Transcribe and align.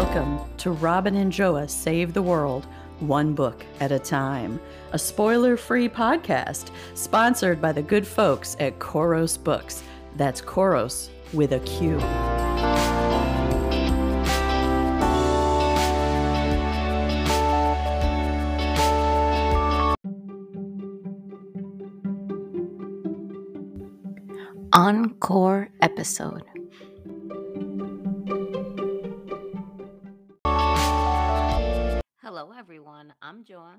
Welcome 0.00 0.40
to 0.56 0.70
Robin 0.70 1.14
and 1.16 1.30
Joa 1.30 1.68
Save 1.68 2.14
the 2.14 2.22
World, 2.22 2.66
one 3.00 3.34
book 3.34 3.66
at 3.80 3.92
a 3.92 3.98
time, 3.98 4.58
a 4.92 4.98
spoiler 4.98 5.58
free 5.58 5.90
podcast 5.90 6.70
sponsored 6.94 7.60
by 7.60 7.72
the 7.72 7.82
good 7.82 8.06
folks 8.06 8.56
at 8.60 8.78
Khoros 8.78 9.36
Books. 9.36 9.82
That's 10.16 10.40
Khoros 10.40 11.10
with 11.34 11.52
a 11.52 11.60
Q. 11.60 12.00
Encore 24.72 25.68
episode. 25.82 26.44
Hello, 32.32 32.52
everyone. 32.56 33.12
I'm 33.20 33.42
Joa. 33.42 33.74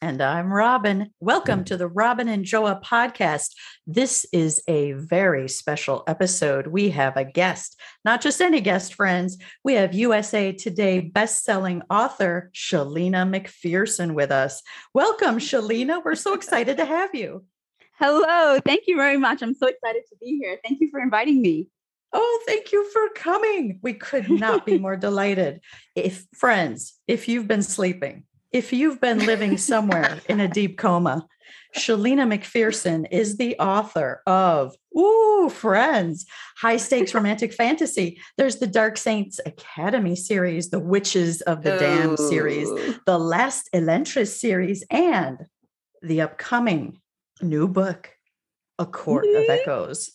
And 0.00 0.22
I'm 0.22 0.52
Robin. 0.52 1.10
Welcome 1.18 1.64
to 1.64 1.76
the 1.76 1.88
Robin 1.88 2.28
and 2.28 2.44
Joa 2.44 2.80
podcast. 2.84 3.56
This 3.84 4.24
is 4.32 4.62
a 4.68 4.92
very 4.92 5.48
special 5.48 6.04
episode. 6.06 6.68
We 6.68 6.90
have 6.90 7.16
a 7.16 7.24
guest, 7.24 7.80
not 8.04 8.20
just 8.20 8.40
any 8.40 8.60
guest, 8.60 8.94
friends. 8.94 9.38
We 9.64 9.74
have 9.74 9.92
USA 9.92 10.52
Today 10.52 11.00
best-selling 11.00 11.82
author 11.90 12.52
Shalina 12.54 13.28
McPherson 13.28 14.14
with 14.14 14.30
us. 14.30 14.62
Welcome, 14.94 15.38
Shalina. 15.38 16.00
We're 16.04 16.14
so 16.14 16.34
excited 16.34 16.76
to 16.76 16.84
have 16.84 17.12
you. 17.12 17.44
Hello. 17.98 18.60
Thank 18.64 18.84
you 18.86 18.94
very 18.94 19.16
much. 19.16 19.42
I'm 19.42 19.54
so 19.54 19.66
excited 19.66 20.02
to 20.10 20.16
be 20.20 20.38
here. 20.40 20.60
Thank 20.64 20.80
you 20.80 20.90
for 20.92 21.00
inviting 21.00 21.42
me. 21.42 21.66
Oh, 22.12 22.42
thank 22.46 22.72
you 22.72 22.88
for 22.90 23.08
coming. 23.14 23.78
We 23.82 23.94
could 23.94 24.28
not 24.30 24.66
be 24.66 24.78
more 24.78 24.96
delighted. 24.96 25.60
If 25.94 26.26
friends, 26.34 26.94
if 27.08 27.28
you've 27.28 27.48
been 27.48 27.62
sleeping, 27.62 28.24
if 28.52 28.72
you've 28.72 29.00
been 29.00 29.20
living 29.20 29.56
somewhere 29.56 30.20
in 30.28 30.40
a 30.40 30.48
deep 30.48 30.76
coma, 30.78 31.26
Shalina 31.76 32.26
McPherson 32.30 33.06
is 33.10 33.38
the 33.38 33.58
author 33.58 34.22
of 34.26 34.74
Ooh, 34.96 35.48
Friends, 35.48 36.26
High 36.58 36.76
Stakes 36.76 37.14
Romantic 37.14 37.54
Fantasy. 37.54 38.20
There's 38.36 38.56
the 38.56 38.66
Dark 38.66 38.98
Saints 38.98 39.40
Academy 39.46 40.14
series, 40.14 40.68
the 40.68 40.78
Witches 40.78 41.40
of 41.42 41.62
the 41.62 41.78
Dam 41.78 42.16
series, 42.18 42.68
the 43.06 43.18
Last 43.18 43.70
Elantris 43.74 44.38
series, 44.38 44.84
and 44.90 45.46
the 46.02 46.20
upcoming 46.20 47.00
new 47.40 47.68
book, 47.68 48.10
A 48.78 48.84
Court 48.84 49.24
of 49.24 49.48
Echoes. 49.48 50.10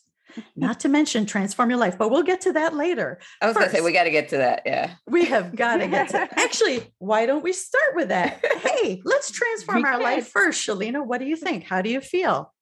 Not 0.55 0.79
to 0.81 0.89
mention 0.89 1.25
Transform 1.25 1.69
Your 1.69 1.79
Life, 1.79 1.97
but 1.97 2.09
we'll 2.09 2.23
get 2.23 2.41
to 2.41 2.53
that 2.53 2.75
later. 2.75 3.19
I 3.41 3.47
was 3.47 3.55
going 3.55 3.69
to 3.69 3.75
say, 3.75 3.81
we 3.81 3.91
got 3.91 4.03
to 4.03 4.11
get 4.11 4.29
to 4.29 4.37
that. 4.37 4.63
Yeah. 4.65 4.93
We 5.07 5.25
have 5.25 5.55
got 5.55 5.77
to 5.77 5.87
get 5.87 6.09
to 6.09 6.27
Actually, 6.39 6.93
why 6.99 7.25
don't 7.25 7.43
we 7.43 7.53
start 7.53 7.95
with 7.95 8.09
that? 8.09 8.43
Hey, 8.59 9.01
let's 9.05 9.31
transform 9.31 9.85
our 9.85 10.01
life 10.01 10.27
first. 10.27 10.65
Shalina, 10.65 11.05
what 11.05 11.19
do 11.19 11.25
you 11.25 11.35
think? 11.35 11.63
How 11.63 11.81
do 11.81 11.89
you 11.89 12.01
feel? 12.01 12.53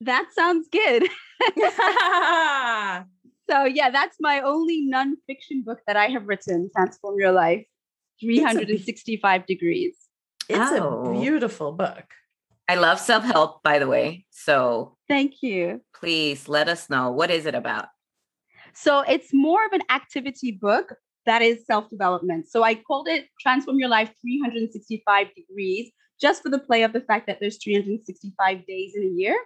That 0.00 0.26
sounds 0.32 0.68
good. 0.70 1.02
so, 3.50 3.64
yeah, 3.64 3.90
that's 3.90 4.16
my 4.20 4.40
only 4.40 4.88
nonfiction 4.90 5.64
book 5.64 5.80
that 5.86 5.96
I 5.96 6.06
have 6.06 6.26
written, 6.26 6.70
Transform 6.74 7.18
Your 7.18 7.32
Life, 7.32 7.66
365 8.20 9.40
it's 9.40 9.44
a, 9.44 9.46
degrees. 9.46 9.96
It's 10.48 10.72
oh. 10.72 11.04
a 11.04 11.20
beautiful 11.20 11.72
book. 11.72 12.04
I 12.68 12.76
love 12.76 12.98
self 12.98 13.24
help, 13.24 13.62
by 13.62 13.78
the 13.78 13.88
way. 13.88 14.26
So 14.30 14.96
thank 15.08 15.42
you. 15.42 15.80
Please 15.94 16.48
let 16.48 16.68
us 16.68 16.88
know 16.88 17.10
what 17.10 17.30
is 17.30 17.46
it 17.46 17.54
about. 17.54 17.86
So 18.74 19.00
it's 19.00 19.32
more 19.32 19.64
of 19.66 19.72
an 19.72 19.82
activity 19.90 20.52
book 20.52 20.94
that 21.26 21.42
is 21.42 21.66
self 21.66 21.88
development. 21.88 22.48
So 22.48 22.62
I 22.62 22.74
called 22.74 23.08
it 23.08 23.26
Transform 23.40 23.78
Your 23.78 23.88
Life 23.88 24.10
365 24.20 25.28
Degrees, 25.34 25.90
just 26.20 26.42
for 26.42 26.48
the 26.48 26.58
play 26.58 26.82
of 26.82 26.92
the 26.92 27.00
fact 27.00 27.26
that 27.26 27.38
there's 27.40 27.62
365 27.62 28.66
days 28.66 28.92
in 28.96 29.02
a 29.02 29.20
year. 29.20 29.36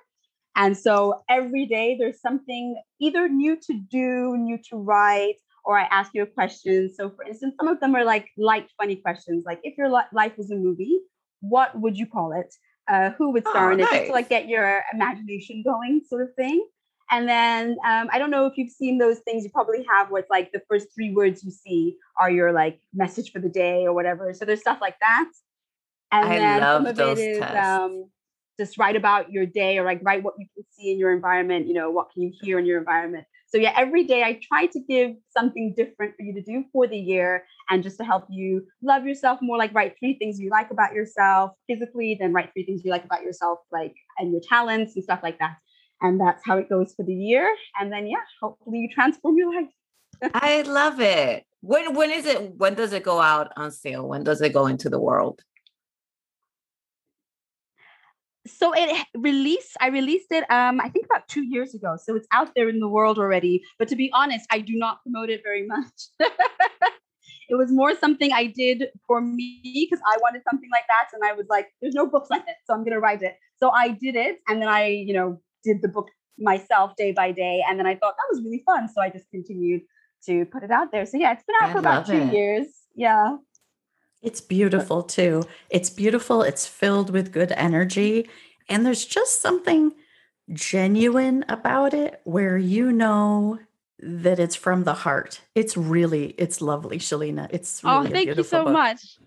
And 0.57 0.77
so 0.77 1.21
every 1.29 1.67
day 1.67 1.97
there's 1.99 2.21
something 2.21 2.81
either 3.01 3.29
new 3.29 3.57
to 3.57 3.75
do, 3.91 4.37
new 4.39 4.59
to 4.71 4.77
write, 4.77 5.37
or 5.65 5.79
I 5.79 5.85
ask 5.91 6.13
you 6.15 6.23
a 6.23 6.27
question. 6.27 6.91
So, 6.95 7.11
for 7.11 7.25
instance, 7.25 7.55
some 7.59 7.69
of 7.69 7.81
them 7.81 7.95
are 7.95 8.05
like 8.05 8.29
light, 8.39 8.69
funny 8.79 8.97
questions, 8.97 9.45
like 9.47 9.61
if 9.65 9.77
your 9.77 9.89
life 9.89 10.33
was 10.39 10.51
a 10.51 10.57
movie, 10.57 10.99
what 11.41 11.79
would 11.79 11.99
you 11.99 12.07
call 12.07 12.33
it? 12.33 12.55
Uh, 12.89 13.11
who 13.11 13.33
would 13.33 13.47
star 13.47 13.71
oh, 13.71 13.75
in 13.75 13.81
it, 13.81 13.85
nice. 13.85 13.93
just 13.93 14.07
to 14.07 14.13
like 14.13 14.29
get 14.29 14.49
your 14.49 14.83
imagination 14.93 15.63
going, 15.63 16.03
sort 16.09 16.23
of 16.23 16.35
thing. 16.35 16.67
And 17.11 17.29
then 17.29 17.77
um, 17.87 18.09
I 18.13 18.19
don't 18.19 18.31
know 18.31 18.47
if 18.47 18.55
you've 18.57 18.71
seen 18.71 18.99
those 18.99 19.21
things. 19.21 19.45
You 19.45 19.51
probably 19.51 19.87
have, 19.91 20.11
where 20.11 20.21
it's 20.21 20.31
like 20.31 20.51
the 20.53 20.63
first 20.69 20.89
three 20.95 21.13
words 21.13 21.45
you 21.45 21.51
see 21.51 21.97
are 22.19 22.31
your 22.31 22.53
like 22.53 22.81
message 22.93 23.31
for 23.31 23.39
the 23.39 23.49
day 23.49 23.87
or 23.87 23.93
whatever. 23.93 24.33
So 24.35 24.45
there's 24.45 24.61
stuff 24.61 24.79
like 24.81 24.99
that. 25.01 25.31
And 26.11 26.29
I 26.29 26.39
then 26.39 26.61
love 26.61 26.77
some 26.79 26.87
of 26.87 26.97
those 26.97 27.19
it 27.19 27.23
is 27.23 27.43
um, 27.43 28.11
just 28.59 28.79
write 28.79 28.97
about 28.97 29.31
your 29.31 29.47
day 29.47 29.79
or 29.79 29.85
like 29.85 30.01
write 30.03 30.23
what 30.23 30.35
you 30.39 30.47
can 30.55 30.65
see 30.71 30.93
in 30.93 30.99
your 30.99 31.13
environment. 31.13 31.69
You 31.69 31.75
know, 31.75 31.91
what 31.91 32.11
can 32.13 32.23
you 32.23 32.33
hear 32.41 32.59
in 32.59 32.67
your 32.67 32.79
environment. 32.79 33.27
So 33.57 33.63
yeah, 33.63 33.73
every 33.75 34.05
day 34.05 34.23
I 34.23 34.39
try 34.47 34.67
to 34.67 34.81
give 34.87 35.13
something 35.35 35.73
different 35.75 36.15
for 36.15 36.23
you 36.25 36.35
to 36.35 36.43
do 36.43 36.65
for 36.75 36.87
the 36.87 36.99
year 36.99 37.47
and 37.71 37.83
just 37.83 37.97
to 37.97 38.05
help 38.05 38.27
you 38.29 38.67
love 38.83 39.07
yourself 39.07 39.39
more, 39.41 39.57
like 39.57 39.73
write 39.73 39.95
three 39.99 40.19
things 40.19 40.39
you 40.39 40.51
like 40.51 40.71
about 40.71 40.93
yourself 40.93 41.53
physically, 41.67 42.19
then 42.21 42.35
write 42.35 42.51
three 42.53 42.67
things 42.67 42.83
you 42.85 42.91
like 42.91 43.07
about 43.07 43.23
yourself, 43.23 43.61
like 43.73 43.95
and 44.19 44.31
your 44.31 44.43
talents 44.47 44.95
and 44.95 45.03
stuff 45.03 45.21
like 45.23 45.39
that. 45.39 45.57
And 46.03 46.21
that's 46.21 46.43
how 46.45 46.59
it 46.59 46.69
goes 46.69 46.93
for 46.95 47.03
the 47.03 47.15
year. 47.15 47.51
And 47.81 47.91
then 47.91 48.07
yeah, 48.07 48.21
hopefully 48.43 48.81
you 48.81 48.91
transform 48.95 49.39
your 49.39 49.55
life. 49.55 49.71
I 50.35 50.61
love 50.61 51.01
it. 51.01 51.45
When 51.63 51.95
when 51.95 52.11
is 52.11 52.27
it? 52.27 52.57
When 52.57 52.75
does 52.75 52.93
it 52.93 53.05
go 53.05 53.23
out 53.23 53.53
on 53.57 53.71
sale? 53.71 54.07
When 54.07 54.23
does 54.23 54.43
it 54.43 54.53
go 54.53 54.67
into 54.67 54.91
the 54.91 55.01
world? 55.01 55.41
So 58.47 58.73
it 58.75 59.07
released 59.15 59.77
i 59.81 59.89
released 59.89 60.31
it 60.31 60.45
um 60.51 60.81
i 60.81 60.89
think 60.89 61.05
about 61.07 61.27
two 61.29 61.43
years 61.45 61.75
ago 61.75 61.97
so 62.03 62.15
it's 62.17 62.27
out 62.33 62.51
there 62.55 62.69
in 62.69 62.81
the 62.81 62.89
world 62.89 63.19
already 63.19 63.63
but 63.79 63.89
to 63.89 63.97
be 63.97 64.11
honest 64.15 64.47
i 64.51 64.59
do 64.59 64.75
not 64.75 65.03
promote 65.03 65.31
it 65.31 65.41
very 65.43 65.67
much. 65.75 66.31
It 67.49 67.55
was 67.55 67.71
more 67.71 67.95
something 67.95 68.33
i 68.33 68.47
did 68.47 68.89
for 69.07 69.21
me 69.21 69.61
because 69.89 70.03
i 70.07 70.17
wanted 70.21 70.43
something 70.51 70.69
like 70.73 70.85
that 70.89 71.09
and 71.13 71.23
i 71.25 71.33
was 71.33 71.47
like 71.49 71.69
there's 71.81 71.95
no 71.95 72.07
books 72.07 72.29
like 72.31 72.43
it 72.43 72.57
so 72.67 72.75
i'm 72.75 72.81
going 72.81 72.93
to 72.93 73.01
write 73.01 73.23
it. 73.23 73.37
So 73.61 73.71
i 73.71 73.89
did 73.91 74.17
it 74.17 74.39
and 74.49 74.61
then 74.61 74.69
i 74.69 74.87
you 74.89 75.15
know 75.15 75.41
did 75.63 75.81
the 75.83 75.89
book 75.89 76.09
myself 76.39 76.97
day 76.97 77.13
by 77.13 77.31
day 77.33 77.63
and 77.69 77.79
then 77.79 77.87
i 77.87 77.95
thought 77.95 78.15
that 78.19 78.29
was 78.31 78.43
really 78.45 78.63
fun 78.67 78.89
so 78.89 79.01
i 79.01 79.09
just 79.11 79.31
continued 79.31 79.83
to 80.27 80.45
put 80.47 80.63
it 80.65 80.71
out 80.73 80.91
there. 80.91 81.07
So 81.07 81.19
yeah 81.19 81.33
it's 81.33 81.45
been 81.45 81.57
out 81.63 81.71
I 81.71 81.73
for 81.73 81.79
about 81.79 82.07
two 82.07 82.15
it. 82.15 82.33
years 82.33 82.67
yeah 82.97 83.37
it's 84.23 84.41
beautiful 84.41 85.03
too. 85.03 85.45
It's 85.71 85.91
beautiful. 85.91 86.43
It's 86.43 86.67
filled 86.67 87.11
with 87.11 87.33
good 87.33 87.53
energy. 87.53 88.29
And 88.69 88.85
there's 88.85 89.05
just 89.05 89.41
something 89.41 89.93
genuine 90.53 91.45
about 91.49 91.95
it 91.95 92.21
where 92.25 92.59
you 92.59 92.93
know 92.93 93.59
that 93.99 94.39
it's 94.39 94.57
from 94.57 94.85
the 94.85 94.95
heart. 94.95 95.41
It's 95.55 95.77
really, 95.77 96.35
it's 96.39 96.61
lovely, 96.61 96.99
Shalina. 96.99 97.49
It's 97.51 97.81
oh, 97.85 97.99
really 97.99 98.09
oh, 98.09 98.13
thank 98.13 98.37
you 98.37 98.43
so 98.43 98.65
book. 98.65 98.73
much. 98.73 99.19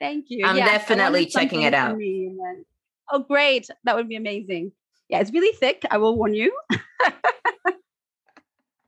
Thank 0.00 0.26
you. 0.28 0.44
I'm 0.44 0.56
definitely 0.56 1.26
checking 1.26 1.62
it 1.62 1.74
out. 1.74 1.96
Then, 1.96 2.64
oh, 3.10 3.20
great. 3.20 3.68
That 3.84 3.94
would 3.94 4.08
be 4.08 4.16
amazing. 4.16 4.72
Yeah, 5.08 5.20
it's 5.20 5.32
really 5.32 5.54
thick. 5.56 5.84
I 5.90 5.98
will 5.98 6.16
warn 6.16 6.34
you. 6.34 6.56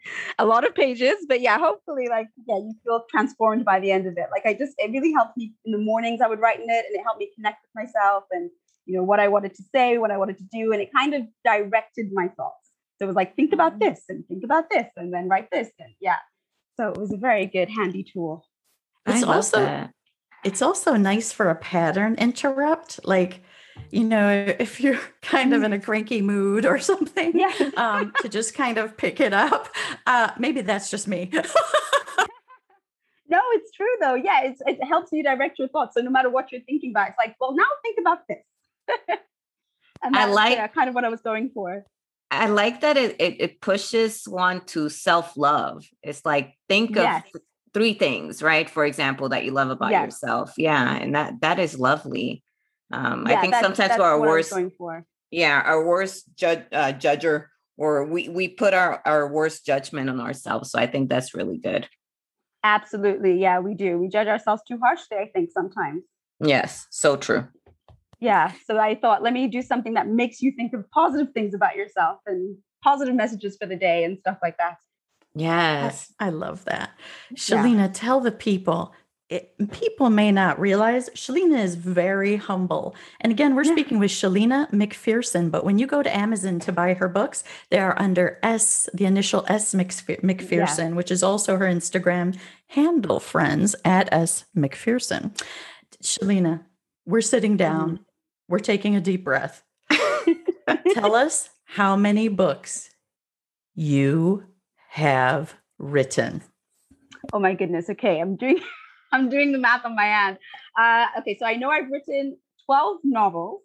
a 0.38 0.44
lot 0.44 0.66
of 0.66 0.74
pages, 0.74 1.16
but 1.28 1.40
yeah, 1.40 1.58
hopefully, 1.58 2.08
like, 2.08 2.28
yeah, 2.46 2.56
you 2.56 2.74
feel 2.84 3.04
transformed 3.10 3.64
by 3.64 3.80
the 3.80 3.90
end 3.90 4.06
of 4.06 4.14
it. 4.16 4.26
Like, 4.30 4.46
I 4.46 4.54
just, 4.54 4.74
it 4.78 4.90
really 4.90 5.12
helped 5.12 5.36
me 5.36 5.52
in 5.64 5.72
the 5.72 5.78
mornings. 5.78 6.20
I 6.20 6.28
would 6.28 6.40
write 6.40 6.60
in 6.60 6.68
it, 6.68 6.84
and 6.86 6.94
it 6.94 7.02
helped 7.02 7.20
me 7.20 7.30
connect 7.36 7.62
with 7.62 7.84
myself 7.84 8.24
and 8.30 8.50
you 8.86 8.96
know 8.96 9.02
what 9.02 9.20
I 9.20 9.28
wanted 9.28 9.54
to 9.54 9.62
say, 9.74 9.98
what 9.98 10.10
I 10.10 10.18
wanted 10.18 10.38
to 10.38 10.44
do, 10.52 10.72
and 10.72 10.80
it 10.80 10.92
kind 10.92 11.14
of 11.14 11.22
directed 11.44 12.10
my 12.12 12.28
thoughts. 12.28 12.70
So 12.98 13.04
it 13.04 13.06
was 13.06 13.16
like, 13.16 13.34
think 13.34 13.52
about 13.52 13.78
mm-hmm. 13.78 13.90
this 13.90 14.02
and 14.08 14.26
think 14.26 14.44
about 14.44 14.70
this, 14.70 14.86
and 14.96 15.12
then 15.12 15.28
write 15.28 15.50
this, 15.50 15.70
and 15.78 15.94
yeah. 16.00 16.18
So 16.76 16.88
it 16.88 16.96
was 16.96 17.12
a 17.12 17.16
very 17.16 17.46
good, 17.46 17.70
handy 17.70 18.04
tool. 18.04 18.46
It's 19.06 19.22
also 19.22 19.60
that. 19.60 19.92
it's 20.44 20.62
also 20.62 20.96
nice 20.96 21.32
for 21.32 21.48
a 21.48 21.54
pattern 21.54 22.14
interrupt, 22.16 23.06
like 23.06 23.42
you 23.90 24.04
know, 24.04 24.54
if 24.58 24.80
you're 24.80 25.00
kind 25.22 25.54
of 25.54 25.62
in 25.62 25.72
a 25.72 25.76
mm-hmm. 25.76 25.84
cranky 25.84 26.22
mood 26.22 26.66
or 26.66 26.78
something, 26.78 27.38
yeah. 27.38 27.70
um, 27.76 28.12
to 28.22 28.28
just 28.28 28.54
kind 28.54 28.78
of 28.78 28.96
pick 28.96 29.20
it 29.20 29.32
up. 29.32 29.68
Uh, 30.06 30.30
maybe 30.38 30.60
that's 30.60 30.90
just 30.90 31.08
me. 31.08 31.30
no, 31.32 31.42
it's 33.52 33.70
true 33.72 33.94
though. 34.00 34.14
Yeah, 34.14 34.52
it 34.66 34.84
helps 34.84 35.12
you 35.12 35.22
direct 35.22 35.58
your 35.58 35.68
thoughts. 35.68 35.94
So 35.94 36.00
no 36.00 36.10
matter 36.10 36.30
what 36.30 36.52
you're 36.52 36.62
thinking 36.62 36.90
about, 36.90 37.08
it's 37.08 37.18
like, 37.18 37.36
well, 37.40 37.54
now 37.54 37.64
think 37.82 37.98
about 38.00 38.26
this. 38.28 38.44
and 40.02 40.16
I 40.16 40.26
like 40.26 40.56
yeah, 40.56 40.66
kind 40.68 40.88
of 40.88 40.94
what 40.94 41.04
I 41.04 41.08
was 41.08 41.20
going 41.20 41.50
for. 41.50 41.84
I 42.30 42.48
like 42.48 42.80
that 42.80 42.96
it, 42.96 43.16
it, 43.20 43.36
it 43.40 43.60
pushes 43.60 44.24
one 44.26 44.62
to 44.66 44.88
self 44.88 45.36
love. 45.36 45.84
It's 46.02 46.24
like 46.24 46.54
think 46.68 46.96
yes. 46.96 47.24
of 47.34 47.40
three 47.72 47.94
things, 47.94 48.42
right? 48.42 48.68
For 48.68 48.84
example, 48.84 49.28
that 49.30 49.44
you 49.44 49.52
love 49.52 49.70
about 49.70 49.90
yes. 49.90 50.06
yourself. 50.06 50.52
Yeah, 50.56 50.96
and 50.96 51.14
that 51.14 51.40
that 51.42 51.58
is 51.58 51.78
lovely. 51.78 52.42
Um, 52.92 53.26
yeah, 53.28 53.38
I 53.38 53.40
think 53.40 53.54
sometimes 53.54 53.94
for 53.94 54.02
our 54.02 54.20
worst, 54.20 54.52
yeah, 55.30 55.62
our 55.64 55.84
worst 55.84 56.24
judge 56.36 56.64
uh, 56.72 56.92
judger, 56.92 57.46
or 57.76 58.04
we 58.04 58.28
we 58.28 58.48
put 58.48 58.74
our 58.74 59.00
our 59.04 59.32
worst 59.32 59.64
judgment 59.66 60.10
on 60.10 60.20
ourselves. 60.20 60.70
So 60.70 60.78
I 60.78 60.86
think 60.86 61.08
that's 61.08 61.34
really 61.34 61.58
good. 61.58 61.88
Absolutely. 62.64 63.40
Yeah, 63.40 63.60
we 63.60 63.74
do. 63.74 63.98
We 63.98 64.08
judge 64.08 64.26
ourselves 64.26 64.62
too 64.66 64.78
harshly, 64.82 65.18
I 65.18 65.26
think, 65.26 65.50
sometimes. 65.50 66.02
Yes, 66.40 66.86
so 66.90 67.16
true. 67.16 67.46
Yeah. 68.20 68.52
So 68.66 68.78
I 68.78 68.94
thought, 68.94 69.22
let 69.22 69.34
me 69.34 69.48
do 69.48 69.60
something 69.60 69.94
that 69.94 70.08
makes 70.08 70.40
you 70.40 70.50
think 70.52 70.72
of 70.72 70.90
positive 70.90 71.32
things 71.34 71.52
about 71.52 71.76
yourself 71.76 72.20
and 72.26 72.56
positive 72.82 73.14
messages 73.14 73.56
for 73.60 73.66
the 73.66 73.76
day 73.76 74.02
and 74.04 74.18
stuff 74.18 74.38
like 74.42 74.56
that. 74.56 74.78
Yes. 75.34 76.12
I, 76.18 76.26
I 76.26 76.30
love 76.30 76.64
that. 76.64 76.90
Shalina, 77.34 77.76
yeah. 77.76 77.88
tell 77.92 78.20
the 78.20 78.32
people 78.32 78.94
it, 79.34 79.72
people 79.72 80.10
may 80.10 80.30
not 80.30 80.60
realize 80.60 81.10
Shalina 81.10 81.58
is 81.58 81.74
very 81.74 82.36
humble. 82.36 82.94
And 83.20 83.32
again, 83.32 83.56
we're 83.56 83.64
yeah. 83.64 83.72
speaking 83.72 83.98
with 83.98 84.12
Shalina 84.12 84.70
McPherson, 84.70 85.50
but 85.50 85.64
when 85.64 85.76
you 85.76 85.88
go 85.88 86.04
to 86.04 86.16
Amazon 86.16 86.60
to 86.60 86.70
buy 86.70 86.94
her 86.94 87.08
books, 87.08 87.42
they 87.70 87.78
are 87.78 88.00
under 88.00 88.38
S, 88.44 88.88
the 88.94 89.06
initial 89.06 89.44
S 89.48 89.74
McPherson, 89.74 90.90
yeah. 90.90 90.94
which 90.94 91.10
is 91.10 91.24
also 91.24 91.56
her 91.56 91.66
Instagram 91.66 92.38
handle, 92.68 93.18
friends, 93.18 93.74
at 93.84 94.08
S 94.12 94.44
McPherson. 94.56 95.36
Shalina, 96.00 96.64
we're 97.04 97.20
sitting 97.20 97.56
down, 97.56 97.90
mm-hmm. 97.90 98.02
we're 98.48 98.60
taking 98.60 98.94
a 98.94 99.00
deep 99.00 99.24
breath. 99.24 99.64
Tell 100.94 101.16
us 101.16 101.50
how 101.64 101.96
many 101.96 102.28
books 102.28 102.88
you 103.74 104.44
have 104.90 105.54
written. 105.78 106.44
Oh 107.32 107.40
my 107.40 107.54
goodness. 107.54 107.90
Okay, 107.90 108.20
I'm 108.20 108.36
doing 108.36 108.60
I'm 109.14 109.28
doing 109.28 109.52
the 109.52 109.58
math 109.58 109.84
on 109.84 109.94
my 109.94 110.06
hand. 110.06 110.38
Uh, 110.78 111.06
okay, 111.20 111.36
so 111.38 111.46
I 111.46 111.54
know 111.54 111.70
I've 111.70 111.88
written 111.90 112.36
12 112.66 112.98
novels, 113.04 113.62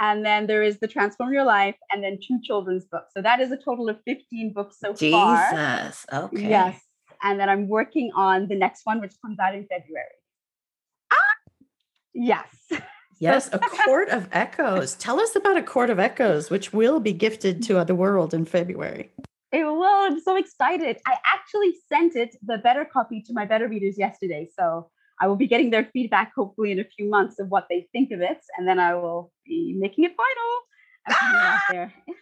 and 0.00 0.24
then 0.24 0.46
there 0.46 0.62
is 0.62 0.78
the 0.78 0.88
Transform 0.88 1.32
Your 1.34 1.44
Life, 1.44 1.76
and 1.92 2.02
then 2.02 2.18
two 2.26 2.38
children's 2.42 2.86
books. 2.86 3.12
So 3.14 3.20
that 3.20 3.40
is 3.40 3.52
a 3.52 3.58
total 3.58 3.90
of 3.90 3.98
15 4.06 4.54
books 4.54 4.78
so 4.80 4.94
Jesus. 4.94 5.12
far. 5.12 5.50
Jesus. 5.50 6.06
Okay. 6.10 6.48
Yes. 6.48 6.80
And 7.22 7.38
then 7.38 7.50
I'm 7.50 7.68
working 7.68 8.10
on 8.16 8.48
the 8.48 8.56
next 8.56 8.80
one, 8.84 9.00
which 9.00 9.12
comes 9.22 9.38
out 9.38 9.54
in 9.54 9.66
February. 9.66 10.06
Ah! 11.12 11.16
Yes. 12.14 12.46
Yes, 13.22 13.50
a 13.52 13.58
court 13.58 14.08
of 14.08 14.30
echoes. 14.32 14.94
Tell 14.94 15.20
us 15.20 15.36
about 15.36 15.58
a 15.58 15.62
court 15.62 15.90
of 15.90 15.98
echoes, 15.98 16.48
which 16.48 16.72
will 16.72 17.00
be 17.00 17.12
gifted 17.12 17.62
to 17.64 17.84
the 17.84 17.94
world 17.94 18.32
in 18.32 18.46
February. 18.46 19.10
It 19.52 19.64
will. 19.64 19.82
I'm 19.82 20.20
so 20.20 20.36
excited. 20.36 20.98
I 21.06 21.16
actually 21.24 21.74
sent 21.88 22.14
it, 22.14 22.36
the 22.42 22.58
beta 22.58 22.86
copy, 22.90 23.22
to 23.22 23.32
my 23.32 23.44
beta 23.44 23.66
readers 23.66 23.98
yesterday. 23.98 24.48
So 24.56 24.90
I 25.20 25.26
will 25.26 25.36
be 25.36 25.48
getting 25.48 25.70
their 25.70 25.88
feedback 25.92 26.32
hopefully 26.34 26.72
in 26.72 26.78
a 26.78 26.84
few 26.84 27.10
months 27.10 27.38
of 27.40 27.48
what 27.48 27.66
they 27.68 27.88
think 27.92 28.12
of 28.12 28.20
it. 28.20 28.38
And 28.56 28.66
then 28.66 28.78
I 28.78 28.94
will 28.94 29.32
be 29.44 29.74
making 29.76 30.04
it 30.04 30.12
final 30.16 30.50
and 31.06 31.16
putting 31.16 31.34
it 31.34 31.44
out 31.44 31.60
there. 31.70 31.94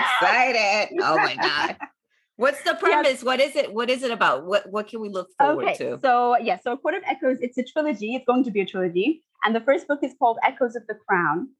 excited. 0.00 0.98
Oh 1.00 1.16
my 1.16 1.36
God. 1.36 1.76
What's 2.36 2.62
the 2.62 2.74
premise? 2.74 3.12
Yes. 3.12 3.24
What 3.24 3.40
is 3.40 3.54
it? 3.54 3.72
What 3.72 3.88
is 3.88 4.02
it 4.02 4.10
about? 4.10 4.44
What 4.44 4.68
what 4.70 4.88
can 4.88 5.00
we 5.00 5.08
look 5.08 5.28
forward 5.38 5.66
okay, 5.66 5.76
to? 5.76 6.00
So 6.00 6.36
yeah, 6.38 6.58
so 6.60 6.72
A 6.72 6.76
Court 6.76 6.94
of 6.94 7.04
Echoes, 7.06 7.38
it's 7.40 7.56
a 7.58 7.62
trilogy. 7.62 8.16
It's 8.16 8.24
going 8.24 8.42
to 8.42 8.50
be 8.50 8.60
a 8.60 8.66
trilogy. 8.66 9.22
And 9.44 9.54
the 9.54 9.60
first 9.60 9.86
book 9.86 10.00
is 10.02 10.14
called 10.18 10.38
Echoes 10.42 10.74
of 10.74 10.84
the 10.88 10.96
Crown. 11.06 11.50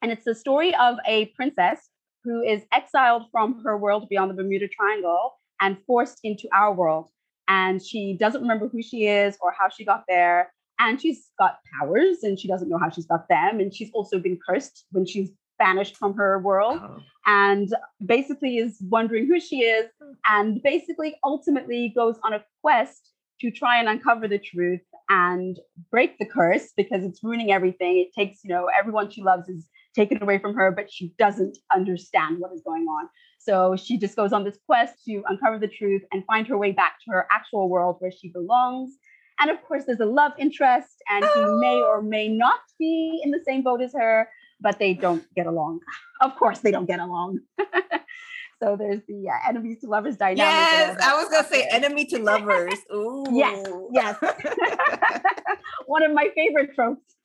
And 0.00 0.10
it's 0.10 0.24
the 0.24 0.34
story 0.34 0.74
of 0.76 0.96
a 1.06 1.26
princess 1.36 1.90
who 2.26 2.42
is 2.42 2.62
exiled 2.72 3.22
from 3.30 3.62
her 3.62 3.78
world 3.78 4.08
beyond 4.10 4.30
the 4.30 4.34
Bermuda 4.34 4.66
Triangle 4.68 5.38
and 5.60 5.78
forced 5.86 6.18
into 6.24 6.48
our 6.52 6.74
world. 6.74 7.08
And 7.48 7.80
she 7.80 8.16
doesn't 8.18 8.42
remember 8.42 8.68
who 8.68 8.82
she 8.82 9.06
is 9.06 9.38
or 9.40 9.54
how 9.58 9.68
she 9.68 9.84
got 9.84 10.04
there. 10.08 10.52
And 10.78 11.00
she's 11.00 11.28
got 11.38 11.60
powers 11.80 12.18
and 12.22 12.38
she 12.38 12.48
doesn't 12.48 12.68
know 12.68 12.78
how 12.78 12.90
she's 12.90 13.06
got 13.06 13.28
them. 13.28 13.60
And 13.60 13.72
she's 13.72 13.90
also 13.94 14.18
been 14.18 14.38
cursed 14.46 14.84
when 14.90 15.06
she's 15.06 15.30
banished 15.58 15.96
from 15.96 16.14
her 16.14 16.38
world 16.40 16.80
oh. 16.82 16.98
and 17.24 17.74
basically 18.04 18.58
is 18.58 18.76
wondering 18.90 19.26
who 19.26 19.40
she 19.40 19.60
is. 19.60 19.86
And 20.28 20.60
basically, 20.62 21.14
ultimately, 21.24 21.92
goes 21.96 22.16
on 22.24 22.34
a 22.34 22.44
quest 22.60 23.12
to 23.40 23.50
try 23.50 23.78
and 23.78 23.88
uncover 23.88 24.26
the 24.28 24.38
truth 24.38 24.80
and 25.08 25.58
break 25.90 26.18
the 26.18 26.26
curse 26.26 26.72
because 26.76 27.04
it's 27.04 27.22
ruining 27.22 27.52
everything. 27.52 27.98
It 27.98 28.12
takes, 28.12 28.40
you 28.42 28.50
know, 28.50 28.68
everyone 28.78 29.10
she 29.10 29.22
loves 29.22 29.48
is 29.48 29.66
taken 29.96 30.22
away 30.22 30.38
from 30.38 30.54
her, 30.54 30.70
but 30.70 30.92
she 30.92 31.12
doesn't 31.18 31.58
understand 31.74 32.36
what 32.38 32.52
is 32.52 32.62
going 32.64 32.84
on. 32.84 33.08
So 33.38 33.76
she 33.76 33.98
just 33.98 34.16
goes 34.16 34.32
on 34.32 34.44
this 34.44 34.58
quest 34.66 34.94
to 35.06 35.22
uncover 35.28 35.58
the 35.58 35.68
truth 35.68 36.02
and 36.12 36.24
find 36.26 36.46
her 36.48 36.58
way 36.58 36.72
back 36.72 36.94
to 37.04 37.12
her 37.12 37.26
actual 37.32 37.68
world 37.68 37.96
where 38.00 38.12
she 38.12 38.28
belongs. 38.28 38.96
And 39.40 39.50
of 39.50 39.62
course, 39.66 39.84
there's 39.86 40.00
a 40.00 40.06
love 40.06 40.32
interest, 40.38 40.96
and 41.10 41.24
he 41.24 41.40
may 41.60 41.82
or 41.82 42.00
may 42.02 42.28
not 42.28 42.60
be 42.78 43.20
in 43.22 43.30
the 43.30 43.40
same 43.46 43.62
boat 43.62 43.82
as 43.82 43.92
her, 43.92 44.28
but 44.60 44.78
they 44.78 44.94
don't 44.94 45.22
get 45.34 45.46
along. 45.46 45.80
Of 46.22 46.36
course, 46.36 46.60
they 46.60 46.70
don't 46.70 46.86
get 46.86 47.00
along. 47.00 47.40
so 48.62 48.76
there's 48.78 49.02
the 49.06 49.28
uh, 49.28 49.48
enemies 49.48 49.80
to 49.82 49.88
lovers 49.88 50.16
dynamic. 50.16 50.38
Yes, 50.38 50.98
I 51.02 51.16
was 51.16 51.28
gonna 51.28 51.46
say 51.46 51.68
enemy 51.70 52.06
to 52.06 52.18
lovers. 52.18 52.78
Ooh. 52.92 53.26
yes, 53.32 53.68
yes. 53.92 54.16
One 55.86 56.02
of 56.02 56.12
my 56.12 56.30
favorite 56.34 56.74
tropes. 56.74 57.16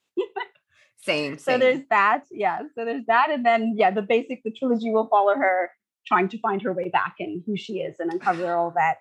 Same, 1.03 1.37
same. 1.37 1.39
So 1.39 1.57
there's 1.57 1.81
that. 1.89 2.25
Yeah. 2.31 2.59
So 2.75 2.85
there's 2.85 3.05
that. 3.07 3.31
And 3.31 3.45
then, 3.45 3.73
yeah, 3.75 3.91
the 3.91 4.01
basic, 4.01 4.43
the 4.43 4.51
trilogy 4.51 4.91
will 4.91 5.07
follow 5.07 5.35
her 5.35 5.71
trying 6.05 6.29
to 6.29 6.39
find 6.39 6.61
her 6.61 6.73
way 6.73 6.89
back 6.89 7.15
and 7.19 7.43
who 7.45 7.57
she 7.57 7.79
is 7.79 7.95
and 7.99 8.11
uncover 8.11 8.53
all 8.55 8.71
that 8.75 8.97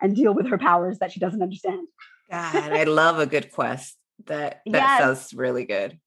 and 0.00 0.14
deal 0.14 0.34
with 0.34 0.48
her 0.48 0.58
powers 0.58 0.98
that 0.98 1.12
she 1.12 1.20
doesn't 1.20 1.42
understand. 1.42 1.86
God, 2.30 2.72
I 2.72 2.84
love 2.84 3.18
a 3.18 3.26
good 3.26 3.52
quest. 3.52 3.96
That 4.26 4.60
that 4.66 4.72
yes. 4.72 5.00
sounds 5.00 5.34
really 5.34 5.64
good. 5.64 5.98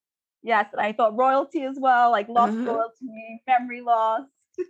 Yes, 0.42 0.68
and 0.72 0.81
I 0.81 0.94
thought 0.94 1.18
royalty 1.18 1.63
as 1.63 1.78
well, 1.80 2.12
like 2.12 2.30
lost 2.30 2.54
mm-hmm. 2.54 2.68
royalty, 2.68 3.42
memory 3.48 3.81
loss. 3.81 4.21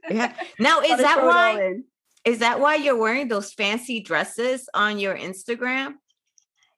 yeah. 0.10 0.34
Now 0.58 0.80
is 0.82 0.98
that 0.98 1.24
why 1.24 1.76
is 2.24 2.40
that 2.40 2.60
why 2.60 2.76
you're 2.76 2.98
wearing 2.98 3.28
those 3.28 3.54
fancy 3.54 4.00
dresses 4.00 4.68
on 4.74 5.00
your 5.00 5.16
Instagram? 5.16 5.96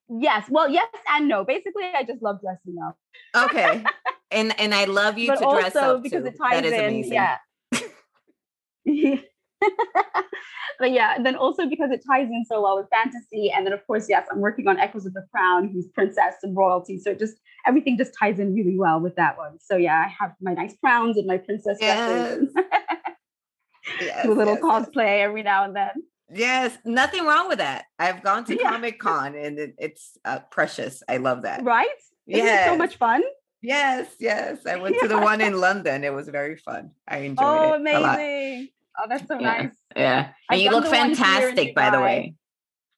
Yes. 0.09 0.47
Well, 0.49 0.69
yes 0.69 0.87
and 1.09 1.27
no. 1.27 1.43
Basically, 1.43 1.83
I 1.83 2.03
just 2.03 2.21
love 2.21 2.39
dressing 2.41 2.77
up. 2.85 2.97
Okay. 3.35 3.83
and 4.31 4.59
and 4.59 4.73
I 4.73 4.85
love 4.85 5.17
you 5.17 5.27
but 5.27 5.39
to 5.39 5.59
dress 5.59 5.75
up 5.75 6.03
because 6.03 6.23
too. 6.23 6.29
it 6.29 6.37
ties 6.37 6.61
that 6.61 6.65
is 6.65 6.73
in. 6.73 6.79
Amazing. 6.85 7.13
Yeah. 7.13 7.37
but 10.79 10.91
yeah, 10.91 11.13
and 11.15 11.25
then 11.25 11.35
also 11.35 11.67
because 11.67 11.91
it 11.91 12.01
ties 12.09 12.27
in 12.29 12.45
so 12.47 12.61
well 12.61 12.77
with 12.77 12.87
fantasy, 12.89 13.51
and 13.51 13.65
then 13.65 13.73
of 13.73 13.85
course, 13.87 14.05
yes, 14.07 14.27
I'm 14.31 14.39
working 14.39 14.67
on 14.67 14.79
Echoes 14.79 15.05
of 15.05 15.13
the 15.13 15.25
Crown, 15.31 15.69
who's 15.73 15.87
princess 15.93 16.35
and 16.43 16.55
royalty. 16.55 16.99
So 16.99 17.11
it 17.11 17.19
just 17.19 17.35
everything 17.65 17.97
just 17.97 18.13
ties 18.17 18.39
in 18.39 18.53
really 18.53 18.77
well 18.77 18.99
with 18.99 19.15
that 19.15 19.37
one. 19.37 19.57
So 19.59 19.75
yeah, 19.75 20.05
I 20.05 20.13
have 20.19 20.33
my 20.41 20.53
nice 20.53 20.75
crowns 20.77 21.17
and 21.17 21.27
my 21.27 21.37
princess 21.37 21.77
yes. 21.81 22.37
dresses. 22.37 22.53
yes, 24.01 24.23
Do 24.25 24.33
a 24.33 24.35
little 24.35 24.53
yes, 24.53 24.63
cosplay 24.63 25.21
every 25.21 25.43
now 25.43 25.65
and 25.65 25.75
then. 25.75 25.91
Yes, 26.29 26.77
nothing 26.83 27.25
wrong 27.25 27.47
with 27.47 27.59
that. 27.59 27.85
I've 27.97 28.21
gone 28.21 28.43
to 28.45 28.55
yeah. 28.55 28.71
Comic 28.71 28.99
Con 28.99 29.35
and 29.35 29.57
it, 29.57 29.75
it's 29.77 30.17
uh, 30.25 30.39
precious. 30.51 31.01
I 31.07 31.17
love 31.17 31.43
that. 31.43 31.63
Right? 31.63 31.87
Yeah, 32.25 32.71
so 32.71 32.77
much 32.77 32.97
fun. 32.97 33.23
Yes, 33.61 34.07
yes. 34.19 34.65
I 34.65 34.75
went 34.75 34.95
yeah. 34.95 35.01
to 35.03 35.07
the 35.07 35.19
one 35.19 35.41
in 35.47 35.59
London. 35.59 36.03
It 36.03 36.13
was 36.13 36.27
very 36.27 36.57
fun. 36.57 36.91
I 37.07 37.19
enjoyed 37.19 37.45
oh, 37.45 37.63
it. 37.63 37.67
Oh, 37.67 37.73
amazing. 37.75 38.69
Oh, 38.99 39.05
that's 39.09 39.27
so 39.27 39.39
yeah. 39.39 39.57
nice. 39.57 39.71
Yeah. 39.95 40.25
And 40.25 40.33
I've 40.49 40.59
you 40.59 40.71
look 40.71 40.87
fantastic, 40.87 41.75
by 41.75 41.89
the 41.89 41.99
way. 41.99 42.35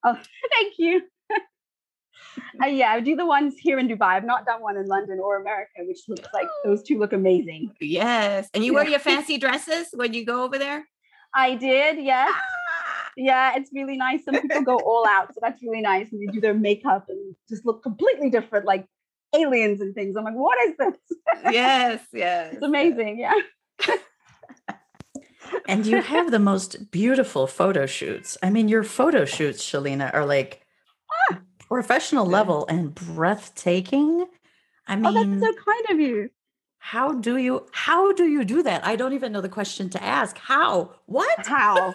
Oh, 0.03 0.17
thank 0.51 0.73
you. 0.77 1.01
uh, 2.63 2.67
yeah, 2.67 2.91
I 2.91 2.99
do 2.99 3.15
the 3.15 3.25
ones 3.25 3.55
here 3.57 3.79
in 3.79 3.87
Dubai. 3.87 4.15
I've 4.15 4.25
not 4.25 4.45
done 4.45 4.61
one 4.61 4.77
in 4.77 4.87
London 4.87 5.19
or 5.21 5.41
America, 5.41 5.81
which 5.81 5.99
looks 6.07 6.27
like 6.33 6.47
those 6.63 6.83
two 6.83 6.97
look 6.97 7.13
amazing. 7.13 7.73
Yes. 7.79 8.49
And 8.53 8.63
you 8.63 8.73
wear 8.73 8.87
your 8.87 8.99
fancy 8.99 9.37
dresses 9.37 9.89
when 9.93 10.13
you 10.13 10.25
go 10.25 10.43
over 10.43 10.57
there? 10.57 10.87
I 11.33 11.55
did, 11.55 12.03
yes. 12.03 12.33
Ah! 13.19 13.23
yeah, 13.23 13.51
it's 13.55 13.71
really 13.73 13.97
nice. 13.97 14.23
Some 14.23 14.41
people 14.41 14.61
go 14.61 14.77
all 14.77 15.05
out, 15.09 15.33
so 15.33 15.39
that's 15.41 15.61
really 15.61 15.81
nice. 15.81 16.11
And 16.11 16.21
they 16.21 16.31
do 16.31 16.41
their 16.41 16.53
makeup 16.53 17.05
and 17.09 17.35
just 17.47 17.65
look 17.65 17.83
completely 17.83 18.29
different, 18.29 18.65
like 18.65 18.85
aliens 19.35 19.81
and 19.81 19.93
things. 19.93 20.15
I'm 20.15 20.23
like, 20.23 20.35
what 20.35 20.57
is 20.67 20.77
this? 20.77 20.95
yes, 21.51 22.01
yes. 22.13 22.53
It's 22.53 22.63
amazing. 22.63 23.19
Yeah. 23.19 23.33
and 25.67 25.85
you 25.85 26.01
have 26.01 26.31
the 26.31 26.39
most 26.39 26.91
beautiful 26.91 27.47
photo 27.47 27.85
shoots. 27.85 28.37
I 28.41 28.49
mean, 28.49 28.67
your 28.67 28.83
photo 28.83 29.25
shoots, 29.25 29.63
Shalina, 29.63 30.13
are 30.13 30.25
like 30.25 30.65
ah, 31.31 31.39
professional 31.59 32.25
level 32.25 32.65
and 32.67 32.93
breathtaking. 32.93 34.25
I 34.87 34.95
mean, 34.95 35.05
oh, 35.05 35.13
that's 35.13 35.57
so 35.57 35.63
kind 35.63 35.85
of 35.91 35.99
you. 35.99 36.29
How 36.81 37.13
do 37.13 37.37
you 37.37 37.67
how 37.73 38.13
do 38.13 38.25
you 38.25 38.45
do 38.45 38.63
that? 38.63 38.85
I 38.85 38.95
don't 38.95 39.13
even 39.13 39.31
know 39.31 39.41
the 39.41 39.49
question 39.49 39.89
to 39.91 40.03
ask. 40.03 40.37
How? 40.37 40.95
What? 41.05 41.45
How? 41.45 41.93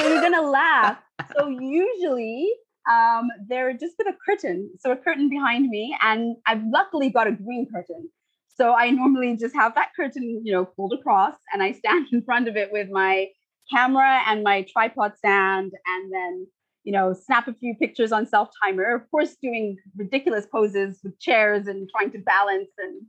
So 0.00 0.08
you're 0.08 0.22
gonna 0.22 0.48
laugh. 0.48 0.98
So 1.36 1.48
usually 1.48 2.52
um, 2.90 3.28
they're 3.48 3.72
just 3.72 3.94
with 3.98 4.08
a 4.08 4.16
curtain, 4.24 4.70
so 4.78 4.92
a 4.92 4.96
curtain 4.96 5.28
behind 5.28 5.68
me, 5.68 5.96
and 6.02 6.36
I've 6.46 6.62
luckily 6.64 7.10
got 7.10 7.26
a 7.26 7.32
green 7.32 7.66
curtain. 7.72 8.08
So 8.48 8.74
I 8.74 8.90
normally 8.90 9.36
just 9.36 9.54
have 9.54 9.74
that 9.74 9.90
curtain, 9.94 10.42
you 10.44 10.52
know, 10.52 10.64
pulled 10.64 10.92
across, 10.92 11.36
and 11.52 11.62
I 11.62 11.72
stand 11.72 12.08
in 12.12 12.22
front 12.22 12.48
of 12.48 12.56
it 12.56 12.72
with 12.72 12.88
my 12.90 13.28
camera 13.72 14.22
and 14.26 14.42
my 14.42 14.66
tripod 14.72 15.16
stand, 15.16 15.72
and 15.86 16.12
then 16.12 16.46
you 16.84 16.92
know, 16.92 17.12
snap 17.12 17.46
a 17.46 17.54
few 17.54 17.74
pictures 17.74 18.12
on 18.12 18.26
self 18.26 18.48
timer. 18.62 18.94
Of 18.94 19.10
course, 19.10 19.36
doing 19.42 19.76
ridiculous 19.96 20.46
poses 20.46 21.00
with 21.04 21.18
chairs 21.20 21.66
and 21.66 21.88
trying 21.90 22.10
to 22.12 22.18
balance 22.18 22.70
and 22.78 23.02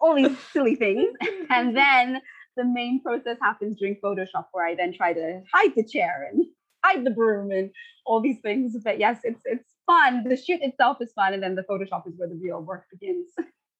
all 0.00 0.14
these 0.14 0.36
silly 0.52 0.76
things. 0.76 1.14
And 1.50 1.76
then 1.76 2.20
the 2.56 2.64
main 2.64 3.02
process 3.02 3.36
happens 3.40 3.78
during 3.78 3.96
Photoshop, 4.02 4.46
where 4.52 4.66
I 4.66 4.74
then 4.74 4.92
try 4.92 5.12
to 5.12 5.42
hide 5.52 5.72
the 5.76 5.84
chair 5.84 6.28
and 6.30 6.44
hide 6.84 7.04
the 7.04 7.10
broom 7.10 7.50
and 7.50 7.70
all 8.04 8.20
these 8.20 8.40
things. 8.42 8.76
But 8.82 8.98
yes, 8.98 9.18
it's 9.24 9.40
it's 9.44 9.74
fun. 9.86 10.24
The 10.24 10.36
shoot 10.36 10.60
itself 10.62 10.98
is 11.00 11.12
fun, 11.12 11.34
and 11.34 11.42
then 11.42 11.54
the 11.54 11.62
Photoshop 11.62 12.06
is 12.06 12.14
where 12.16 12.28
the 12.28 12.38
real 12.42 12.60
work 12.60 12.84
begins. 12.90 13.30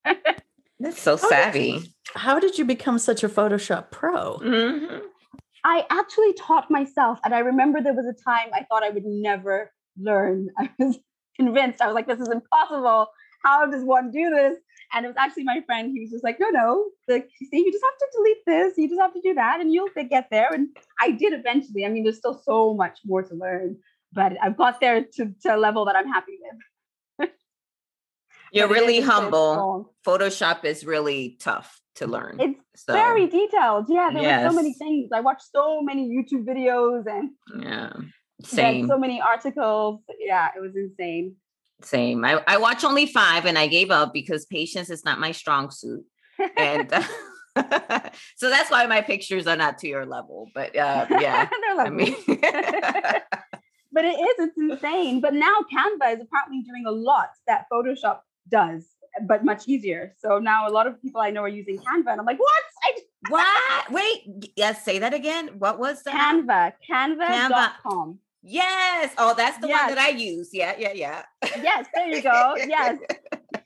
That's 0.79 1.01
so 1.01 1.17
savvy. 1.17 1.73
How 1.73 1.79
did, 1.79 1.91
how 2.15 2.39
did 2.41 2.59
you 2.59 2.65
become 2.65 2.99
such 2.99 3.25
a 3.25 3.29
Photoshop 3.29 3.91
pro? 3.91 4.39
Mm-hmm. 4.39 4.99
I 5.65 5.85
actually 5.91 6.33
taught 6.35 6.71
myself, 6.71 7.19
and 7.25 7.35
I 7.35 7.41
remember 7.41 7.81
there 7.81 7.95
was 7.95 8.07
a 8.07 8.15
time 8.25 8.51
I 8.55 8.65
thought 8.65 8.85
I 8.85 8.91
would 8.91 9.05
never 9.05 9.73
learn. 9.99 10.49
I 10.59 10.71
was 10.79 10.99
convinced. 11.37 11.81
I 11.81 11.87
was 11.87 11.95
like, 11.95 12.07
"This 12.07 12.21
is 12.21 12.29
impossible. 12.29 13.09
How 13.43 13.67
does 13.67 13.85
one 13.85 14.11
do 14.11 14.31
this?" 14.31 14.59
And 14.97 15.05
it 15.05 15.09
was 15.09 15.17
actually 15.19 15.45
my 15.45 15.61
friend 15.67 15.93
who 15.95 16.01
was 16.01 16.11
just 16.11 16.25
like, 16.25 16.41
"No, 16.41 16.49
no. 16.49 16.87
Like, 17.07 17.29
see, 17.39 17.59
you 17.59 17.71
just 17.71 17.85
have 17.85 17.99
to 17.99 18.09
delete 18.17 18.47
this. 18.47 18.79
You 18.79 18.89
just 18.89 19.01
have 19.01 19.13
to 19.13 19.21
do 19.21 19.35
that, 19.35 19.61
and 19.61 19.71
you'll 19.71 19.91
get 20.09 20.29
there." 20.31 20.51
And 20.51 20.69
I 21.01 21.11
did 21.11 21.35
eventually. 21.35 21.85
I 21.85 21.91
mean, 21.91 22.05
there's 22.05 22.17
still 22.17 22.41
so 22.43 22.73
much 22.73 23.01
more 23.05 23.23
to 23.23 23.35
learn, 23.35 23.77
but 24.15 24.33
I've 24.43 24.57
got 24.57 24.81
there 24.81 25.05
to, 25.17 25.35
to 25.43 25.55
a 25.55 25.59
level 25.59 25.85
that 25.85 25.97
I'm 25.97 26.09
happy 26.09 26.39
with. 26.41 27.29
You're 28.53 28.69
really 28.69 29.03
humble. 29.03 29.93
Photoshop 30.07 30.65
is 30.65 30.87
really 30.87 31.37
tough 31.41 31.79
to 31.97 32.07
learn. 32.07 32.39
It's 32.41 32.85
so. 32.87 32.95
very 32.95 33.27
detailed. 33.27 33.87
Yeah, 33.91 34.11
there 34.15 34.23
yes. 34.23 34.45
were 34.45 34.51
so 34.51 34.57
many 34.57 34.73
things. 34.73 35.11
I 35.13 35.21
watched 35.21 35.51
so 35.55 35.83
many 35.83 36.09
YouTube 36.09 36.47
videos 36.47 37.05
and 37.07 37.31
yeah, 37.63 37.93
same. 38.43 38.87
So 38.87 38.99
many 38.99 39.21
articles. 39.21 40.01
Yeah, 40.19 40.49
it 40.57 40.61
was 40.61 40.75
insane. 40.75 41.37
Same. 41.83 42.25
I, 42.25 42.43
I 42.47 42.57
watch 42.57 42.85
only 42.85 43.07
five 43.07 43.45
and 43.45 43.59
I 43.59 43.67
gave 43.67 43.91
up 43.91 44.13
because 44.13 44.47
patience 44.47 44.91
is 44.91 45.05
not 45.05 45.21
my 45.21 45.33
strong 45.33 45.71
suit. 45.71 46.05
And 46.57 46.91
so 48.37 48.51
that's 48.51 48.71
why 48.71 48.87
my 48.87 49.01
pictures 49.01 49.47
are 49.47 49.57
not 49.57 49.79
to 49.79 49.89
your 49.89 50.07
level. 50.07 50.51
But 50.55 50.77
uh, 50.77 51.07
yeah, 51.21 51.49
I 51.79 51.91
mean, 51.91 52.17
but 52.27 54.05
it 54.05 54.19
is, 54.19 54.35
it's 54.39 54.59
insane. 54.59 55.21
But 55.21 55.35
now 55.35 55.57
Canva 55.73 56.15
is 56.15 56.21
apparently 56.21 56.63
doing 56.63 56.85
a 56.87 56.91
lot 56.91 57.31
that 57.47 57.67
Photoshop 57.73 58.21
does 58.49 58.85
but 59.27 59.45
much 59.45 59.67
easier. 59.67 60.15
So 60.19 60.39
now 60.39 60.69
a 60.69 60.71
lot 60.71 60.87
of 60.87 61.01
people 61.01 61.23
I 61.23 61.31
know 61.31 61.43
are 61.43 61.49
using 61.49 61.79
Canva, 61.79 62.09
and 62.09 62.21
I'm 62.21 62.27
like, 62.27 62.39
what? 62.39 62.63
I, 62.85 62.99
what? 63.31 63.91
Wait, 63.91 64.53
yes, 64.57 64.85
say 64.85 64.99
that 64.99 65.15
again. 65.15 65.59
What 65.59 65.79
was 65.79 66.03
that? 66.03 66.15
Canva, 66.15 66.73
Canva.com. 66.89 68.13
Canva. 68.13 68.19
Yes. 68.49 69.13
Oh, 69.19 69.35
that's 69.37 69.59
the 69.59 69.67
yes. 69.67 69.87
one 69.87 69.95
that 69.95 69.99
I 69.99 70.11
use. 70.11 70.51
Yeah, 70.53 70.75
yeah, 70.79 70.93
yeah. 70.93 71.23
Yes, 71.61 71.87
there 71.93 72.09
you 72.09 72.23
go. 72.23 72.55
Yes. 72.57 72.99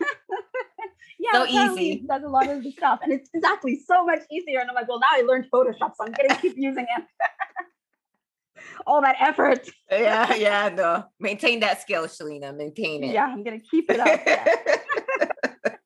yeah, 1.18 1.32
so 1.32 1.46
easy. 1.46 2.02
Does 2.08 2.22
a 2.22 2.28
lot 2.28 2.49
of 2.49 2.62
the 2.62 2.72
stuff, 2.72 3.00
and 3.02 3.12
it's 3.12 3.28
exactly 3.34 3.78
so 3.87 4.06
much 4.06 4.20
easier. 4.32 4.60
And 4.60 4.70
I'm 4.70 4.75
like, 4.75 4.88
well, 4.88 4.99
now 4.99 5.08
I 5.10 5.20
learned 5.20 5.46
Photoshop, 5.52 5.92
so 5.96 6.06
I'm 6.06 6.12
gonna 6.12 6.40
keep 6.40 6.56
using 6.56 6.87
it. 6.96 7.04
All 8.87 9.02
that 9.02 9.16
effort. 9.20 9.68
yeah, 9.90 10.34
yeah, 10.37 10.70
no. 10.70 11.04
Maintain 11.18 11.60
that 11.60 11.82
skill, 11.82 12.04
Shalina. 12.04 12.56
Maintain 12.56 13.04
it. 13.04 13.12
Yeah, 13.12 13.26
I'm 13.26 13.44
gonna 13.44 13.60
keep 13.60 13.90
it 13.90 14.00
up. 14.00 14.20
Yeah 14.26 15.76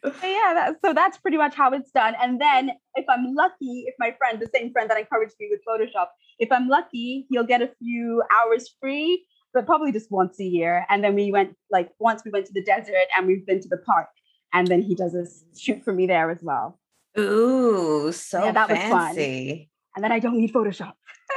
yeah, 0.04 0.52
that, 0.54 0.76
so 0.84 0.92
that's 0.92 1.18
pretty 1.18 1.36
much 1.36 1.54
how 1.54 1.72
it's 1.72 1.90
done. 1.90 2.14
And 2.20 2.40
then 2.40 2.70
if 2.94 3.04
I'm 3.08 3.34
lucky, 3.34 3.84
if 3.86 3.94
my 3.98 4.14
friend, 4.18 4.40
the 4.40 4.48
same 4.54 4.72
friend 4.72 4.90
that 4.90 4.98
encouraged 4.98 5.34
me 5.40 5.48
with 5.50 5.60
Photoshop, 5.66 6.06
if 6.38 6.50
I'm 6.52 6.68
lucky, 6.68 7.26
he'll 7.30 7.46
get 7.46 7.62
a 7.62 7.70
few 7.78 8.22
hours 8.34 8.74
free, 8.80 9.26
but 9.54 9.66
probably 9.66 9.92
just 9.92 10.10
once 10.10 10.38
a 10.40 10.44
year. 10.44 10.86
And 10.88 11.02
then 11.02 11.14
we 11.14 11.32
went 11.32 11.56
like 11.70 11.90
once 11.98 12.22
we 12.24 12.30
went 12.30 12.46
to 12.46 12.52
the 12.52 12.62
desert 12.62 13.06
and 13.16 13.26
we've 13.26 13.46
been 13.46 13.60
to 13.60 13.68
the 13.68 13.78
park, 13.78 14.08
and 14.52 14.66
then 14.66 14.82
he 14.82 14.94
does 14.94 15.14
a 15.14 15.26
shoot 15.58 15.82
for 15.82 15.92
me 15.92 16.06
there 16.06 16.30
as 16.30 16.42
well. 16.42 16.78
Ooh, 17.18 18.12
so 18.12 18.44
yeah, 18.44 18.52
that 18.52 18.68
fancy. 18.68 18.92
was 18.92 19.02
fun. 19.02 19.66
And 19.96 20.04
then 20.04 20.12
I 20.12 20.18
don't 20.18 20.36
need 20.36 20.52
Photoshop. 20.52 20.92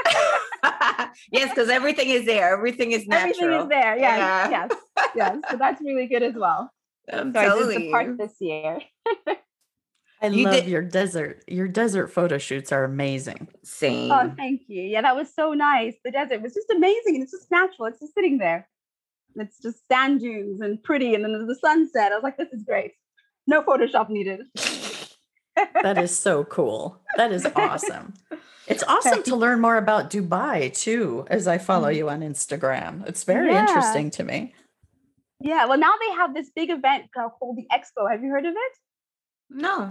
yes, 1.31 1.49
because 1.49 1.69
everything 1.69 2.09
is 2.09 2.25
there. 2.25 2.53
Everything 2.53 2.91
is 2.91 3.07
natural. 3.07 3.29
Everything 3.29 3.61
is 3.61 3.69
there. 3.69 3.97
Yes, 3.97 4.17
yeah. 4.19 4.49
yes, 4.49 4.71
yes. 5.15 5.37
So 5.49 5.57
that's 5.57 5.81
really 5.81 6.07
good 6.07 6.23
as 6.23 6.35
well. 6.35 6.69
I'm 7.11 7.33
so 7.33 7.39
I 7.39 7.57
did 7.57 7.81
the 7.81 7.91
park 7.91 8.17
this 8.17 8.35
year. 8.39 8.79
I 10.21 10.27
you 10.27 10.45
love 10.45 10.55
did- 10.55 10.67
your 10.67 10.81
desert. 10.81 11.43
Your 11.47 11.67
desert 11.67 12.07
photo 12.07 12.37
shoots 12.37 12.71
are 12.71 12.83
amazing. 12.83 13.47
Same. 13.63 14.11
Oh, 14.11 14.33
thank 14.35 14.61
you. 14.67 14.81
Yeah, 14.81 15.01
that 15.01 15.15
was 15.15 15.33
so 15.33 15.53
nice. 15.53 15.95
The 16.03 16.11
desert 16.11 16.41
was 16.41 16.53
just 16.53 16.69
amazing 16.69 17.15
and 17.15 17.23
it's 17.23 17.31
just 17.31 17.49
natural. 17.51 17.87
It's 17.87 17.99
just 17.99 18.13
sitting 18.13 18.37
there. 18.37 18.67
It's 19.35 19.61
just 19.61 19.87
sand 19.89 20.19
dunes 20.19 20.61
and 20.61 20.81
pretty. 20.83 21.15
And 21.15 21.23
then 21.23 21.31
there's 21.31 21.47
the 21.47 21.55
sunset. 21.55 22.11
I 22.11 22.15
was 22.15 22.23
like, 22.23 22.37
this 22.37 22.51
is 22.51 22.63
great. 22.63 22.93
No 23.47 23.63
Photoshop 23.63 24.09
needed. 24.09 24.41
that 25.81 25.97
is 25.97 26.17
so 26.17 26.43
cool. 26.43 26.99
That 27.15 27.31
is 27.31 27.47
awesome. 27.55 28.13
It's 28.67 28.83
awesome 28.87 29.23
to 29.23 29.35
learn 29.35 29.61
more 29.61 29.77
about 29.77 30.09
Dubai 30.09 30.73
too, 30.73 31.25
as 31.29 31.47
I 31.47 31.57
follow 31.57 31.89
mm-hmm. 31.89 31.97
you 31.97 32.09
on 32.09 32.21
Instagram. 32.21 33.07
It's 33.07 33.23
very 33.23 33.51
yeah. 33.51 33.61
interesting 33.61 34.11
to 34.11 34.23
me. 34.23 34.53
Yeah, 35.41 35.65
well, 35.65 35.77
now 35.77 35.93
they 36.01 36.13
have 36.15 36.33
this 36.33 36.49
big 36.53 36.69
event 36.69 37.05
called 37.13 37.57
the 37.57 37.65
Expo. 37.71 38.09
Have 38.09 38.23
you 38.23 38.29
heard 38.29 38.45
of 38.45 38.53
it? 38.55 38.77
No, 39.49 39.89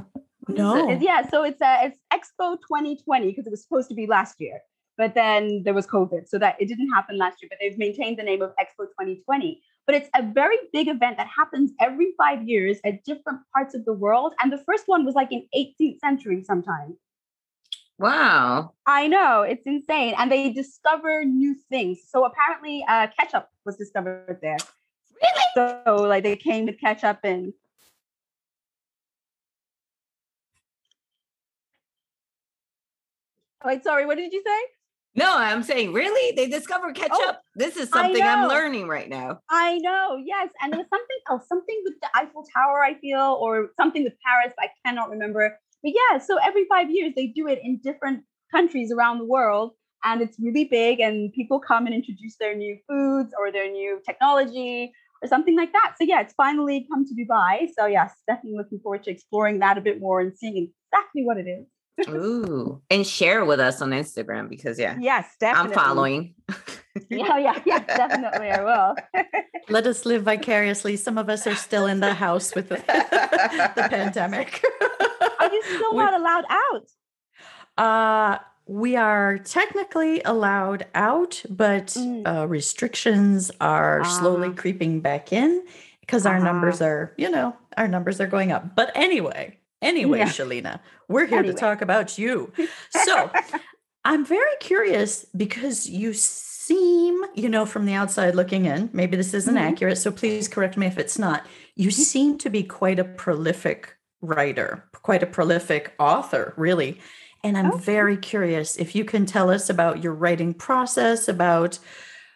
no. 0.49 0.91
Yeah, 1.01 1.29
so 1.29 1.43
it's 1.43 1.61
uh, 1.61 1.79
it's 1.83 1.99
Expo 2.13 2.57
2020 2.57 3.27
because 3.29 3.47
it 3.47 3.51
was 3.51 3.63
supposed 3.63 3.89
to 3.89 3.95
be 3.95 4.07
last 4.07 4.41
year, 4.41 4.61
but 4.97 5.15
then 5.15 5.63
there 5.65 5.75
was 5.75 5.87
COVID, 5.87 6.29
so 6.29 6.39
that 6.39 6.57
it 6.61 6.67
didn't 6.67 6.91
happen 6.91 7.17
last 7.17 7.43
year. 7.43 7.49
But 7.49 7.59
they've 7.61 7.79
maintained 7.79 8.19
the 8.19 8.23
name 8.23 8.43
of 8.43 8.51
Expo 8.51 8.87
2020. 8.87 9.63
But 9.87 9.95
it's 9.95 10.11
a 10.15 10.23
very 10.23 10.57
big 10.73 10.87
event 10.87 11.17
that 11.17 11.29
happens 11.29 11.73
every 11.81 12.13
five 12.19 12.47
years 12.47 12.79
at 12.85 13.05
different 13.05 13.41
parts 13.55 13.75
of 13.75 13.87
the 13.87 13.95
world, 13.95 14.35
and 14.43 14.53
the 14.53 14.63
first 14.67 14.85
one 14.87 15.07
was 15.07 15.15
like 15.15 15.33
in 15.33 15.47
18th 15.57 15.99
century 16.01 16.45
sometime. 16.45 16.99
Wow. 17.99 18.75
I 18.87 19.09
know, 19.09 19.43
it's 19.43 19.67
insane. 19.67 20.15
And 20.17 20.31
they 20.31 20.53
discover 20.53 21.25
new 21.25 21.57
things. 21.69 21.99
So 22.09 22.25
apparently, 22.25 22.85
uh, 22.89 23.09
ketchup 23.19 23.49
was 23.65 23.77
discovered 23.77 24.39
there. 24.41 24.59
Really? 25.23 25.83
So 25.87 25.97
like 26.03 26.25
they 26.25 26.37
came 26.37 26.67
to 26.67 26.73
catch 26.73 27.05
up 27.05 27.21
and 27.25 27.53
Wait, 33.65 33.83
sorry, 33.83 34.07
what 34.07 34.17
did 34.17 34.33
you 34.33 34.43
say? 34.47 34.61
No, 35.15 35.37
I'm 35.37 35.65
saying 35.65 35.93
really? 35.93 36.35
They 36.37 36.49
discovered 36.49 36.97
oh, 36.97 37.01
ketchup? 37.01 37.19
Oh, 37.21 37.35
this 37.57 37.77
is 37.77 37.89
something 37.89 38.23
I'm 38.23 38.49
learning 38.49 38.87
right 38.87 39.09
now. 39.09 39.41
I 39.51 39.79
know, 39.79 40.23
yes. 40.25 40.51
And 40.63 40.73
there 40.73 40.79
was 40.79 40.89
something 40.89 41.17
else, 41.29 41.49
something 41.49 41.81
with 41.85 41.95
the 42.01 42.09
Eiffel 42.15 42.45
Tower, 42.55 42.85
I 42.85 42.95
feel, 42.95 43.37
or 43.41 43.71
something 43.77 44.05
with 44.05 44.15
Paris, 44.25 44.55
I 44.61 44.69
cannot 44.87 45.11
remember. 45.11 45.59
But 45.83 45.93
yeah, 45.93 46.19
so 46.19 46.37
every 46.37 46.67
five 46.67 46.89
years 46.91 47.15
they 47.17 47.27
do 47.27 47.49
it 47.49 47.59
in 47.63 47.81
different 47.83 48.23
countries 48.53 48.93
around 48.93 49.19
the 49.19 49.25
world. 49.25 49.73
And 50.05 50.23
it's 50.23 50.39
really 50.39 50.65
big, 50.65 51.01
and 51.01 51.33
people 51.33 51.59
come 51.59 51.87
and 51.87 51.95
introduce 51.95 52.37
their 52.37 52.55
new 52.55 52.79
foods 52.89 53.35
or 53.37 53.51
their 53.51 53.69
new 53.69 54.01
technology 54.07 54.93
or 55.23 55.29
something 55.29 55.57
like 55.57 55.73
that. 55.73 55.95
So 55.99 56.05
yeah, 56.05 56.21
it's 56.21 56.35
finally 56.35 56.87
come 56.91 57.05
to 57.07 57.15
Dubai. 57.15 57.69
So 57.77 57.87
yes, 57.87 58.15
definitely 58.27 58.59
looking 58.59 58.81
forward 58.81 59.05
to 59.05 59.11
exploring 59.11 59.59
that 59.61 59.79
a 59.79 59.81
bit 59.81 60.01
more 60.01 60.21
and 60.21 60.37
seeing 60.37 60.73
exactly 60.93 61.25
what 61.25 61.39
it 61.39 61.47
is. 61.47 61.67
Ooh, 62.09 62.81
and 62.91 63.05
share 63.05 63.45
with 63.45 63.59
us 63.59 63.83
on 63.83 63.91
Instagram 63.91 64.49
because 64.49 64.79
yeah, 64.79 64.97
yes, 65.01 65.27
definitely. 65.41 65.77
I'm 65.77 65.85
following. 65.85 66.35
yeah, 67.11 67.39
yeah, 67.39 67.61
yeah, 67.67 67.81
definitely, 67.81 68.51
I 68.51 68.63
will. 68.63 69.25
Let 69.69 69.87
us 69.87 70.07
live 70.07 70.23
vicariously. 70.23 70.97
Some 70.97 71.19
of 71.19 71.29
us 71.29 71.47
are 71.47 71.57
still 71.57 71.87
in 71.87 71.99
the 71.99 72.15
house 72.15 72.55
with 72.55 72.69
the, 72.69 72.77
the 72.77 73.89
pandemic. 73.91 74.65
Are 75.41 75.53
you 75.53 75.63
still 75.65 75.95
not 75.95 76.15
allowed 76.15 76.45
out? 76.49 76.87
Uh 77.77 78.39
we 78.69 78.97
are 78.97 79.39
technically 79.39 80.21
allowed 80.25 80.87
out, 80.95 81.43
but 81.49 81.87
mm. 81.89 82.23
uh, 82.27 82.47
restrictions 82.47 83.51
are 83.61 84.03
uh 84.03 84.05
slowly 84.05 84.49
uh-huh. 84.49 84.57
creeping 84.57 85.01
back 85.01 85.33
in 85.33 85.65
because 86.01 86.27
our 86.27 86.37
uh 86.37 86.45
numbers 86.45 86.83
are, 86.83 87.15
you 87.17 87.31
know, 87.31 87.57
our 87.77 87.89
numbers 87.89 88.21
are 88.21 88.27
going 88.27 88.53
up. 88.53 88.77
But 88.77 88.93
anyway, 88.95 89.59
anyway, 89.81 90.19
yeah. 90.19 90.27
Shalina, 90.27 90.81
we're 91.09 91.27
here 91.27 91.39
anyway. 91.39 91.55
to 91.55 91.59
talk 91.59 91.81
about 91.81 92.19
you. 92.19 92.53
So 92.91 93.31
I'm 94.05 94.25
very 94.25 94.57
curious 94.61 95.25
because 95.35 95.89
you 95.89 96.13
seem, 96.13 97.25
you 97.35 97.49
know, 97.49 97.65
from 97.65 97.87
the 97.87 97.95
outside 97.95 98.35
looking 98.35 98.67
in, 98.67 98.91
maybe 98.93 99.17
this 99.17 99.33
isn't 99.33 99.55
mm-hmm. 99.55 99.73
accurate. 99.73 99.97
So 99.97 100.13
please 100.13 100.47
correct 100.47 100.77
me 100.77 100.87
if 100.87 100.99
it's 100.99 101.19
not. 101.19 101.47
You 101.75 101.89
mm-hmm. 101.89 102.03
seem 102.03 102.39
to 102.39 102.51
be 102.51 102.63
quite 102.63 102.99
a 102.99 103.05
prolific 103.05 103.97
writer, 104.21 104.85
quite 105.03 105.23
a 105.23 105.27
prolific 105.27 105.95
author, 105.99 106.53
really. 106.57 107.01
And 107.45 107.57
I'm 107.57 107.73
okay. 107.73 107.85
very 107.85 108.17
curious 108.17 108.77
if 108.77 108.95
you 108.95 109.05
can 109.05 109.27
tell 109.27 109.51
us 109.51 109.71
about 109.71 110.03
your 110.03 110.15
writing 110.15 110.55
process, 110.55 111.29
about 111.29 111.79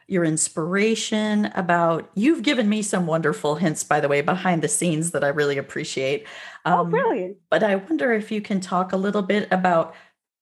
your 0.07 0.25
inspiration, 0.25 1.47
about 1.55 2.11
you've 2.15 2.43
given 2.43 2.69
me 2.69 2.83
some 2.83 3.07
wonderful 3.07 3.57
hints, 3.57 3.83
by 3.83 4.01
the 4.01 4.09
way, 4.09 4.21
behind 4.21 4.63
the 4.63 4.69
scenes 4.69 5.13
that 5.13 5.25
I 5.25 5.29
really 5.29 5.59
appreciate. 5.59 6.27
Oh, 6.65 6.73
um, 6.73 6.81
oh, 6.81 6.91
brilliant. 6.91 7.37
But 7.51 7.63
I 7.63 7.77
wonder 7.77 8.13
if 8.13 8.31
you 8.31 8.41
can 8.41 8.61
talk 8.61 8.93
a 8.93 8.97
little 8.97 9.23
bit 9.23 9.49
about 9.51 9.95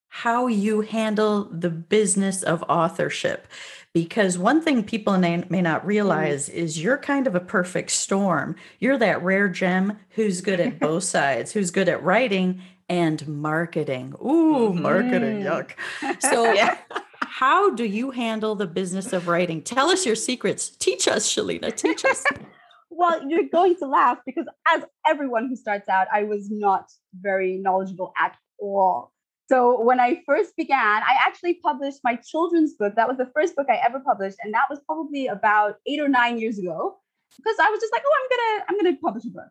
how 0.09 0.49
you 0.49 0.81
handle 0.81 1.45
the 1.45 1.71
business 1.71 2.43
of 2.43 2.65
authorship. 2.69 3.47
Because 3.93 4.39
one 4.39 4.61
thing 4.61 4.85
people 4.85 5.17
may, 5.19 5.37
not 5.37 5.83
mm. 5.83 5.87
realize 5.87 6.49
is 6.49 6.83
you're 6.83 6.99
kind 6.99 7.27
of 7.27 7.35
a 7.35 7.41
perfect 7.41 7.91
storm. 7.91 8.57
You're 8.79 8.99
that 8.99 9.23
rare 9.23 9.49
gem 9.49 9.99
who's 10.11 10.41
good 10.41 10.61
at 10.61 10.79
both 10.79 11.05
sides, 11.17 11.53
who's 11.53 11.71
good 11.71 11.89
at 11.89 12.03
writing 12.03 12.61
and 12.91 13.27
marketing. 13.29 14.15
Ooh, 14.21 14.71
mm-hmm. 14.73 14.83
marketing, 14.83 15.43
yuck. 15.43 15.71
So, 16.21 16.53
yeah. 16.53 16.77
how 17.23 17.71
do 17.71 17.85
you 17.85 18.11
handle 18.11 18.57
the 18.57 18.67
business 18.67 19.13
of 19.13 19.29
writing? 19.29 19.63
Tell 19.63 19.89
us 19.89 20.05
your 20.05 20.17
secrets. 20.17 20.71
Teach 20.71 21.07
us, 21.07 21.33
Shalina. 21.33 21.75
Teach 21.75 22.05
us. 22.05 22.25
well, 22.91 23.23
you're 23.27 23.49
going 23.49 23.77
to 23.77 23.87
laugh 23.87 24.19
because, 24.27 24.47
as 24.75 24.83
everyone 25.07 25.49
who 25.49 25.55
starts 25.55 25.89
out, 25.89 26.09
I 26.13 26.25
was 26.25 26.51
not 26.51 26.91
very 27.19 27.59
knowledgeable 27.59 28.13
at 28.19 28.37
all. 28.59 29.13
So 29.49 29.81
when 29.81 30.01
I 30.01 30.23
first 30.27 30.57
began, 30.57 31.03
I 31.03 31.15
actually 31.27 31.55
published 31.55 32.01
my 32.05 32.17
children's 32.17 32.75
book. 32.75 32.95
That 32.97 33.09
was 33.09 33.19
the 33.19 33.31
first 33.35 33.55
book 33.57 33.67
I 33.71 33.81
ever 33.85 34.01
published, 34.01 34.37
and 34.43 34.53
that 34.53 34.65
was 34.69 34.81
probably 34.85 35.29
about 35.29 35.77
eight 35.87 36.01
or 36.01 36.09
nine 36.09 36.39
years 36.39 36.59
ago. 36.59 36.99
Because 37.37 37.57
I 37.61 37.71
was 37.71 37.81
just 37.81 37.93
like, 37.93 38.03
oh, 38.05 38.15
I'm 38.19 38.29
gonna, 38.37 38.65
I'm 38.69 38.77
gonna 38.77 38.97
publish 39.01 39.25
a 39.25 39.31
book. 39.31 39.51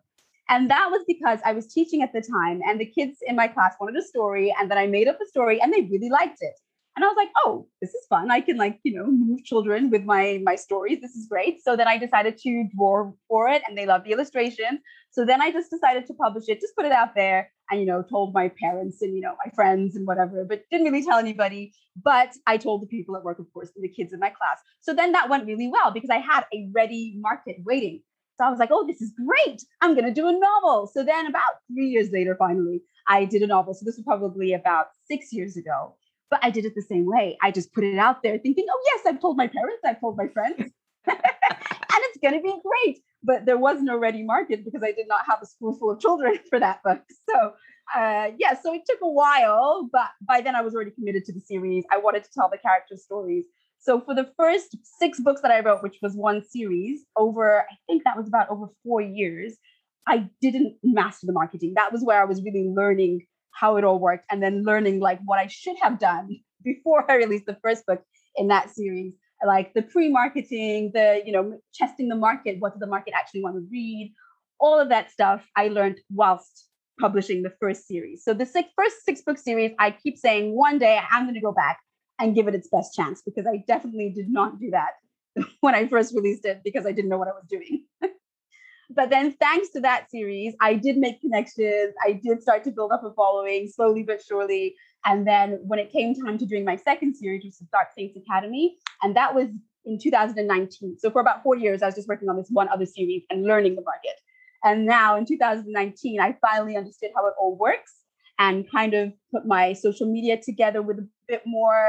And 0.50 0.68
that 0.68 0.88
was 0.90 1.04
because 1.06 1.38
I 1.44 1.52
was 1.52 1.72
teaching 1.72 2.02
at 2.02 2.12
the 2.12 2.20
time, 2.20 2.60
and 2.66 2.80
the 2.80 2.84
kids 2.84 3.18
in 3.26 3.36
my 3.36 3.46
class 3.46 3.74
wanted 3.80 3.96
a 3.96 4.02
story, 4.02 4.52
and 4.58 4.68
then 4.70 4.78
I 4.78 4.86
made 4.88 5.06
up 5.06 5.18
a 5.22 5.26
story, 5.26 5.60
and 5.60 5.72
they 5.72 5.82
really 5.82 6.10
liked 6.10 6.38
it. 6.40 6.54
And 6.96 7.04
I 7.04 7.08
was 7.08 7.16
like, 7.16 7.30
oh, 7.44 7.68
this 7.80 7.94
is 7.94 8.04
fun. 8.10 8.32
I 8.32 8.40
can 8.40 8.56
like, 8.56 8.80
you 8.82 8.98
know, 8.98 9.06
move 9.06 9.44
children 9.44 9.90
with 9.90 10.04
my 10.04 10.40
my 10.42 10.56
stories. 10.56 11.00
This 11.00 11.12
is 11.12 11.28
great. 11.28 11.62
So 11.62 11.76
then 11.76 11.86
I 11.86 11.98
decided 11.98 12.36
to 12.38 12.64
draw 12.76 13.12
for 13.28 13.48
it, 13.48 13.62
and 13.66 13.78
they 13.78 13.86
loved 13.86 14.06
the 14.06 14.12
illustrations. 14.12 14.80
So 15.12 15.24
then 15.24 15.40
I 15.40 15.52
just 15.52 15.70
decided 15.70 16.06
to 16.06 16.14
publish 16.14 16.48
it, 16.48 16.60
just 16.60 16.76
put 16.76 16.84
it 16.84 16.92
out 16.92 17.14
there 17.14 17.50
and 17.70 17.80
you 17.80 17.86
know 17.86 18.02
told 18.02 18.34
my 18.34 18.48
parents 18.60 19.00
and 19.02 19.14
you 19.14 19.20
know 19.20 19.34
my 19.44 19.50
friends 19.54 19.96
and 19.96 20.06
whatever 20.06 20.44
but 20.44 20.62
didn't 20.70 20.86
really 20.86 21.04
tell 21.04 21.18
anybody 21.18 21.72
but 22.02 22.30
i 22.46 22.56
told 22.56 22.82
the 22.82 22.86
people 22.86 23.16
at 23.16 23.22
work 23.22 23.38
of 23.38 23.46
course 23.52 23.70
and 23.74 23.84
the 23.84 23.88
kids 23.88 24.12
in 24.12 24.20
my 24.20 24.30
class 24.30 24.58
so 24.80 24.92
then 24.92 25.12
that 25.12 25.28
went 25.28 25.46
really 25.46 25.68
well 25.68 25.90
because 25.90 26.10
i 26.10 26.18
had 26.18 26.44
a 26.52 26.68
ready 26.74 27.14
market 27.18 27.56
waiting 27.64 28.00
so 28.40 28.46
i 28.46 28.50
was 28.50 28.58
like 28.58 28.70
oh 28.72 28.86
this 28.86 29.00
is 29.00 29.12
great 29.26 29.62
i'm 29.82 29.94
going 29.94 30.06
to 30.06 30.12
do 30.12 30.28
a 30.28 30.32
novel 30.32 30.86
so 30.92 31.04
then 31.04 31.26
about 31.26 31.60
three 31.72 31.86
years 31.86 32.10
later 32.10 32.34
finally 32.38 32.80
i 33.08 33.24
did 33.24 33.42
a 33.42 33.46
novel 33.46 33.74
so 33.74 33.84
this 33.84 33.96
was 33.96 34.04
probably 34.04 34.52
about 34.54 34.86
six 35.06 35.32
years 35.32 35.56
ago 35.56 35.94
but 36.30 36.40
i 36.42 36.50
did 36.50 36.64
it 36.64 36.74
the 36.74 36.82
same 36.82 37.06
way 37.06 37.36
i 37.42 37.50
just 37.50 37.72
put 37.74 37.84
it 37.84 37.98
out 37.98 38.22
there 38.22 38.38
thinking 38.38 38.64
oh 38.70 38.82
yes 38.86 39.06
i've 39.06 39.20
told 39.20 39.36
my 39.36 39.46
parents 39.46 39.82
i've 39.84 40.00
told 40.00 40.16
my 40.16 40.28
friends 40.28 40.54
and 41.06 42.00
it's 42.08 42.18
going 42.22 42.34
to 42.34 42.40
be 42.40 42.54
great 42.64 42.98
but 43.22 43.44
there 43.44 43.58
was 43.58 43.82
no 43.82 43.98
ready 43.98 44.22
market 44.22 44.64
because 44.64 44.82
I 44.82 44.92
did 44.92 45.06
not 45.08 45.22
have 45.28 45.40
a 45.42 45.46
school 45.46 45.76
full 45.76 45.90
of 45.90 46.00
children 46.00 46.38
for 46.50 46.58
that 46.58 46.82
book. 46.82 47.02
So 47.28 47.52
uh, 47.94 48.30
yeah, 48.38 48.54
so 48.60 48.72
it 48.72 48.82
took 48.86 49.00
a 49.02 49.10
while, 49.10 49.88
but 49.92 50.08
by 50.26 50.40
then 50.40 50.54
I 50.54 50.62
was 50.62 50.74
already 50.74 50.92
committed 50.92 51.24
to 51.24 51.32
the 51.32 51.40
series. 51.40 51.84
I 51.90 51.98
wanted 51.98 52.24
to 52.24 52.30
tell 52.32 52.48
the 52.48 52.58
character 52.58 52.96
stories. 52.96 53.46
So 53.80 54.00
for 54.00 54.14
the 54.14 54.30
first 54.38 54.76
six 54.84 55.20
books 55.20 55.40
that 55.40 55.50
I 55.50 55.60
wrote, 55.60 55.82
which 55.82 55.98
was 56.02 56.14
one 56.14 56.44
series, 56.44 57.04
over 57.16 57.62
I 57.62 57.76
think 57.86 58.04
that 58.04 58.16
was 58.16 58.28
about 58.28 58.50
over 58.50 58.66
four 58.84 59.00
years, 59.00 59.56
I 60.06 60.28
didn't 60.40 60.76
master 60.82 61.26
the 61.26 61.32
marketing. 61.32 61.74
That 61.76 61.92
was 61.92 62.02
where 62.02 62.20
I 62.20 62.24
was 62.24 62.42
really 62.42 62.68
learning 62.68 63.26
how 63.52 63.76
it 63.76 63.84
all 63.84 63.98
worked 63.98 64.26
and 64.30 64.42
then 64.42 64.64
learning 64.64 65.00
like 65.00 65.18
what 65.24 65.38
I 65.38 65.46
should 65.46 65.76
have 65.82 65.98
done 65.98 66.36
before 66.64 67.10
I 67.10 67.16
released 67.16 67.46
the 67.46 67.58
first 67.62 67.86
book 67.86 68.02
in 68.36 68.48
that 68.48 68.70
series 68.70 69.14
like 69.46 69.72
the 69.74 69.82
pre-marketing, 69.82 70.90
the 70.94 71.22
you 71.24 71.32
know 71.32 71.58
testing 71.74 72.08
the 72.08 72.16
market. 72.16 72.56
What 72.58 72.72
does 72.72 72.80
the 72.80 72.86
market 72.86 73.14
actually 73.16 73.42
want 73.42 73.56
to 73.56 73.66
read? 73.70 74.12
All 74.58 74.78
of 74.78 74.90
that 74.90 75.10
stuff 75.10 75.46
I 75.56 75.68
learned 75.68 76.00
whilst 76.12 76.66
publishing 77.00 77.42
the 77.42 77.52
first 77.58 77.86
series. 77.86 78.22
So 78.22 78.34
the 78.34 78.44
six, 78.44 78.68
first 78.76 79.04
six 79.04 79.22
book 79.22 79.38
series, 79.38 79.72
I 79.78 79.90
keep 79.90 80.18
saying 80.18 80.54
one 80.54 80.78
day 80.78 81.00
I'm 81.10 81.24
going 81.24 81.34
to 81.34 81.40
go 81.40 81.52
back 81.52 81.78
and 82.20 82.34
give 82.34 82.46
it 82.46 82.54
its 82.54 82.68
best 82.68 82.94
chance 82.94 83.22
because 83.22 83.46
I 83.46 83.64
definitely 83.66 84.10
did 84.14 84.30
not 84.30 84.60
do 84.60 84.70
that 84.70 84.90
when 85.60 85.74
I 85.74 85.88
first 85.88 86.14
released 86.14 86.44
it 86.44 86.60
because 86.64 86.86
I 86.86 86.92
didn't 86.92 87.10
know 87.10 87.18
what 87.18 87.28
I 87.28 87.32
was 87.32 87.46
doing. 87.48 87.84
but 88.90 89.10
then 89.10 89.32
thanks 89.40 89.70
to 89.70 89.80
that 89.80 90.10
series, 90.10 90.54
I 90.60 90.74
did 90.74 90.98
make 90.98 91.20
connections. 91.20 91.94
I 92.04 92.12
did 92.12 92.42
start 92.42 92.64
to 92.64 92.70
build 92.70 92.92
up 92.92 93.02
a 93.04 93.12
following 93.14 93.68
slowly 93.68 94.02
but 94.02 94.22
surely. 94.22 94.76
And 95.04 95.26
then 95.26 95.60
when 95.62 95.78
it 95.78 95.90
came 95.90 96.14
time 96.14 96.38
to 96.38 96.46
doing 96.46 96.64
my 96.64 96.76
second 96.76 97.16
series, 97.16 97.44
which 97.44 97.54
was 97.60 97.68
Dark 97.72 97.88
Saints 97.96 98.16
Academy, 98.16 98.76
and 99.02 99.16
that 99.16 99.34
was 99.34 99.48
in 99.86 99.98
2019. 99.98 100.98
So 100.98 101.10
for 101.10 101.20
about 101.20 101.42
four 101.42 101.56
years, 101.56 101.82
I 101.82 101.86
was 101.86 101.94
just 101.94 102.08
working 102.08 102.28
on 102.28 102.36
this 102.36 102.48
one 102.50 102.68
other 102.68 102.86
series 102.86 103.22
and 103.30 103.44
learning 103.44 103.76
the 103.76 103.82
market. 103.82 104.20
And 104.62 104.84
now 104.84 105.16
in 105.16 105.24
2019, 105.24 106.20
I 106.20 106.36
finally 106.42 106.76
understood 106.76 107.10
how 107.16 107.26
it 107.26 107.34
all 107.40 107.56
works 107.56 107.99
and 108.40 108.68
kind 108.70 108.94
of 108.94 109.12
put 109.32 109.46
my 109.46 109.74
social 109.74 110.10
media 110.10 110.36
together 110.42 110.80
with 110.82 110.98
a 110.98 111.06
bit 111.28 111.42
more 111.46 111.84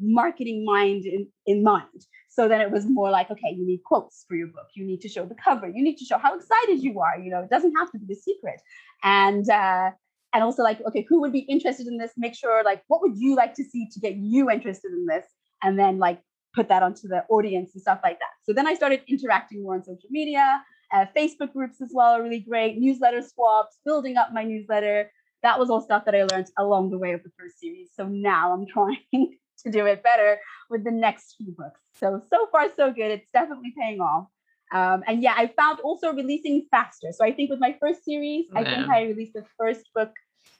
marketing 0.00 0.64
mind 0.64 1.04
in, 1.04 1.28
in 1.46 1.62
mind. 1.62 2.00
So 2.30 2.48
then 2.48 2.62
it 2.62 2.70
was 2.70 2.86
more 2.88 3.10
like, 3.10 3.30
okay, 3.30 3.50
you 3.54 3.66
need 3.66 3.82
quotes 3.84 4.24
for 4.26 4.34
your 4.34 4.46
book. 4.46 4.68
You 4.74 4.84
need 4.86 5.02
to 5.02 5.08
show 5.08 5.26
the 5.26 5.34
cover. 5.34 5.68
You 5.68 5.84
need 5.84 5.98
to 5.98 6.04
show 6.06 6.16
how 6.16 6.34
excited 6.34 6.82
you 6.82 7.00
are. 7.00 7.18
You 7.18 7.30
know, 7.30 7.40
it 7.40 7.50
doesn't 7.50 7.74
have 7.76 7.92
to 7.92 7.98
be 7.98 8.14
a 8.14 8.16
secret. 8.16 8.60
And 9.04 9.48
uh, 9.50 9.90
and 10.32 10.42
also 10.42 10.62
like, 10.62 10.80
okay, 10.86 11.04
who 11.08 11.20
would 11.20 11.32
be 11.32 11.40
interested 11.40 11.86
in 11.86 11.98
this? 11.98 12.12
Make 12.16 12.34
sure 12.34 12.62
like, 12.64 12.82
what 12.88 13.02
would 13.02 13.18
you 13.18 13.34
like 13.36 13.52
to 13.54 13.64
see 13.64 13.88
to 13.92 14.00
get 14.00 14.14
you 14.16 14.50
interested 14.50 14.92
in 14.92 15.04
this? 15.06 15.26
And 15.62 15.78
then 15.78 15.98
like 15.98 16.20
put 16.54 16.68
that 16.68 16.82
onto 16.82 17.08
the 17.08 17.24
audience 17.28 17.72
and 17.74 17.82
stuff 17.82 18.00
like 18.02 18.18
that. 18.20 18.34
So 18.44 18.54
then 18.54 18.66
I 18.66 18.74
started 18.74 19.02
interacting 19.06 19.62
more 19.62 19.74
on 19.74 19.84
social 19.84 20.08
media. 20.10 20.62
Uh, 20.92 21.04
Facebook 21.16 21.52
groups 21.52 21.80
as 21.82 21.90
well 21.92 22.14
are 22.14 22.22
really 22.22 22.40
great. 22.40 22.78
Newsletter 22.78 23.22
swaps, 23.22 23.78
building 23.84 24.16
up 24.16 24.30
my 24.32 24.44
newsletter. 24.44 25.10
That 25.42 25.58
was 25.58 25.70
all 25.70 25.80
stuff 25.80 26.04
that 26.04 26.14
I 26.14 26.24
learned 26.24 26.48
along 26.58 26.90
the 26.90 26.98
way 26.98 27.12
of 27.12 27.22
the 27.22 27.30
first 27.38 27.58
series. 27.60 27.90
So 27.94 28.06
now 28.06 28.52
I'm 28.52 28.66
trying 28.66 28.98
to 29.64 29.70
do 29.70 29.86
it 29.86 30.02
better 30.02 30.38
with 30.68 30.84
the 30.84 30.90
next 30.90 31.36
few 31.36 31.54
books. 31.56 31.80
So, 31.94 32.22
so 32.30 32.46
far, 32.52 32.68
so 32.76 32.92
good. 32.92 33.10
It's 33.10 33.28
definitely 33.32 33.74
paying 33.78 34.00
off. 34.00 34.26
Um, 34.72 35.02
and 35.06 35.22
yeah, 35.22 35.34
I 35.36 35.48
found 35.48 35.80
also 35.80 36.12
releasing 36.12 36.66
faster. 36.70 37.08
So 37.12 37.24
I 37.24 37.32
think 37.32 37.50
with 37.50 37.58
my 37.58 37.76
first 37.80 38.04
series, 38.04 38.46
I 38.54 38.62
think 38.62 38.88
I 38.88 39.02
released 39.02 39.32
the 39.32 39.44
first 39.58 39.88
book, 39.94 40.12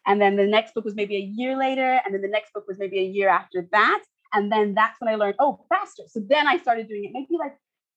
and 0.06 0.20
then 0.20 0.36
the 0.36 0.46
next 0.46 0.74
book 0.74 0.84
was 0.84 0.96
maybe 0.96 1.16
a 1.16 1.20
year 1.20 1.56
later, 1.56 2.00
and 2.04 2.12
then 2.12 2.20
the 2.20 2.28
next 2.28 2.52
book 2.52 2.64
was 2.66 2.78
maybe 2.78 2.98
a 2.98 3.04
year 3.04 3.28
after 3.28 3.68
that. 3.70 4.02
And 4.32 4.50
then 4.50 4.74
that's 4.74 5.00
when 5.00 5.12
I 5.12 5.16
learned, 5.16 5.36
oh, 5.38 5.64
faster. 5.68 6.04
So 6.08 6.20
then 6.28 6.48
I 6.48 6.58
started 6.58 6.88
doing 6.88 7.04
it 7.04 7.10
maybe 7.12 7.36
like 7.38 7.56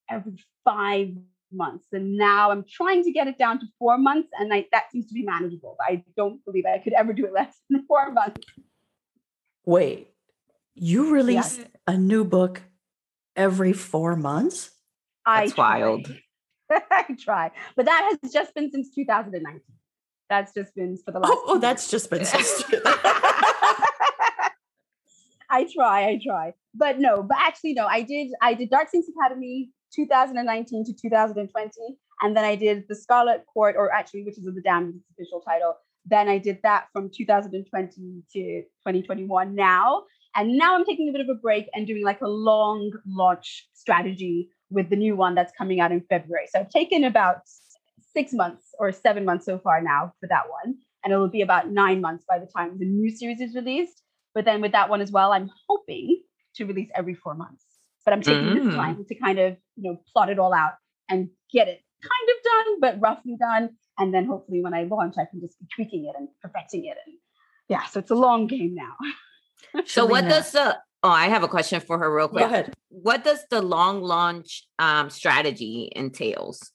every 0.10 0.34
five 0.64 1.10
months. 1.54 1.86
And 1.92 2.18
now 2.18 2.52
I'm 2.52 2.66
trying 2.70 3.04
to 3.04 3.12
get 3.12 3.28
it 3.28 3.38
down 3.38 3.60
to 3.60 3.66
four 3.80 3.98
months, 3.98 4.30
and 4.40 4.54
I, 4.54 4.68
that 4.72 4.92
seems 4.92 5.08
to 5.08 5.14
be 5.14 5.24
manageable. 5.24 5.76
But 5.78 5.94
I 5.94 6.04
don't 6.16 6.44
believe 6.46 6.66
I 6.66 6.80
could 6.80 6.94
ever 6.94 7.14
do 7.14 7.26
it 7.26 7.34
less 7.40 7.56
than 7.70 7.86
four 7.86 8.12
months. 8.12 8.42
Wait, 9.66 10.10
you 10.76 11.14
release 11.14 11.58
yeah. 11.58 11.66
a 11.88 11.98
new 11.98 12.24
book 12.24 12.62
every 13.36 13.74
four 13.74 14.16
months? 14.16 14.72
That's 15.26 15.58
I 15.58 15.80
wild. 15.80 16.14
I 16.70 17.06
try, 17.20 17.52
but 17.76 17.86
that 17.86 18.18
has 18.22 18.32
just 18.32 18.54
been 18.56 18.72
since 18.72 18.94
2019. 18.94 19.62
That's 20.30 20.54
just 20.54 20.74
been 20.76 20.98
for 20.98 21.12
the 21.12 21.20
last. 21.20 21.32
Oh, 21.34 21.44
oh 21.48 21.60
that's 21.60 21.90
just 21.92 22.10
been 22.10 22.26
since. 22.26 22.64
I 25.50 25.66
try, 25.72 26.08
I 26.08 26.20
try, 26.26 26.54
but 26.74 27.00
no, 27.00 27.22
but 27.22 27.38
actually 27.40 27.74
no. 27.74 27.86
I 27.86 28.02
did, 28.02 28.32
I 28.42 28.56
did 28.56 28.72
Dark 28.72 28.90
Saints 28.90 29.08
Academy 29.08 29.70
2019 29.94 30.86
to 30.86 30.94
2020, 30.94 31.72
and 32.22 32.38
then 32.38 32.46
I 32.46 32.56
did 32.56 32.86
the 32.88 32.96
Scarlet 32.96 33.46
Court, 33.54 33.76
or 33.78 33.92
actually, 33.92 34.24
which 34.24 34.38
is 34.38 34.46
the 34.46 34.62
Damned 34.62 35.00
official 35.12 35.42
title. 35.42 35.76
Then 36.06 36.28
I 36.28 36.38
did 36.38 36.60
that 36.64 36.88
from 36.92 37.10
2020 37.16 38.24
to 38.34 38.62
2021 38.62 39.56
now. 39.56 40.04
And 40.36 40.58
now 40.58 40.76
I'm 40.76 40.86
taking 40.86 41.10
a 41.10 41.12
bit 41.12 41.22
of 41.22 41.30
a 41.30 41.40
break 41.40 41.68
and 41.74 41.86
doing 41.86 42.04
like 42.04 42.22
a 42.22 42.28
long 42.28 42.92
launch 43.06 43.68
strategy 43.74 44.50
with 44.70 44.90
the 44.90 44.96
new 44.96 45.16
one 45.16 45.36
that's 45.36 45.54
coming 45.58 45.80
out 45.80 45.92
in 45.92 46.02
February. 46.10 46.48
So 46.48 46.60
I've 46.60 46.70
taken 46.70 47.04
about 47.04 47.42
six 48.14 48.34
months 48.34 48.74
or 48.80 48.92
seven 48.92 49.26
months 49.26 49.46
so 49.46 49.60
far 49.60 49.82
now 49.82 50.14
for 50.20 50.28
that 50.28 50.44
one. 50.50 50.76
And 51.04 51.14
it'll 51.14 51.30
be 51.30 51.42
about 51.42 51.70
nine 51.70 52.02
months 52.02 52.26
by 52.28 52.40
the 52.40 52.48
time 52.48 52.80
the 52.80 52.86
new 52.86 53.10
series 53.12 53.42
is 53.42 53.54
released. 53.54 54.02
But 54.34 54.46
then 54.46 54.62
with 54.62 54.72
that 54.72 54.90
one 54.90 55.02
as 55.02 55.12
well, 55.12 55.34
I'm 55.34 55.52
hoping 55.68 56.22
to 56.56 56.66
release 56.66 56.90
every 56.96 57.14
four 57.14 57.36
months. 57.36 57.64
But 58.06 58.14
I'm 58.14 58.22
taking 58.22 58.44
mm. 58.44 58.66
this 58.66 58.76
time 58.76 59.06
to 59.08 59.16
kind 59.16 59.40
of, 59.40 59.58
you 59.76 59.92
know, 59.92 60.02
plot 60.12 60.30
it 60.30 60.40
all 60.40 60.54
out 60.54 60.74
and 61.10 61.30
get 61.52 61.68
it 61.68 61.82
kind 62.02 62.30
of 62.30 62.44
done, 62.44 62.80
but 62.80 63.02
roughly 63.02 63.36
done. 63.40 63.70
And 63.98 64.14
then 64.14 64.26
hopefully 64.26 64.62
when 64.62 64.74
I 64.74 64.84
launch, 64.84 65.16
I 65.18 65.26
can 65.26 65.40
just 65.40 65.60
be 65.60 65.68
tweaking 65.74 66.06
it 66.06 66.16
and 66.18 66.28
perfecting 66.42 66.86
it. 66.86 66.98
And 67.06 67.16
yeah, 67.70 67.86
so 67.86 68.00
it's 68.00 68.12
a 68.12 68.16
long 68.16 68.48
game 68.48 68.76
now. 68.76 69.82
so 69.86 70.06
what 70.06 70.28
does 70.28 70.52
the 70.52 70.78
oh 71.04 71.10
I 71.10 71.28
have 71.28 71.44
a 71.44 71.48
question 71.48 71.80
for 71.80 71.98
her 71.98 72.14
real 72.14 72.28
quick. 72.28 72.42
Go 72.42 72.48
ahead. 72.48 72.74
What 72.90 73.24
does 73.24 73.46
the 73.50 73.62
long 73.62 74.02
launch 74.02 74.68
um, 74.80 75.10
strategy 75.10 75.92
entails? 75.96 76.72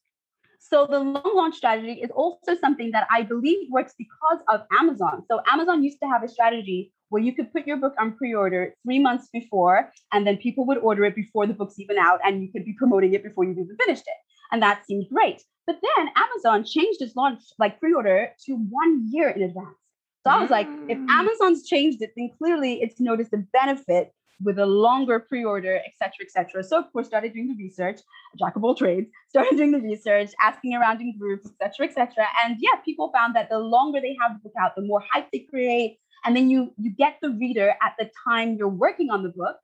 So 0.61 0.87
the 0.87 0.99
long 0.99 1.33
launch 1.35 1.57
strategy 1.57 1.93
is 1.93 2.11
also 2.11 2.55
something 2.61 2.91
that 2.91 3.07
I 3.11 3.23
believe 3.23 3.69
works 3.71 3.95
because 3.97 4.41
of 4.49 4.63
Amazon. 4.79 5.25
So 5.31 5.41
Amazon 5.51 5.83
used 5.83 5.99
to 6.03 6.09
have 6.09 6.23
a 6.23 6.29
strategy 6.29 6.93
where 7.11 7.23
you 7.23 7.35
could 7.35 7.53
put 7.53 7.67
your 7.67 7.77
book 7.77 7.95
on 7.99 8.17
pre-order 8.17 8.75
three 8.85 8.99
months 8.99 9.29
before, 9.33 9.91
and 10.13 10.27
then 10.27 10.37
people 10.37 10.67
would 10.67 10.79
order 10.79 11.05
it 11.05 11.15
before 11.15 11.47
the 11.47 11.55
book's 11.55 11.79
even 11.79 11.99
out, 11.99 12.21
and 12.25 12.43
you 12.43 12.51
could 12.53 12.65
be 12.65 12.75
promoting 12.79 13.15
it 13.15 13.23
before 13.23 13.45
you've 13.45 13.59
even 13.59 13.77
finished 13.85 14.05
it. 14.07 14.19
And 14.53 14.63
that 14.63 14.87
seemed 14.87 15.07
great. 15.13 15.43
But 15.67 15.77
then 15.83 16.09
Amazon 16.17 16.65
changed 16.65 17.03
its 17.03 17.15
launch, 17.17 17.43
like 17.59 17.79
pre-order, 17.81 18.31
to 18.47 18.53
one 18.55 19.07
year 19.11 19.29
in 19.29 19.43
advance. 19.43 19.77
So 20.25 20.31
I 20.31 20.41
was 20.41 20.51
like, 20.51 20.67
if 20.89 20.99
mm. 20.99 21.07
Amazon's 21.09 21.67
changed 21.67 22.03
it, 22.03 22.13
then 22.17 22.31
clearly 22.39 22.83
it's 22.83 23.01
noticed 23.01 23.33
a 23.33 23.39
benefit 23.53 24.13
with 24.43 24.59
a 24.59 24.67
longer 24.67 25.19
pre-order, 25.19 25.77
et 25.77 25.93
cetera, 25.99 26.23
et 26.23 26.31
cetera. 26.31 26.63
So 26.63 26.79
of 26.79 26.93
course, 26.93 27.07
started 27.07 27.33
doing 27.33 27.49
the 27.49 27.63
research, 27.63 28.01
jack 28.39 28.57
of 28.57 28.65
all 28.65 28.75
trades, 28.75 29.09
started 29.29 29.57
doing 29.57 29.73
the 29.73 29.81
research, 29.81 30.31
asking 30.43 30.75
around 30.75 31.01
in 31.01 31.17
groups, 31.19 31.47
et 31.47 31.55
cetera, 31.59 31.91
et 31.91 31.95
cetera. 31.95 32.27
And 32.45 32.57
yeah, 32.61 32.79
people 32.85 33.11
found 33.15 33.35
that 33.37 33.49
the 33.51 33.59
longer 33.59 34.01
they 34.01 34.17
have 34.21 34.35
the 34.35 34.41
book 34.49 34.53
out, 34.61 34.77
the 34.77 34.83
more 34.83 35.03
hype 35.13 35.29
they 35.33 35.47
create. 35.51 35.99
And 36.25 36.37
then 36.37 36.51
you 36.51 36.73
you 36.79 36.91
get 36.91 37.19
the 37.23 37.31
reader 37.31 37.75
at 37.83 37.95
the 37.99 38.11
time 38.27 38.57
you're 38.57 38.69
working 38.69 39.11
on 39.11 39.23
the 39.23 39.31
book. 39.31 39.57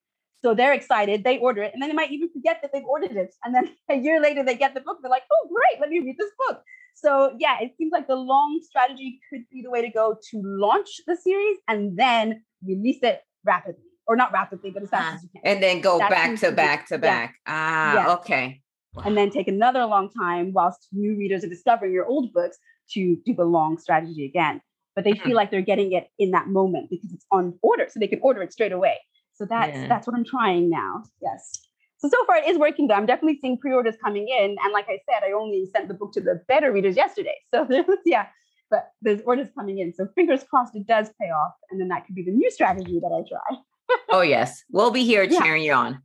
So 0.42 0.54
they're 0.54 0.74
excited, 0.74 1.24
they 1.24 1.38
order 1.38 1.62
it, 1.62 1.72
and 1.72 1.80
then 1.80 1.88
they 1.88 1.94
might 1.94 2.12
even 2.12 2.28
forget 2.30 2.58
that 2.60 2.70
they've 2.70 2.84
ordered 2.84 3.16
it. 3.16 3.34
And 3.44 3.54
then 3.54 3.74
a 3.88 3.96
year 3.96 4.20
later, 4.20 4.44
they 4.44 4.54
get 4.54 4.74
the 4.74 4.82
book, 4.82 4.98
they're 5.00 5.10
like, 5.10 5.22
oh, 5.32 5.48
great, 5.48 5.80
let 5.80 5.88
me 5.88 6.00
read 6.00 6.16
this 6.18 6.30
book. 6.46 6.62
So 6.94 7.34
yeah, 7.38 7.56
it 7.60 7.72
seems 7.76 7.92
like 7.92 8.06
the 8.06 8.16
long 8.16 8.60
strategy 8.62 9.20
could 9.30 9.42
be 9.50 9.62
the 9.62 9.70
way 9.70 9.82
to 9.82 9.90
go 9.90 10.16
to 10.30 10.42
launch 10.44 11.00
the 11.06 11.16
series 11.16 11.58
and 11.68 11.98
then 11.98 12.42
release 12.62 13.02
it 13.02 13.22
rapidly. 13.44 13.82
Or 14.06 14.16
not 14.16 14.32
rapidly, 14.32 14.70
but 14.70 14.82
as 14.82 14.90
fast 14.90 15.12
uh, 15.12 15.14
as 15.16 15.22
you 15.22 15.28
can. 15.30 15.40
And 15.44 15.62
then 15.62 15.80
go 15.80 15.98
that 15.98 16.10
back 16.10 16.38
to 16.40 16.52
back 16.52 16.88
to 16.88 16.98
back. 16.98 17.36
Yeah. 17.46 17.54
Ah, 17.54 17.94
yeah. 17.94 18.14
okay. 18.16 18.60
And 19.02 19.16
then 19.16 19.30
take 19.30 19.48
another 19.48 19.84
long 19.86 20.10
time 20.10 20.52
whilst 20.52 20.88
new 20.92 21.16
readers 21.16 21.42
are 21.42 21.48
discovering 21.48 21.92
your 21.92 22.06
old 22.06 22.32
books 22.32 22.58
to 22.92 23.16
do 23.24 23.34
the 23.34 23.44
long 23.44 23.78
strategy 23.78 24.26
again. 24.26 24.60
But 24.94 25.04
they 25.04 25.12
mm. 25.12 25.22
feel 25.22 25.36
like 25.36 25.50
they're 25.50 25.60
getting 25.60 25.92
it 25.92 26.08
in 26.18 26.30
that 26.32 26.48
moment 26.48 26.88
because 26.90 27.12
it's 27.12 27.26
on 27.32 27.58
order, 27.62 27.86
so 27.90 27.98
they 27.98 28.06
can 28.06 28.20
order 28.22 28.42
it 28.42 28.52
straight 28.52 28.72
away. 28.72 28.98
So 29.34 29.46
that's 29.48 29.76
yeah. 29.76 29.88
that's 29.88 30.06
what 30.06 30.16
I'm 30.16 30.24
trying 30.24 30.70
now. 30.70 31.02
Yes. 31.20 31.50
So 31.98 32.08
so 32.08 32.24
far 32.26 32.36
it 32.36 32.48
is 32.48 32.58
working 32.58 32.86
though. 32.86 32.94
I'm 32.94 33.06
definitely 33.06 33.38
seeing 33.40 33.58
pre-orders 33.58 33.96
coming 34.02 34.28
in. 34.28 34.56
And 34.62 34.72
like 34.72 34.86
I 34.88 34.98
said, 35.08 35.26
I 35.26 35.32
only 35.32 35.66
sent 35.72 35.88
the 35.88 35.94
book 35.94 36.12
to 36.12 36.20
the 36.20 36.40
beta 36.48 36.70
readers 36.70 36.96
yesterday. 36.96 37.34
So 37.52 37.66
yeah, 38.04 38.26
but 38.70 38.90
there's 39.02 39.20
orders 39.26 39.48
coming 39.56 39.78
in. 39.78 39.92
So 39.92 40.06
fingers 40.14 40.44
crossed 40.48 40.76
it 40.76 40.86
does 40.86 41.10
pay 41.20 41.28
off. 41.28 41.54
And 41.70 41.80
then 41.80 41.88
that 41.88 42.06
could 42.06 42.14
be 42.14 42.22
the 42.22 42.30
new 42.30 42.50
strategy 42.50 43.00
that 43.00 43.08
I 43.08 43.28
try. 43.28 43.98
oh 44.10 44.22
yes. 44.22 44.62
We'll 44.70 44.90
be 44.90 45.04
here 45.04 45.22
yeah. 45.30 45.40
cheering 45.40 45.62
you 45.62 45.72
on. 45.72 46.02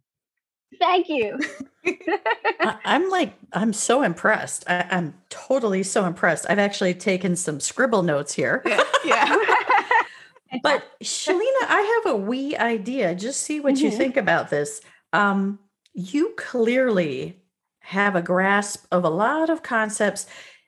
Thank 0.78 1.10
you. 1.10 1.40
I, 1.86 2.78
am 2.86 3.10
like, 3.10 3.34
I'm 3.54 3.74
so 3.74 4.04
impressed. 4.04 4.64
I, 4.68 4.86
am 4.90 5.14
totally 5.30 5.84
so 5.84 6.06
impressed. 6.06 6.46
I've 6.50 6.60
actually 6.60 6.94
taken 6.94 7.36
some 7.36 7.60
scribble 7.60 8.04
notes 8.04 8.34
here. 8.34 8.62
Yeah. 8.66 8.84
yeah. 9.04 9.36
but 10.64 10.84
Shalina, 11.04 11.66
I 11.68 12.02
have 12.04 12.14
a 12.14 12.18
wee 12.18 12.56
idea. 12.56 13.16
Just 13.16 13.42
see 13.42 13.60
what 13.60 13.76
mm-hmm. 13.76 13.86
you 13.86 13.92
think 13.92 14.18
about 14.18 14.50
this. 14.50 14.82
Um, 15.14 15.60
you 15.94 16.34
clearly 16.38 17.42
have 17.80 18.16
a 18.16 18.22
grasp 18.22 18.86
of 18.92 19.04
a 19.04 19.10
lot 19.10 19.50
of 19.50 19.64
concepts 19.64 20.28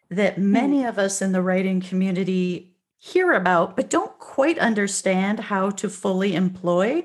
that 0.09 0.35
hmm. 0.35 0.51
many 0.51 0.85
of 0.85 0.97
us 0.97 1.21
in 1.21 1.31
the 1.31 1.41
writing 1.41 1.79
community 1.79 2.75
hear 2.97 3.33
about, 3.33 3.75
but 3.75 3.89
don't 3.89 4.17
quite 4.19 4.59
understand 4.59 5.39
how 5.39 5.71
to 5.71 5.89
fully 5.89 6.35
employ. 6.35 7.03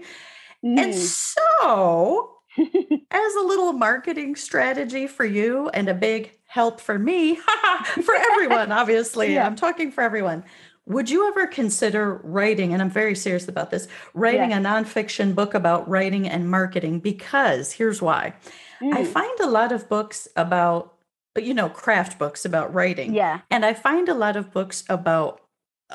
Mm. 0.63 0.79
And 0.79 0.95
so, 0.95 2.36
as 3.11 3.35
a 3.35 3.41
little 3.41 3.73
marketing 3.73 4.37
strategy 4.37 5.07
for 5.07 5.25
you 5.25 5.69
and 5.71 5.89
a 5.89 5.95
big 5.95 6.33
help 6.47 6.81
for 6.81 6.99
me, 6.99 7.37
for 8.05 8.15
everyone, 8.15 8.73
obviously, 8.73 9.35
yeah. 9.35 9.47
I'm 9.47 9.57
talking 9.57 9.91
for 9.91 10.03
everyone. 10.03 10.45
Would 10.87 11.11
you 11.11 11.29
ever 11.29 11.49
consider 11.49 12.21
writing, 12.23 12.73
and 12.73 12.81
I'm 12.81 12.91
very 12.91 13.17
serious 13.17 13.49
about 13.49 13.71
this, 13.71 13.89
writing 14.15 14.53
a 14.53 14.57
nonfiction 14.57 15.35
book 15.35 15.55
about 15.55 15.89
writing 15.89 16.29
and 16.29 16.49
marketing? 16.49 17.01
Because 17.01 17.73
here's 17.73 18.01
why 18.01 18.35
mm. 18.81 18.95
I 18.95 19.05
find 19.05 19.41
a 19.41 19.51
lot 19.51 19.73
of 19.73 19.89
books 19.89 20.29
about, 20.37 20.95
you 21.37 21.55
know, 21.55 21.69
craft 21.69 22.19
books 22.19 22.45
about 22.45 22.73
writing. 22.73 23.15
Yeah. 23.15 23.41
And 23.51 23.65
I 23.65 23.75
find 23.75 24.09
a 24.09 24.15
lot 24.15 24.37
of 24.37 24.53
books 24.53 24.85
about 24.89 25.41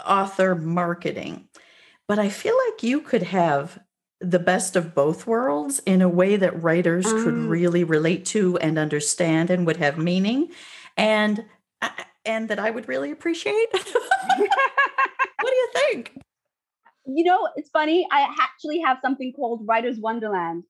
author 0.06 0.56
marketing. 0.56 1.48
But 2.08 2.20
I 2.20 2.28
feel 2.28 2.58
like 2.68 2.84
you 2.84 3.00
could 3.00 3.24
have 3.24 3.80
the 4.22 4.40
best 4.40 4.76
of 4.76 4.94
both 4.94 5.26
worlds 5.26 5.80
in 5.86 6.02
a 6.02 6.10
way 6.10 6.36
that 6.36 6.62
writers 6.62 7.08
um, 7.08 7.24
could 7.24 7.34
really 7.34 7.84
relate 7.84 8.26
to 8.26 8.58
and 8.60 8.78
understand 8.78 9.50
and 9.50 9.66
would 9.66 9.78
have 9.78 9.98
meaning. 9.98 10.50
And 10.96 11.46
and 12.26 12.50
that 12.50 12.60
I 12.60 12.70
would 12.70 12.88
really 12.88 13.12
appreciate. 13.12 13.68
what 13.74 13.82
do 14.38 15.56
you 15.56 15.70
think? 15.74 16.20
You 17.06 17.24
know, 17.24 17.50
it's 17.56 17.70
funny. 17.70 18.08
I 18.12 18.28
actually 18.40 18.80
have 18.82 19.00
something 19.02 19.34
called 19.34 19.66
Writer's 19.68 19.98
Wonderland. 19.98 20.64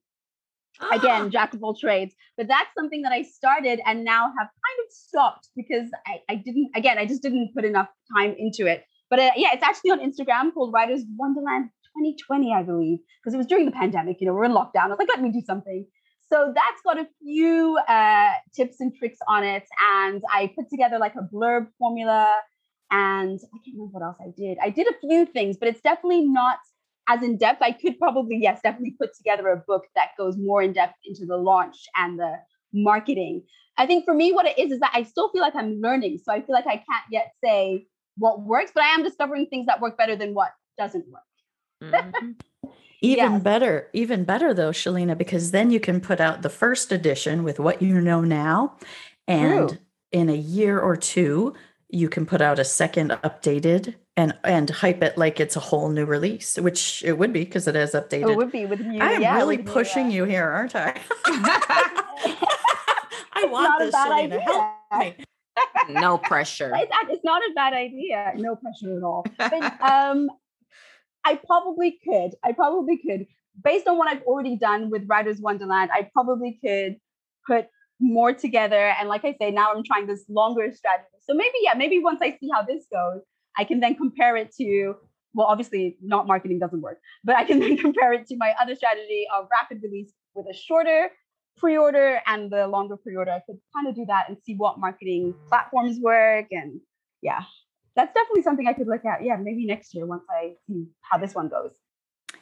Ah. 0.79 0.95
Again, 0.95 1.29
jack 1.31 1.53
of 1.53 1.63
all 1.63 1.75
trades. 1.75 2.15
But 2.37 2.47
that's 2.47 2.69
something 2.77 3.01
that 3.01 3.11
I 3.11 3.23
started 3.23 3.81
and 3.85 4.05
now 4.05 4.27
have 4.27 4.47
kind 4.47 4.79
of 4.85 4.91
stopped 4.91 5.49
because 5.55 5.89
I, 6.07 6.21
I 6.29 6.35
didn't, 6.35 6.71
again, 6.75 6.97
I 6.97 7.05
just 7.05 7.21
didn't 7.21 7.51
put 7.53 7.65
enough 7.65 7.89
time 8.15 8.33
into 8.37 8.65
it. 8.65 8.85
But 9.09 9.19
uh, 9.19 9.31
yeah, 9.35 9.49
it's 9.53 9.63
actually 9.63 9.91
on 9.91 9.99
Instagram 9.99 10.53
called 10.53 10.71
Writer's 10.73 11.03
Wonderland 11.17 11.69
2020, 11.97 12.53
I 12.53 12.63
believe, 12.63 12.99
because 13.21 13.33
it 13.33 13.37
was 13.37 13.47
during 13.47 13.65
the 13.65 13.71
pandemic. 13.71 14.17
You 14.19 14.27
know, 14.27 14.33
we're 14.33 14.45
in 14.45 14.51
lockdown. 14.51 14.85
I 14.85 14.87
was 14.87 14.99
like, 14.99 15.09
let 15.09 15.21
me 15.21 15.31
do 15.31 15.41
something. 15.45 15.85
So 16.31 16.53
that's 16.55 16.81
got 16.85 16.97
a 16.97 17.07
few 17.21 17.77
uh, 17.89 18.31
tips 18.55 18.79
and 18.79 18.95
tricks 18.95 19.19
on 19.27 19.43
it. 19.43 19.65
And 19.93 20.21
I 20.31 20.51
put 20.55 20.69
together 20.69 20.97
like 20.97 21.15
a 21.15 21.27
blurb 21.33 21.67
formula. 21.77 22.33
And 22.89 23.39
I 23.39 23.57
can't 23.63 23.75
remember 23.77 23.99
what 23.99 24.03
else 24.03 24.17
I 24.21 24.31
did. 24.37 24.57
I 24.61 24.69
did 24.69 24.87
a 24.87 24.97
few 24.99 25.25
things, 25.25 25.57
but 25.57 25.67
it's 25.67 25.81
definitely 25.81 26.25
not 26.25 26.57
as 27.09 27.23
in 27.23 27.37
depth. 27.37 27.61
I 27.61 27.71
could 27.71 27.97
probably, 27.99 28.37
yes, 28.41 28.59
definitely 28.63 28.95
put 28.99 29.15
together 29.15 29.49
a 29.49 29.57
book 29.57 29.83
that 29.95 30.09
goes 30.17 30.37
more 30.37 30.61
in 30.61 30.73
depth 30.73 30.95
into 31.05 31.25
the 31.25 31.37
launch 31.37 31.77
and 31.97 32.19
the 32.19 32.35
marketing. 32.73 33.43
I 33.77 33.85
think 33.85 34.05
for 34.05 34.13
me, 34.13 34.31
what 34.31 34.45
it 34.45 34.57
is 34.57 34.71
is 34.71 34.79
that 34.79 34.91
I 34.93 35.03
still 35.03 35.29
feel 35.31 35.41
like 35.41 35.55
I'm 35.55 35.79
learning. 35.81 36.19
So 36.23 36.31
I 36.31 36.41
feel 36.41 36.53
like 36.53 36.67
I 36.67 36.75
can't 36.77 37.05
yet 37.09 37.31
say 37.43 37.87
what 38.17 38.41
works, 38.41 38.71
but 38.73 38.83
I 38.83 38.93
am 38.93 39.03
discovering 39.03 39.47
things 39.47 39.65
that 39.67 39.81
work 39.81 39.97
better 39.97 40.15
than 40.15 40.33
what 40.33 40.51
doesn't 40.77 41.05
work. 41.09 41.23
Mm-hmm. 41.81 42.31
Even 43.03 43.31
yes. 43.31 43.41
better, 43.41 43.89
even 43.93 44.23
better 44.25 44.53
though, 44.53 44.69
Shalina, 44.69 45.17
because 45.17 45.49
then 45.49 45.71
you 45.71 45.79
can 45.79 45.99
put 45.99 46.21
out 46.21 46.43
the 46.43 46.51
first 46.51 46.91
edition 46.91 47.43
with 47.43 47.59
what 47.59 47.81
you 47.81 47.99
know 47.99 48.21
now. 48.21 48.77
And 49.27 49.69
True. 49.69 49.77
in 50.11 50.29
a 50.29 50.35
year 50.35 50.79
or 50.79 50.95
two, 50.95 51.55
you 51.89 52.09
can 52.09 52.27
put 52.27 52.41
out 52.41 52.59
a 52.59 52.63
second 52.63 53.09
updated 53.23 53.95
and 54.17 54.37
and 54.43 54.69
hype 54.69 55.01
it 55.01 55.17
like 55.17 55.39
it's 55.39 55.55
a 55.55 55.59
whole 55.59 55.89
new 55.89 56.05
release, 56.05 56.57
which 56.57 57.01
it 57.03 57.17
would 57.17 57.33
be 57.33 57.43
because 57.43 57.67
it 57.67 57.75
is 57.75 57.93
updated. 57.93 58.29
It 58.29 58.37
would 58.37 58.51
be 58.51 58.67
with 58.67 58.81
you. 58.81 58.99
I 58.99 59.13
am 59.13 59.21
yeah, 59.21 59.35
really 59.35 59.57
pushing 59.57 60.11
you, 60.11 60.23
yeah. 60.23 60.25
you 60.25 60.31
here, 60.31 60.49
aren't 60.49 60.75
I? 60.75 60.99
I 63.33 63.45
want 63.45 63.79
this, 63.79 63.95
Shalina. 63.95 64.39
Help 64.41 64.75
me. 64.99 65.15
no 65.89 66.17
pressure. 66.29 66.71
It's, 66.75 66.91
it's, 67.09 67.23
not 67.23 67.41
a 67.41 67.53
bad 67.55 67.73
idea. 67.73 68.33
No 68.35 68.55
pressure 68.55 68.95
at 68.95 69.03
all. 69.03 69.25
But 69.37 69.81
um, 69.81 70.29
I 71.25 71.35
probably 71.35 71.99
could. 72.03 72.31
I 72.43 72.51
probably 72.53 72.97
could. 72.97 73.25
Based 73.63 73.87
on 73.87 73.97
what 73.97 74.07
I've 74.07 74.23
already 74.23 74.57
done 74.57 74.89
with 74.89 75.03
Writers 75.07 75.39
Wonderland, 75.39 75.91
I 75.93 76.09
probably 76.13 76.59
could 76.63 76.97
put 77.45 77.67
more 77.99 78.33
together. 78.33 78.93
And 78.99 79.07
like 79.07 79.23
I 79.25 79.35
say, 79.39 79.51
now 79.51 79.71
I'm 79.73 79.83
trying 79.83 80.07
this 80.07 80.25
longer 80.27 80.71
strategy. 80.73 81.07
So 81.21 81.33
maybe, 81.33 81.53
yeah, 81.61 81.73
maybe 81.75 81.99
once 81.99 82.19
I 82.21 82.31
see 82.39 82.49
how 82.53 82.63
this 82.63 82.85
goes, 82.91 83.21
I 83.57 83.63
can 83.63 83.79
then 83.79 83.95
compare 83.95 84.35
it 84.35 84.53
to, 84.55 84.95
well, 85.33 85.47
obviously 85.47 85.97
not 86.01 86.27
marketing 86.27 86.59
doesn't 86.59 86.81
work, 86.81 86.99
but 87.23 87.35
I 87.35 87.43
can 87.43 87.59
then 87.59 87.77
compare 87.85 88.13
it 88.13 88.25
to 88.27 88.37
my 88.37 88.53
other 88.59 88.75
strategy 88.75 89.27
of 89.35 89.47
rapid 89.51 89.83
release 89.83 90.11
with 90.33 90.47
a 90.49 90.57
shorter 90.57 91.09
pre-order 91.57 92.21
and 92.27 92.51
the 92.51 92.67
longer 92.67 92.97
pre-order. 92.97 93.31
I 93.31 93.41
could 93.45 93.59
kind 93.75 93.87
of 93.87 93.95
do 93.95 94.05
that 94.07 94.29
and 94.29 94.37
see 94.43 94.55
what 94.55 94.79
marketing 94.79 95.35
platforms 95.47 95.99
work. 96.01 96.47
And 96.51 96.79
yeah, 97.21 97.41
that's 97.95 98.13
definitely 98.13 98.43
something 98.43 98.67
I 98.67 98.73
could 98.73 98.87
look 98.87 99.05
at. 99.05 99.23
Yeah, 99.23 99.37
maybe 99.37 99.65
next 99.65 99.93
year 99.93 100.05
once 100.05 100.23
I 100.29 100.53
see 100.67 100.87
how 101.01 101.17
this 101.17 101.35
one 101.35 101.49
goes. 101.49 101.71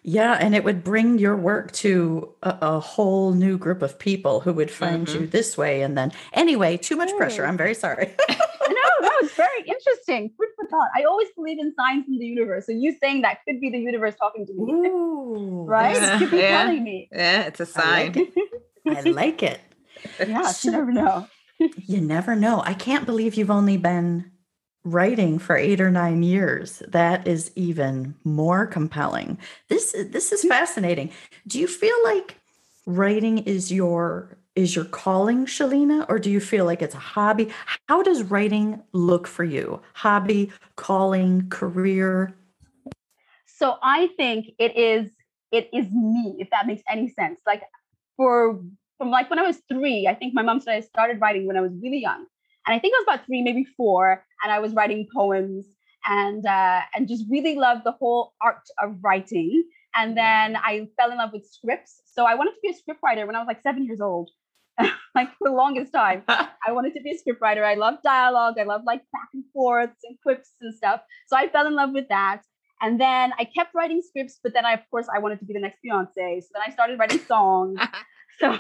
Yeah, 0.04 0.38
and 0.40 0.56
it 0.56 0.64
would 0.64 0.84
bring 0.84 1.20
your 1.20 1.36
work 1.36 1.72
to 1.74 2.34
a, 2.42 2.58
a 2.62 2.80
whole 2.80 3.34
new 3.34 3.58
group 3.58 3.82
of 3.82 4.00
people 4.00 4.40
who 4.40 4.54
would 4.54 4.72
find 4.72 5.08
mm-hmm. 5.08 5.22
you 5.22 5.28
this 5.28 5.58
way. 5.58 5.82
And 5.82 5.98
then, 5.98 6.12
anyway, 6.34 6.78
too 6.78 6.96
much 6.96 7.16
pressure. 7.18 7.46
I'm 7.46 7.58
very 7.58 7.74
sorry. 7.74 8.06
no, 8.30 8.36
that 9.02 9.18
was 9.22 9.32
very 9.32 9.62
interesting. 9.68 10.30
Food 10.38 10.48
for 10.56 10.68
thought. 10.68 10.90
I 10.96 11.04
always 11.04 11.28
believe 11.36 11.60
in 11.60 11.74
signs 11.76 12.06
from 12.06 12.18
the 12.18 12.26
universe. 12.26 12.66
So 12.66 12.72
you 12.72 12.96
saying 13.02 13.24
that 13.24 13.40
could 13.46 13.60
be 13.60 13.70
the 13.70 13.80
universe 13.80 14.16
talking 14.16 14.46
to 14.46 14.54
me, 14.54 14.72
Ooh, 14.72 15.66
right? 15.68 15.96
Yeah, 15.96 16.20
could 16.20 16.32
be 16.32 16.38
yeah. 16.38 16.64
telling 16.64 16.84
me. 16.84 17.10
Yeah, 17.12 17.42
it's 17.44 17.60
a 17.60 17.66
sign. 17.66 17.86
I 17.86 18.06
like 18.06 18.18
it. 18.18 18.34
I 18.86 19.02
like 19.10 19.44
it. 19.44 19.60
yeah, 20.28 20.42
so, 20.44 20.70
you 20.70 20.78
never 20.78 20.92
know. 20.92 21.28
you 21.60 22.00
never 22.00 22.36
know. 22.36 22.62
I 22.66 22.74
can't 22.74 23.06
believe 23.06 23.36
you've 23.36 23.52
only 23.52 23.76
been 23.76 24.32
writing 24.92 25.40
for 25.40 25.56
eight 25.56 25.82
or 25.82 25.92
nine 25.92 26.24
years. 26.24 26.82
That 26.88 27.28
is 27.28 27.52
even 27.56 28.16
more 28.24 28.66
compelling. 28.68 29.38
This 29.68 29.94
this 29.94 30.32
is 30.32 30.42
hmm. 30.42 30.50
fascinating. 30.50 31.12
Do 31.48 31.60
you 31.60 31.68
feel 31.68 31.96
like 32.04 32.38
writing 32.86 33.40
is 33.40 33.72
your 33.72 34.38
is 34.56 34.76
your 34.76 34.86
calling 34.86 35.46
shalina 35.46 36.06
or 36.10 36.20
do 36.20 36.30
you 36.30 36.40
feel 36.40 36.66
like 36.66 36.82
it's 36.82 36.96
a 36.96 37.00
hobby? 37.00 37.50
How 37.88 38.02
does 38.02 38.24
writing 38.24 38.82
look 38.92 39.28
for 39.28 39.44
you? 39.44 39.82
Hobby 39.94 40.52
calling 40.76 41.50
career? 41.50 42.34
So 43.46 43.78
i 43.84 44.08
think 44.18 44.52
it 44.58 44.76
is 44.76 45.12
it 45.52 45.70
is 45.74 45.92
me 45.92 46.36
if 46.40 46.50
that 46.52 46.68
makes 46.68 46.84
any 46.90 47.10
sense. 47.10 47.40
Like 47.46 47.64
for 48.18 48.60
from 49.00 49.10
like 49.10 49.30
when 49.30 49.40
i 49.40 49.44
was 49.44 49.58
three 49.70 50.06
i 50.08 50.14
think 50.14 50.34
my 50.34 50.44
mom 50.44 50.60
said 50.60 50.76
i 50.76 50.82
started 50.82 51.20
writing 51.22 51.48
when 51.48 51.58
i 51.58 51.62
was 51.62 51.72
really 51.82 52.00
young 52.00 52.26
and 52.70 52.76
I 52.76 52.80
think 52.80 52.94
I 52.94 53.00
was 53.00 53.16
about 53.16 53.26
three, 53.26 53.42
maybe 53.42 53.66
four, 53.76 54.24
and 54.44 54.52
I 54.54 54.60
was 54.60 54.74
writing 54.76 55.08
poems 55.12 55.66
and 56.06 56.46
uh, 56.46 56.82
and 56.94 57.08
just 57.08 57.26
really 57.28 57.56
loved 57.56 57.84
the 57.84 57.94
whole 57.94 58.34
art 58.44 58.62
of 58.80 58.98
writing. 59.04 59.64
And 59.96 60.16
then 60.16 60.56
I 60.56 60.88
fell 60.96 61.10
in 61.10 61.18
love 61.18 61.32
with 61.34 61.48
scripts. 61.50 62.04
So 62.06 62.26
I 62.26 62.36
wanted 62.36 62.52
to 62.52 62.60
be 62.62 62.70
a 62.70 62.74
scriptwriter 62.74 63.26
when 63.26 63.36
I 63.36 63.40
was 63.40 63.48
like 63.48 63.64
seven 63.64 63.86
years 63.86 64.00
old. 64.00 64.30
like 65.16 65.30
for 65.40 65.50
the 65.50 65.56
longest 65.56 65.92
time, 65.92 66.22
I 66.28 66.72
wanted 66.72 66.94
to 66.94 67.02
be 67.02 67.10
a 67.10 67.16
scriptwriter. 67.18 67.64
I 67.66 67.74
love 67.74 67.96
dialogue. 68.04 68.60
I 68.60 68.66
love 68.66 68.82
like 68.86 69.02
back 69.12 69.30
and 69.34 69.44
forths 69.52 69.98
and 70.04 70.16
quips 70.22 70.52
and 70.62 70.72
stuff. 70.76 71.02
So 71.26 71.36
I 71.36 71.48
fell 71.48 71.66
in 71.66 71.76
love 71.76 71.90
with 71.92 72.08
that. 72.10 72.44
And 72.84 73.02
then 73.02 73.34
I 73.40 73.46
kept 73.46 73.74
writing 73.74 74.04
scripts, 74.08 74.40
but 74.44 74.54
then 74.54 74.68
I, 74.68 74.74
of 74.74 74.82
course, 74.92 75.08
I 75.14 75.18
wanted 75.18 75.40
to 75.40 75.46
be 75.46 75.54
the 75.54 75.60
next 75.60 75.80
Beyonce. 75.84 76.44
So 76.44 76.50
then 76.54 76.62
I 76.68 76.72
started 76.72 77.00
writing 77.00 77.20
songs. 77.20 77.80
so 78.40 78.52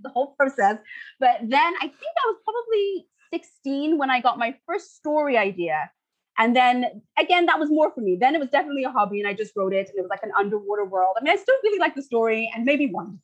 the 0.00 0.08
whole 0.08 0.34
process. 0.38 0.78
But 1.20 1.36
then 1.42 1.74
I 1.80 1.86
think 1.86 2.14
I 2.24 2.26
was 2.26 2.38
probably 2.44 3.08
16 3.32 3.98
when 3.98 4.10
I 4.10 4.20
got 4.20 4.38
my 4.38 4.54
first 4.66 4.96
story 4.96 5.36
idea. 5.36 5.90
And 6.38 6.56
then 6.56 7.02
again, 7.18 7.46
that 7.46 7.58
was 7.58 7.70
more 7.70 7.92
for 7.92 8.00
me. 8.00 8.16
Then 8.18 8.34
it 8.34 8.38
was 8.38 8.48
definitely 8.48 8.84
a 8.84 8.90
hobby, 8.90 9.20
and 9.20 9.28
I 9.28 9.34
just 9.34 9.52
wrote 9.54 9.74
it, 9.74 9.88
and 9.88 9.98
it 9.98 10.02
was 10.02 10.10
like 10.10 10.22
an 10.22 10.32
underwater 10.38 10.84
world. 10.84 11.16
I 11.18 11.22
mean, 11.22 11.32
I 11.32 11.36
still 11.36 11.54
really 11.62 11.78
like 11.78 11.94
the 11.94 12.02
story, 12.02 12.50
and 12.54 12.64
maybe 12.64 12.86
one. 12.86 13.18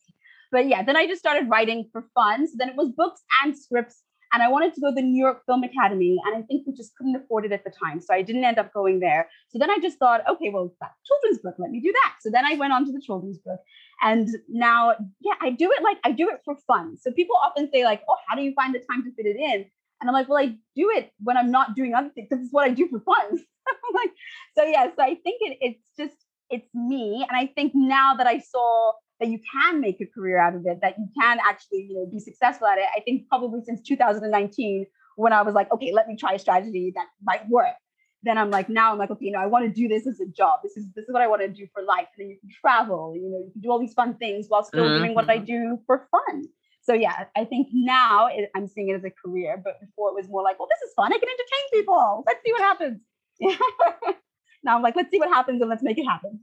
But 0.53 0.67
yeah, 0.69 0.83
then 0.83 0.97
I 0.97 1.07
just 1.07 1.21
started 1.21 1.49
writing 1.49 1.89
for 1.93 2.05
fun. 2.15 2.47
So 2.47 2.55
then 2.57 2.69
it 2.69 2.77
was 2.77 2.91
books 2.91 3.23
and 3.43 3.57
scripts 3.57 4.03
and 4.33 4.43
I 4.43 4.49
wanted 4.49 4.75
to 4.75 4.81
go 4.81 4.91
to 4.91 4.95
the 4.95 5.03
New 5.03 5.23
York 5.23 5.45
Film 5.47 5.63
Academy, 5.65 6.19
and 6.25 6.37
I 6.37 6.43
think 6.43 6.67
we 6.67 6.75
just 6.75 6.95
couldn't 6.97 7.17
afford 7.17 7.47
it 7.47 7.53
at 7.53 7.65
the 7.65 7.71
time. 7.71 8.01
So 8.01 8.13
I 8.13 8.23
didn't 8.23 8.45
end 8.45 8.59
up 8.59 8.73
going 8.75 9.01
there. 9.01 9.29
So 9.49 9.59
then 9.59 9.71
I 9.71 9.79
just 9.81 9.99
thought, 9.99 10.23
okay, 10.29 10.51
well, 10.51 10.75
that 10.81 10.93
children's 11.07 11.43
book, 11.43 11.55
let 11.59 11.71
me 11.71 11.81
do 11.81 11.93
that. 11.93 12.15
So 12.21 12.31
then 12.31 12.45
I 12.45 12.55
went 12.55 12.73
on 12.73 12.85
to 12.87 12.93
the 12.93 13.01
children's 13.01 13.39
book. 13.39 13.61
And 14.03 14.29
now, 14.49 14.95
yeah, 15.21 15.35
I 15.41 15.51
do 15.51 15.73
it 15.73 15.83
like 15.83 15.99
I 16.05 16.13
do 16.13 16.29
it 16.29 16.41
for 16.45 16.57
fun. 16.67 16.97
So 17.01 17.11
people 17.11 17.37
often 17.43 17.71
say, 17.73 17.85
like, 17.85 18.03
oh, 18.09 18.17
how 18.29 18.37
do 18.37 18.43
you 18.43 18.53
find 18.55 18.75
the 18.75 18.81
time 18.81 19.03
to 19.05 19.11
fit 19.13 19.27
it 19.27 19.37
in? 19.37 19.67
And 20.01 20.09
I'm 20.09 20.15
like, 20.15 20.29
well, 20.29 20.43
I 20.43 20.57
do 20.77 20.91
it 20.91 21.11
when 21.23 21.37
I'm 21.37 21.51
not 21.51 21.75
doing 21.75 21.95
other 21.95 22.11
things 22.11 22.29
because 22.31 22.45
it's 22.45 22.53
what 22.53 22.65
I 22.65 22.71
do 22.71 22.89
for 22.89 23.01
fun. 23.01 23.39
like, 23.95 24.11
so 24.57 24.65
yeah, 24.65 24.87
so 24.87 25.03
I 25.03 25.17
think 25.17 25.41
it, 25.41 25.59
it's 25.61 25.91
just 25.99 26.17
it's 26.51 26.69
me. 26.75 27.27
And 27.29 27.37
I 27.37 27.47
think 27.47 27.73
now 27.75 28.15
that 28.15 28.27
I 28.27 28.39
saw 28.39 28.93
that 29.21 29.29
you 29.29 29.41
can 29.53 29.81
make 29.81 30.01
a 30.01 30.07
career 30.07 30.39
out 30.39 30.55
of 30.55 30.65
it, 30.67 30.79
that 30.83 30.97
you 30.99 31.09
can 31.21 31.39
actually, 31.49 31.87
you 31.91 31.95
know, 31.95 32.07
be 32.07 32.21
successful 32.21 32.67
at 32.69 32.79
it. 32.79 32.85
I 32.97 33.01
think 33.01 33.29
probably 33.29 33.61
since 33.65 33.83
2019, 33.83 34.87
when 35.17 35.33
I 35.33 35.43
was 35.43 35.55
like, 35.55 35.71
okay, 35.73 35.93
let 35.93 36.07
me 36.07 36.17
try 36.17 36.35
a 36.35 36.39
strategy 36.39 36.93
that 36.95 37.07
might 37.23 37.49
work. 37.49 37.75
Then 38.23 38.39
I'm 38.39 38.51
like, 38.51 38.69
now 38.69 38.93
I'm 38.93 38.99
like, 38.99 39.11
okay, 39.11 39.27
you 39.27 39.33
know, 39.33 39.41
I 39.41 39.47
want 39.47 39.65
to 39.65 39.71
do 39.73 39.89
this 39.89 40.07
as 40.07 40.21
a 40.21 40.27
job. 40.27 40.61
This 40.63 40.77
is 40.77 40.87
this 40.95 41.05
is 41.05 41.13
what 41.13 41.23
I 41.23 41.29
want 41.29 41.43
to 41.43 41.49
do 41.49 41.67
for 41.73 41.83
life. 41.83 42.07
And 42.17 42.25
then 42.25 42.29
you 42.31 42.39
can 42.41 42.51
travel, 42.61 43.15
you 43.15 43.31
know, 43.31 43.39
you 43.39 43.51
can 43.53 43.61
do 43.61 43.71
all 43.71 43.79
these 43.79 43.95
fun 43.95 44.15
things 44.15 44.47
while 44.49 44.65
still 44.65 44.85
mm-hmm. 44.85 44.99
doing 44.99 45.15
what 45.15 45.31
I 45.31 45.39
do 45.39 45.79
for 45.87 46.09
fun. 46.11 46.49
So 46.89 46.95
yeah, 46.95 47.27
I 47.37 47.45
think 47.45 47.69
now 47.71 48.29
it, 48.29 48.51
I'm 48.57 48.67
seeing 48.67 48.89
it 48.89 48.95
as 48.95 49.05
a 49.05 49.11
career, 49.11 49.61
but 49.63 49.79
before 49.79 50.09
it 50.09 50.15
was 50.15 50.27
more 50.31 50.43
like, 50.43 50.59
well, 50.59 50.69
this 50.71 50.89
is 50.89 50.95
fun. 50.95 51.13
I 51.13 51.19
can 51.19 51.29
entertain 51.29 51.81
people. 51.81 52.25
Let's 52.27 52.41
see 52.43 52.53
what 52.53 52.63
happens. 52.63 53.01
now 54.65 54.77
I'm 54.77 54.83
like, 54.83 54.97
let's 54.97 55.11
see 55.11 55.19
what 55.19 55.29
happens 55.29 55.61
and 55.61 55.69
let's 55.69 55.83
make 55.83 55.99
it 55.99 56.07
happen. 56.07 56.41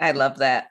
I 0.00 0.12
love 0.12 0.38
that. 0.38 0.68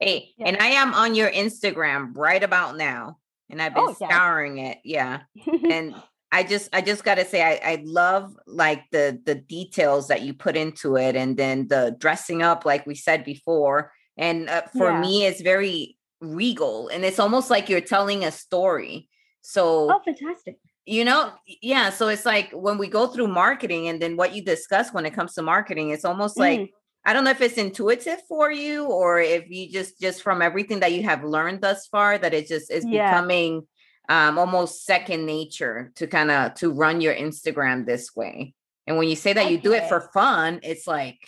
Hey, 0.00 0.30
yeah. 0.36 0.48
and 0.48 0.56
I 0.56 0.66
am 0.70 0.92
on 0.92 1.14
your 1.14 1.30
Instagram 1.30 2.16
right 2.16 2.42
about 2.42 2.76
now, 2.76 3.18
and 3.48 3.62
I've 3.62 3.74
been 3.74 3.84
oh, 3.86 3.94
scouring 3.94 4.58
yeah. 4.58 4.70
it. 4.70 4.78
Yeah, 4.84 5.20
and 5.70 5.94
I 6.32 6.42
just 6.42 6.68
I 6.72 6.80
just 6.80 7.04
got 7.04 7.14
to 7.16 7.24
say 7.24 7.42
I 7.42 7.74
I 7.74 7.82
love 7.84 8.36
like 8.46 8.90
the 8.90 9.20
the 9.24 9.36
details 9.36 10.08
that 10.08 10.22
you 10.22 10.34
put 10.34 10.56
into 10.56 10.96
it, 10.96 11.14
and 11.14 11.36
then 11.36 11.68
the 11.68 11.94
dressing 11.96 12.42
up, 12.42 12.64
like 12.64 12.86
we 12.86 12.96
said 12.96 13.24
before. 13.24 13.92
And 14.20 14.50
uh, 14.50 14.62
for 14.76 14.90
yeah. 14.90 15.00
me, 15.00 15.24
it's 15.24 15.40
very 15.40 15.96
regal, 16.20 16.88
and 16.88 17.04
it's 17.04 17.18
almost 17.18 17.48
like 17.48 17.70
you're 17.70 17.80
telling 17.80 18.22
a 18.22 18.30
story. 18.30 19.08
So, 19.40 19.90
oh, 19.90 20.00
fantastic! 20.04 20.58
You 20.84 21.06
know, 21.06 21.32
yeah. 21.62 21.88
So 21.88 22.08
it's 22.08 22.26
like 22.26 22.52
when 22.52 22.76
we 22.76 22.86
go 22.86 23.06
through 23.06 23.28
marketing, 23.28 23.88
and 23.88 24.00
then 24.00 24.18
what 24.18 24.34
you 24.34 24.44
discuss 24.44 24.92
when 24.92 25.06
it 25.06 25.14
comes 25.14 25.32
to 25.34 25.42
marketing, 25.42 25.88
it's 25.88 26.04
almost 26.04 26.36
mm. 26.36 26.40
like 26.40 26.70
I 27.04 27.14
don't 27.14 27.24
know 27.24 27.30
if 27.30 27.40
it's 27.40 27.56
intuitive 27.56 28.20
for 28.28 28.52
you 28.52 28.84
or 28.84 29.20
if 29.20 29.48
you 29.48 29.70
just 29.70 29.98
just 29.98 30.22
from 30.22 30.42
everything 30.42 30.80
that 30.80 30.92
you 30.92 31.02
have 31.04 31.24
learned 31.24 31.62
thus 31.62 31.86
far 31.86 32.18
that 32.18 32.34
it 32.34 32.46
just 32.46 32.70
is 32.70 32.84
yeah. 32.86 33.10
becoming 33.10 33.66
um 34.10 34.38
almost 34.38 34.84
second 34.84 35.24
nature 35.24 35.92
to 35.94 36.06
kind 36.06 36.30
of 36.30 36.54
to 36.56 36.70
run 36.70 37.00
your 37.00 37.14
Instagram 37.14 37.86
this 37.86 38.14
way. 38.14 38.52
And 38.86 38.98
when 38.98 39.08
you 39.08 39.16
say 39.16 39.32
that 39.32 39.46
okay. 39.46 39.52
you 39.52 39.58
do 39.58 39.72
it 39.72 39.88
for 39.88 40.10
fun, 40.12 40.60
it's 40.62 40.86
like 40.86 41.18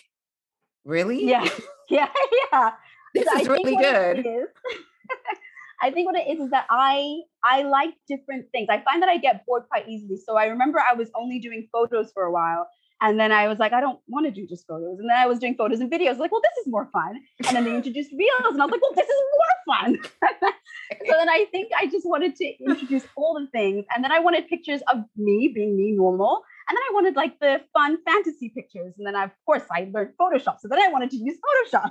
really? 0.85 1.25
Yeah. 1.25 1.49
Yeah, 1.91 2.09
yeah. 2.53 2.71
This 3.15 3.27
so 3.27 3.41
is 3.41 3.49
I 3.49 3.53
really 3.53 3.77
good. 3.77 4.25
I 5.83 5.91
think 5.91 6.07
what 6.07 6.17
it 6.17 6.29
is 6.31 6.41
is 6.41 6.51
that 6.51 6.67
I 6.71 7.23
I 7.45 7.63
like 7.63 7.95
different 8.09 8.47
things. 8.53 8.69
I 8.71 8.81
find 8.83 9.03
that 9.03 9.09
I 9.09 9.19
get 9.19 9.45
bored 9.47 9.65
quite 9.69 9.89
easily. 9.89 10.17
So 10.17 10.37
I 10.37 10.47
remember 10.47 10.79
I 10.79 10.95
was 10.95 11.11
only 11.15 11.41
doing 11.41 11.69
photos 11.73 12.13
for 12.13 12.23
a 12.23 12.33
while 12.33 12.69
and 13.03 13.19
then 13.19 13.33
I 13.33 13.49
was 13.49 13.59
like, 13.59 13.73
I 13.73 13.81
don't 13.81 13.99
want 14.07 14.27
to 14.27 14.31
do 14.31 14.47
just 14.47 14.65
photos. 14.69 15.01
And 15.01 15.11
then 15.11 15.17
I 15.17 15.27
was 15.27 15.41
doing 15.41 15.57
photos 15.57 15.81
and 15.81 15.91
videos, 15.91 16.19
like, 16.19 16.31
well, 16.31 16.41
this 16.41 16.65
is 16.65 16.71
more 16.71 16.89
fun. 16.93 17.21
And 17.45 17.57
then 17.57 17.65
they 17.65 17.75
introduced 17.81 18.13
reels, 18.13 18.53
and 18.53 18.63
I 18.63 18.65
was 18.65 18.71
like, 18.71 18.81
well, 18.81 18.95
this 18.95 19.09
is 19.09 19.23
more 19.37 19.77
fun. 19.77 19.99
so 21.07 21.13
then 21.19 21.29
I 21.29 21.47
think 21.51 21.73
I 21.77 21.87
just 21.87 22.07
wanted 22.09 22.37
to 22.37 22.45
introduce 22.65 23.03
all 23.17 23.35
the 23.35 23.49
things. 23.51 23.85
And 23.93 24.05
then 24.05 24.13
I 24.13 24.21
wanted 24.21 24.47
pictures 24.47 24.83
of 24.93 25.03
me 25.17 25.51
being 25.53 25.77
me 25.77 25.91
normal. 25.97 26.45
And 26.69 26.77
then 26.77 26.83
I 26.83 26.95
wanted 26.95 27.17
like 27.17 27.41
the 27.41 27.61
fun 27.73 27.99
fantasy 28.07 28.53
pictures. 28.55 28.95
And 28.97 29.05
then, 29.05 29.17
I, 29.17 29.25
of 29.25 29.33
course, 29.45 29.65
I 29.69 29.91
learned 29.93 30.11
Photoshop. 30.21 30.61
So 30.61 30.69
then 30.69 30.81
I 30.81 30.89
wanted 30.93 31.11
to 31.11 31.17
use 31.17 31.37
Photoshop. 31.45 31.91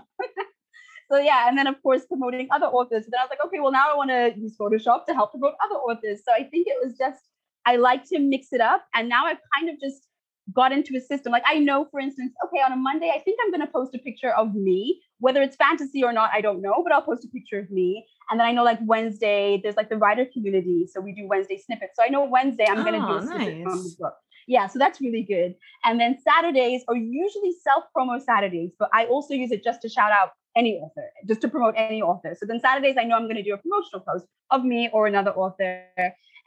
So 1.12 1.18
yeah, 1.18 1.48
and 1.48 1.58
then 1.58 1.68
of 1.68 1.82
course 1.84 2.06
promoting 2.06 2.48
other 2.52 2.68
authors. 2.68 3.06
So 3.06 3.10
then 3.12 3.20
I 3.20 3.24
was 3.24 3.30
like, 3.30 3.46
okay, 3.46 3.60
well 3.60 3.72
now 3.72 3.92
I 3.92 3.96
want 3.96 4.10
to 4.12 4.34
use 4.40 4.56
Photoshop 4.58 5.06
to 5.08 5.14
help 5.14 5.32
promote 5.32 5.54
other 5.64 5.76
authors. 5.76 6.22
So 6.26 6.32
I 6.34 6.44
think 6.44 6.68
it 6.68 6.78
was 6.84 6.98
just 6.98 7.22
I 7.66 7.76
like 7.76 8.06
to 8.06 8.20
mix 8.20 8.48
it 8.52 8.62
up, 8.62 8.86
and 8.94 9.10
now 9.10 9.26
I've 9.26 9.42
kind 9.56 9.70
of 9.70 9.80
just 9.80 10.08
got 10.54 10.72
into 10.72 10.96
a 10.96 11.02
system. 11.02 11.32
Like 11.32 11.44
I 11.46 11.60
know, 11.60 11.88
for 11.92 12.00
instance, 12.00 12.34
okay, 12.46 12.62
on 12.62 12.72
a 12.72 12.76
Monday, 12.76 13.12
I 13.14 13.20
think 13.20 13.40
I'm 13.44 13.52
going 13.52 13.62
to 13.62 13.72
post 13.72 13.94
a 13.96 14.00
picture 14.00 14.32
of 14.32 14.56
me, 14.56 15.02
whether 15.20 15.42
it's 15.42 15.56
fantasy 15.56 16.04
or 16.04 16.14
not, 16.14 16.32
I 16.34 16.42
don't 16.42 16.62
know, 16.62 16.82
but 16.84 16.92
I'll 16.92 17.02
post 17.02 17.26
a 17.26 17.28
picture 17.28 17.60
of 17.60 17.70
me. 17.70 18.06
And 18.30 18.40
then 18.40 18.48
I 18.48 18.52
know 18.52 18.64
like 18.64 18.80
Wednesday, 18.82 19.60
there's 19.62 19.76
like 19.76 19.90
the 19.90 19.98
writer 19.98 20.26
community. 20.26 20.88
So 20.92 21.02
we 21.02 21.14
do 21.14 21.28
Wednesday 21.28 21.58
snippets. 21.58 21.94
So 21.96 22.04
I 22.04 22.10
know 22.10 22.24
Wednesday 22.26 22.66
I'm 22.68 22.84
going 22.84 23.00
to 23.00 23.08
do 23.08 23.14
a 23.14 23.18
oh, 23.18 23.26
snippet 23.26 23.58
nice. 23.58 23.64
from 23.64 23.84
the 23.84 23.96
book. 24.00 24.14
Yeah, 24.48 24.68
so 24.68 24.80
that's 24.80 25.00
really 25.00 25.24
good. 25.24 25.56
And 25.86 26.00
then 26.00 26.18
Saturdays 26.28 26.84
are 26.88 26.96
usually 26.96 27.54
self 27.62 27.84
promo 27.96 28.20
Saturdays, 28.20 28.72
but 28.80 28.90
I 28.94 29.06
also 29.06 29.34
use 29.34 29.52
it 29.52 29.64
just 29.64 29.82
to 29.84 29.90
shout 29.90 30.12
out 30.12 30.32
any 30.56 30.76
author, 30.76 31.10
just 31.28 31.42
to 31.42 31.48
promote 31.48 31.76
any 31.78 32.02
author. 32.02 32.36
So 32.38 32.46
then 32.46 32.60
Saturdays, 32.60 32.96
I 33.00 33.04
know 33.04 33.16
I'm 33.16 33.24
going 33.24 33.38
to 33.38 33.44
do 33.44 33.54
a 33.54 33.58
promotional 33.58 34.02
post 34.02 34.26
of 34.50 34.64
me 34.64 34.90
or 34.92 35.08
another 35.08 35.32
author. 35.32 35.86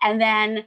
And 0.03 0.21
then 0.21 0.65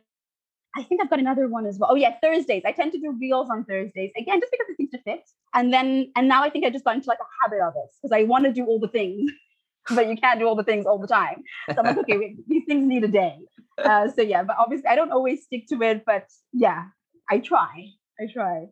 I 0.76 0.84
think 0.84 1.02
I've 1.02 1.10
got 1.10 1.20
another 1.20 1.48
one 1.48 1.66
as 1.66 1.80
well. 1.80 1.90
Oh 1.92 1.96
yeah, 1.96 2.16
Thursdays. 2.22 2.64
I 2.66 2.72
tend 2.72 2.92
to 2.94 3.00
do 3.00 3.16
reels 3.20 3.50
on 3.50 3.66
Thursdays 3.66 4.12
again, 4.18 4.40
just 4.40 4.52
because 4.52 4.68
it 4.70 4.78
seems 4.78 4.92
to 4.92 5.02
fit. 5.02 5.22
And 5.54 5.74
then 5.74 6.12
and 6.16 6.28
now 6.28 6.44
I 6.44 6.50
think 6.50 6.66
I 6.66 6.70
just 6.70 6.86
got 6.86 6.96
into 6.96 7.10
like 7.10 7.20
a 7.20 7.30
habit 7.42 7.64
of 7.66 7.74
it 7.76 7.90
because 8.02 8.16
I 8.16 8.24
want 8.24 8.46
to 8.46 8.54
do 8.54 8.66
all 8.66 8.80
the 8.80 8.88
things, 8.88 9.32
but 9.96 10.08
you 10.08 10.16
can't 10.18 10.40
do 10.40 10.46
all 10.46 10.56
the 10.56 10.64
things 10.64 10.86
all 10.86 11.00
the 11.00 11.08
time. 11.08 11.44
So 11.70 11.78
I'm 11.80 11.86
like, 11.86 11.98
okay, 12.00 12.18
wait, 12.18 12.48
these 12.48 12.64
things 12.68 12.88
need 12.88 13.04
a 13.04 13.08
day. 13.08 13.38
Uh, 13.78 14.08
so 14.10 14.22
yeah, 14.22 14.44
but 14.44 14.56
obviously 14.60 14.88
I 14.88 14.96
don't 14.96 15.12
always 15.12 15.44
stick 15.44 15.68
to 15.70 15.82
it, 15.82 16.04
but 16.06 16.28
yeah, 16.54 16.86
I 17.30 17.40
try. 17.40 17.92
I 18.20 18.26
try. 18.32 18.68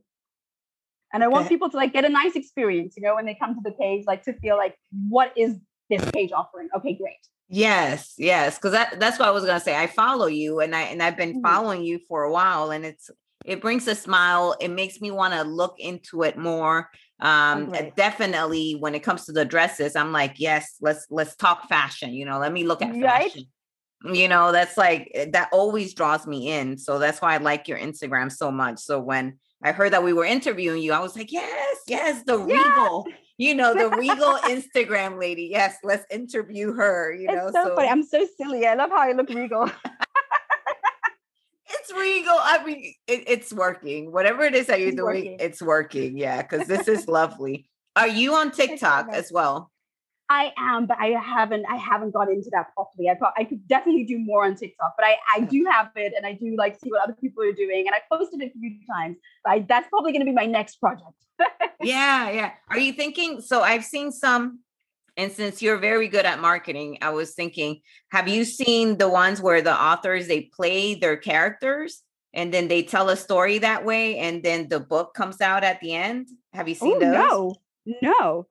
And 1.16 1.24
I 1.24 1.30
want 1.30 1.48
people 1.48 1.70
to 1.70 1.78
like 1.78 1.94
get 1.94 2.04
a 2.04 2.10
nice 2.10 2.36
experience, 2.36 2.96
you 2.98 3.04
know, 3.04 3.16
when 3.16 3.26
they 3.26 3.36
come 3.36 3.56
to 3.56 3.62
the 3.64 3.72
page, 3.72 4.04
like 4.06 4.24
to 4.24 4.34
feel 4.34 4.58
like, 4.58 4.78
what 5.08 5.32
is 5.38 5.56
this 5.90 6.04
page 6.12 6.34
offering? 6.34 6.68
Okay, 6.76 6.94
great. 6.94 7.16
Yes, 7.48 8.16
yes, 8.18 8.58
because 8.58 8.74
that, 8.74 9.00
that's 9.00 9.18
what 9.18 9.30
I 9.30 9.32
was 9.32 9.46
gonna 9.46 9.62
say. 9.62 9.78
I 9.78 9.88
follow 9.88 10.26
you, 10.26 10.60
and 10.60 10.76
I 10.76 10.82
and 10.82 11.02
I've 11.02 11.16
been 11.16 11.36
mm-hmm. 11.36 11.42
following 11.42 11.86
you 11.86 12.00
for 12.10 12.24
a 12.24 12.32
while, 12.32 12.72
and 12.72 12.84
it's 12.84 13.10
it 13.46 13.62
brings 13.62 13.88
a 13.88 13.96
smile. 13.96 14.58
It 14.60 14.72
makes 14.72 15.00
me 15.00 15.10
want 15.10 15.34
to 15.36 15.44
look 15.44 15.80
into 15.80 16.24
it 16.24 16.38
more. 16.38 16.90
Um, 17.22 17.74
definitely 17.96 18.74
when 18.74 18.94
it 18.94 19.00
comes 19.00 19.26
to 19.28 19.32
the 19.32 19.46
dresses, 19.46 19.96
I'm 19.96 20.12
like, 20.12 20.34
yes, 20.36 20.76
let's 20.82 21.06
let's 21.10 21.38
talk 21.38 21.70
fashion. 21.70 22.14
You 22.14 22.26
know, 22.26 22.40
let 22.40 22.52
me 22.52 22.66
look 22.66 22.82
at 22.82 22.90
fashion. 22.90 23.04
right? 23.04 24.14
You 24.14 24.28
know, 24.28 24.52
that's 24.52 24.76
like 24.76 25.12
eh, 25.14 25.28
that 25.32 25.48
always 25.54 25.94
draws 25.94 26.28
me 26.28 26.50
in. 26.50 26.78
So 26.78 27.00
that's 27.00 27.22
why 27.22 27.36
I 27.36 27.38
like 27.38 27.70
your 27.70 27.78
Instagram 27.78 28.30
so 28.30 28.52
much. 28.52 28.80
So 28.80 29.00
when 29.00 29.40
I 29.64 29.72
heard 29.72 29.94
that 29.94 30.04
we 30.04 30.14
were 30.14 30.26
interviewing 30.26 30.82
you, 30.82 30.94
I 30.94 31.00
was 31.00 31.16
like, 31.16 31.32
yes, 31.32 31.78
yes, 31.88 32.24
the 32.24 32.44
yeah. 32.46 32.58
regal 32.58 33.08
you 33.38 33.54
know, 33.54 33.74
the 33.74 33.90
regal 33.98 34.38
Instagram 34.44 35.20
lady. 35.20 35.50
Yes, 35.52 35.78
let's 35.84 36.06
interview 36.10 36.74
her. 36.74 37.14
You 37.14 37.28
know, 37.28 37.52
so, 37.52 37.64
so, 37.64 37.76
funny. 37.76 37.90
I'm 37.90 38.04
so 38.04 38.26
silly. 38.38 38.66
I 38.66 38.76
love 38.76 38.92
how 38.92 39.02
I 39.02 39.12
look 39.12 39.30
regal. 39.30 39.70
it's 41.70 41.94
regal. 41.94 42.38
I 42.38 42.64
mean, 42.66 42.94
it, 43.08 43.24
it's 43.28 43.52
working. 43.54 44.12
Whatever 44.12 44.44
it 44.44 44.56
is 44.56 44.68
that 44.68 44.80
you're 44.80 44.90
it's 44.90 44.98
doing, 44.98 45.16
working. 45.16 45.38
it's 45.40 45.62
working. 45.62 46.18
Yeah, 46.18 46.42
because 46.42 46.68
this 46.68 46.88
is 46.88 47.08
lovely. 47.08 47.68
Are 47.96 48.08
you 48.08 48.36
on 48.36 48.52
TikTok 48.52 49.10
as 49.12 49.32
well? 49.32 49.72
I 50.30 50.54
am, 50.58 50.88
but 50.88 50.98
I 51.00 51.08
haven't. 51.10 51.66
I 51.70 51.76
haven't 51.76 52.12
got 52.12 52.30
into 52.30 52.50
that 52.52 52.74
properly. 52.74 53.10
I 53.10 53.18
I 53.38 53.44
could 53.44 53.68
definitely 53.68 54.06
do 54.06 54.18
more 54.18 54.46
on 54.46 54.56
TikTok, 54.56 54.96
but 54.98 55.06
I 55.06 55.18
I 55.36 55.42
do 55.42 55.66
have 55.70 55.92
it, 55.96 56.14
and 56.18 56.26
I 56.26 56.34
do 56.34 56.56
like 56.58 56.80
see 56.80 56.90
what 56.90 57.04
other 57.04 57.16
people 57.20 57.44
are 57.44 57.52
doing, 57.52 57.86
and 57.86 57.94
I 57.94 58.00
posted 58.12 58.42
it 58.42 58.52
a 58.56 58.60
few 58.60 58.80
times. 58.92 59.18
But 59.44 59.52
I, 59.52 59.60
that's 59.60 59.88
probably 59.90 60.14
going 60.14 60.22
to 60.22 60.26
be 60.26 60.34
my 60.34 60.48
next 60.48 60.78
project. 60.78 61.14
yeah, 61.82 62.30
yeah. 62.32 62.52
Are 62.70 62.80
you 62.80 62.94
thinking? 62.94 63.42
So 63.42 63.62
I've 63.62 63.86
seen 63.86 64.12
some, 64.12 64.62
and 65.16 65.32
since 65.32 65.62
you're 65.62 65.78
very 65.78 66.08
good 66.08 66.26
at 66.26 66.42
marketing, 66.42 66.98
I 67.04 67.12
was 67.12 67.36
thinking, 67.36 67.82
have 68.10 68.28
you 68.28 68.46
seen 68.46 68.98
the 68.98 69.10
ones 69.10 69.42
where 69.42 69.62
the 69.62 69.80
authors 69.80 70.28
they 70.28 70.50
play 70.56 70.96
their 70.96 71.18
characters? 71.18 72.02
and 72.36 72.54
then 72.54 72.68
they 72.68 72.84
tell 72.84 73.10
a 73.10 73.16
story 73.16 73.60
that 73.60 73.86
way 73.86 74.18
and 74.18 74.44
then 74.44 74.68
the 74.68 74.80
book 74.80 75.14
comes 75.14 75.40
out 75.40 75.64
at 75.64 75.80
the 75.80 75.94
end 75.94 76.28
have 76.52 76.68
you 76.68 76.76
seen 76.76 76.98
Ooh, 76.98 77.00
those 77.00 77.14
no 77.14 77.56
no 78.02 78.48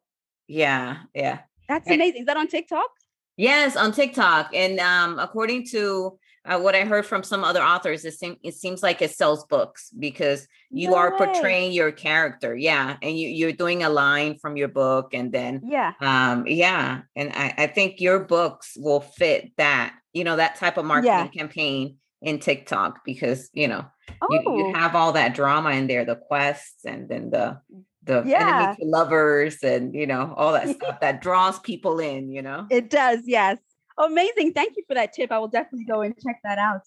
yeah 0.49 1.01
yeah 1.15 1.41
that's 1.69 1.89
amazing. 1.91 2.23
Is 2.23 2.27
that 2.27 2.37
on 2.37 2.49
TikTok? 2.49 2.89
Yes, 3.37 3.77
on 3.77 3.93
TikTok. 3.93 4.51
And 4.55 4.79
um, 4.81 5.19
according 5.19 5.67
to 5.69 6.19
uh, 6.47 6.61
what 6.61 6.75
I 6.75 6.85
heard 6.85 7.07
from 7.07 7.23
some 7.23 7.43
other 7.43 7.63
authors, 7.63 8.05
it, 8.05 8.13
seem, 8.15 8.37
it 8.45 8.55
seems 8.55 8.83
like 8.83 9.01
it 9.03 9.11
sells 9.11 9.45
books 9.47 9.91
because 9.99 10.47
you 10.71 10.91
No 10.91 10.97
are 10.97 11.11
way. 11.13 11.19
portraying 11.19 11.73
your 11.73 11.91
character. 11.91 12.55
Yeah. 12.55 12.97
And 13.03 13.19
you, 13.19 13.29
you're 13.29 13.53
doing 13.53 13.83
a 13.83 13.89
line 13.89 14.39
from 14.39 14.57
your 14.57 14.69
book 14.69 15.15
and 15.15 15.33
then, 15.33 15.63
Yeah. 15.65 15.95
um, 16.01 16.47
yeah. 16.47 17.01
And 17.17 17.33
I, 17.35 17.55
I 17.59 17.67
think 17.69 18.01
your 18.01 18.21
books 18.21 18.75
will 18.77 19.01
fit 19.01 19.53
that, 19.57 19.95
you 20.13 20.23
know, 20.23 20.37
that 20.37 20.57
type 20.57 20.77
of 20.77 20.85
marketing 20.85 21.31
campaign 21.37 21.97
in 22.23 22.39
TikTok 22.39 23.01
because, 23.05 23.49
you 23.53 23.67
know, 23.69 23.85
you, 24.31 24.43
Oh, 24.47 24.59
you 24.59 24.75
have 24.75 24.95
all 24.95 25.13
that 25.13 25.35
drama 25.35 25.71
in 25.71 25.87
there, 25.87 26.05
the 26.05 26.17
quests 26.17 26.85
and 26.85 27.09
then 27.09 27.31
the, 27.31 27.59
the 28.05 28.23
Yeah. 28.27 28.49
enemy 28.49 28.77
to 28.77 28.85
lovers 28.87 29.63
and, 29.63 29.95
you 29.95 30.07
know, 30.07 30.35
all 30.37 30.53
that 30.53 30.69
stuff 30.77 31.01
that 31.01 31.21
draws 31.21 31.59
people 31.61 31.99
in, 32.01 32.31
you 32.31 32.43
know? 32.43 32.67
it 32.71 32.91
does. 32.91 33.21
Yes. 33.25 33.59
Amazing. 33.99 34.53
Thank 34.53 34.77
you 34.77 34.83
for 34.89 34.95
that 34.95 35.13
tip. 35.13 35.31
I 35.31 35.39
will 35.39 35.49
definitely 35.49 35.85
go 35.87 36.01
and 36.03 36.15
check 36.25 36.41
that 36.45 36.59
out. 36.59 36.81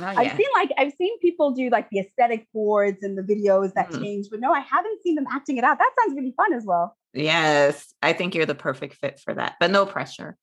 Oh, 0.00 0.04
I've 0.04 0.34
seen 0.36 0.46
like 0.54 0.70
I've 0.78 0.94
seen 0.94 1.18
people 1.18 1.50
do 1.50 1.68
like 1.68 1.90
the 1.90 1.98
aesthetic 1.98 2.46
boards 2.54 3.02
and 3.02 3.18
the 3.18 3.22
videos 3.22 3.74
that 3.74 3.90
Mhm. 3.90 4.00
change, 4.00 4.26
but 4.30 4.40
no, 4.40 4.50
I 4.52 4.60
haven't 4.60 5.02
seen 5.02 5.16
them 5.16 5.26
acting 5.30 5.58
it 5.58 5.64
out. 5.64 5.78
That 5.78 5.90
sounds 6.00 6.16
really 6.16 6.32
fun 6.34 6.54
as 6.54 6.64
well. 6.64 6.96
Yes, 7.12 7.92
I 8.02 8.14
think 8.14 8.34
you're 8.34 8.46
the 8.46 8.54
perfect 8.54 8.94
fit 8.94 9.20
for 9.20 9.34
that, 9.34 9.56
but 9.60 9.70
no 9.70 9.84
pressure. 9.84 10.38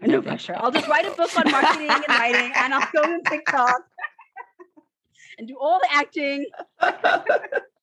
No 0.00 0.22
pressure. 0.22 0.54
I'll 0.56 0.70
just 0.70 0.88
write 0.88 1.04
a 1.06 1.10
book 1.10 1.36
on 1.36 1.50
marketing 1.50 1.90
and 1.90 2.08
writing, 2.08 2.50
and 2.56 2.72
I'll 2.72 2.88
go 2.94 3.02
on 3.02 3.22
TikTok 3.24 3.82
and 5.38 5.46
do 5.48 5.58
all 5.60 5.80
the 5.80 5.88
acting. 5.92 6.46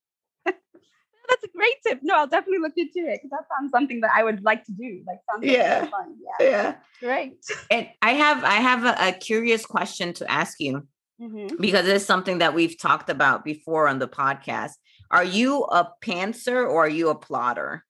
That's 1.32 1.44
a 1.46 1.58
great 1.58 1.76
tip. 1.86 2.00
No, 2.04 2.16
I'll 2.18 2.28
definitely 2.28 2.60
look 2.60 2.74
into 2.78 3.00
it 3.10 3.20
because 3.24 3.32
that 3.32 3.46
sounds 3.58 3.72
something 3.72 4.02
that 4.02 4.12
I 4.16 4.24
would 4.24 4.44
like 4.44 4.64
to 4.66 4.72
do. 4.74 5.02
Like 5.08 5.18
sounds 5.32 5.46
Yeah. 5.46 5.86
fun. 5.88 6.16
Yeah, 6.40 6.46
yeah. 6.48 6.76
great. 7.00 7.38
And 7.72 7.88
I 8.02 8.12
have 8.14 8.44
I 8.44 8.56
have 8.70 8.84
a, 8.86 8.96
a 9.10 9.12
curious 9.14 9.66
question 9.66 10.14
to 10.14 10.30
ask 10.30 10.60
you 10.60 10.88
Mhm. 11.20 11.60
because 11.60 11.88
it's 11.88 12.06
something 12.06 12.38
that 12.40 12.54
we've 12.54 12.78
talked 12.80 13.10
about 13.10 13.44
before 13.46 13.88
on 13.88 13.98
the 14.00 14.08
podcast. 14.08 14.74
Are 15.10 15.24
you 15.24 15.64
a 15.66 15.90
pantser 16.04 16.60
or 16.70 16.86
are 16.86 16.90
you 16.90 17.10
a 17.10 17.16
plotter? 17.16 17.86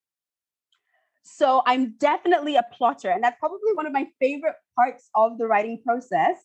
So 1.23 1.61
I'm 1.65 1.93
definitely 1.97 2.55
a 2.55 2.65
plotter, 2.73 3.09
and 3.09 3.23
that's 3.23 3.39
probably 3.39 3.73
one 3.73 3.85
of 3.85 3.93
my 3.93 4.07
favorite 4.19 4.55
parts 4.77 5.09
of 5.15 5.37
the 5.37 5.47
writing 5.47 5.81
process. 5.85 6.37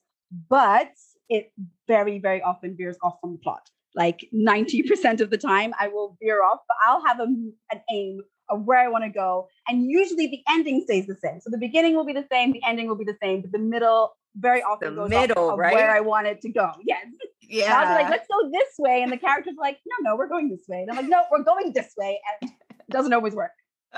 But 0.49 0.91
it 1.29 1.53
very, 1.89 2.19
very 2.19 2.43
often 2.43 2.77
veers 2.77 2.97
off 3.03 3.17
from 3.21 3.33
the 3.33 3.39
plot. 3.39 3.69
Like 3.97 4.29
90% 4.35 5.21
of 5.21 5.31
the 5.31 5.39
time, 5.39 5.73
I 5.81 5.89
will 5.89 6.17
veer 6.23 6.43
off, 6.45 6.61
but 6.69 6.77
I'll 6.87 7.05
have 7.05 7.19
a, 7.19 7.25
an 7.25 7.81
aim 7.91 8.21
of 8.49 8.65
where 8.65 8.79
I 8.79 8.89
want 8.89 9.05
to 9.05 9.11
go. 9.11 9.49
And 9.67 9.91
usually 9.91 10.27
the 10.29 10.41
ending 10.49 10.83
stays 10.85 11.07
the 11.07 11.17
same. 11.17 11.41
So 11.41 11.51
the 11.51 11.59
beginning 11.59 11.97
will 11.97 12.05
be 12.05 12.13
the 12.13 12.27
same, 12.31 12.53
the 12.53 12.61
ending 12.67 12.87
will 12.89 12.97
be 12.97 13.05
the 13.05 13.17
same, 13.23 13.41
but 13.41 13.53
the 13.53 13.59
middle 13.59 14.13
very 14.37 14.63
often 14.63 14.95
The 14.95 15.03
goes 15.03 15.11
middle, 15.11 15.47
off 15.47 15.53
of 15.55 15.59
right? 15.59 15.73
where 15.75 15.91
I 15.91 16.01
want 16.01 16.27
it 16.27 16.43
to 16.43 16.51
go. 16.51 16.71
Yes. 16.85 17.07
Yeah. 17.41 17.75
I'll 17.75 17.89
be 17.89 18.03
like, 18.03 18.11
let's 18.11 18.27
go 18.31 18.51
this 18.53 18.75
way. 18.79 19.03
And 19.03 19.11
the 19.11 19.17
character's 19.17 19.55
like, 19.59 19.79
no, 19.87 20.11
no, 20.11 20.17
we're 20.17 20.29
going 20.29 20.51
this 20.51 20.67
way. 20.69 20.83
And 20.83 20.91
I'm 20.91 20.97
like, 20.97 21.09
no, 21.09 21.23
we're 21.31 21.43
going 21.43 21.73
this 21.73 21.95
way. 21.97 22.21
And 22.43 22.51
it 22.51 22.91
doesn't 22.91 23.13
always 23.15 23.35
work. 23.35 23.53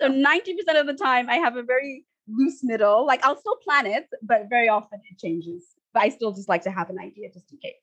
so 0.00 0.08
90% 0.08 0.80
of 0.80 0.86
the 0.86 0.94
time, 0.94 1.28
I 1.28 1.36
have 1.36 1.56
a 1.56 1.62
very 1.62 2.04
loose 2.28 2.60
middle. 2.62 3.04
Like 3.04 3.24
I'll 3.24 3.36
still 3.38 3.56
plan 3.56 3.86
it, 3.86 4.06
but 4.22 4.42
very 4.48 4.68
often 4.68 5.00
it 5.10 5.18
changes. 5.18 5.64
But 5.92 6.04
I 6.04 6.08
still 6.10 6.32
just 6.32 6.48
like 6.48 6.62
to 6.62 6.70
have 6.70 6.88
an 6.90 6.98
idea 7.00 7.28
just 7.32 7.50
in 7.52 7.58
case. 7.58 7.74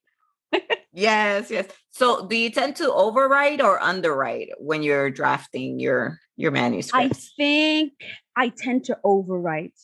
Yes, 0.94 1.52
yes. 1.52 1.68
So 1.92 2.28
do 2.28 2.36
you 2.36 2.50
tend 2.50 2.76
to 2.78 2.86
overwrite 2.90 3.62
or 3.62 3.82
underwrite 3.82 4.50
when 4.60 4.84
you're 4.84 5.10
drafting 5.10 5.80
your 5.80 6.20
your 6.38 6.52
I 6.94 7.10
think 7.38 7.94
I 8.36 8.50
tend 8.50 8.86
to 8.86 8.98
overwrite. 9.06 9.80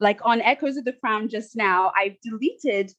Like 0.00 0.20
on 0.24 0.40
Echoes 0.40 0.76
of 0.76 0.84
the 0.84 0.92
Crown 0.92 1.28
just 1.28 1.56
now, 1.56 1.92
I've 1.96 2.16
deleted 2.22 2.92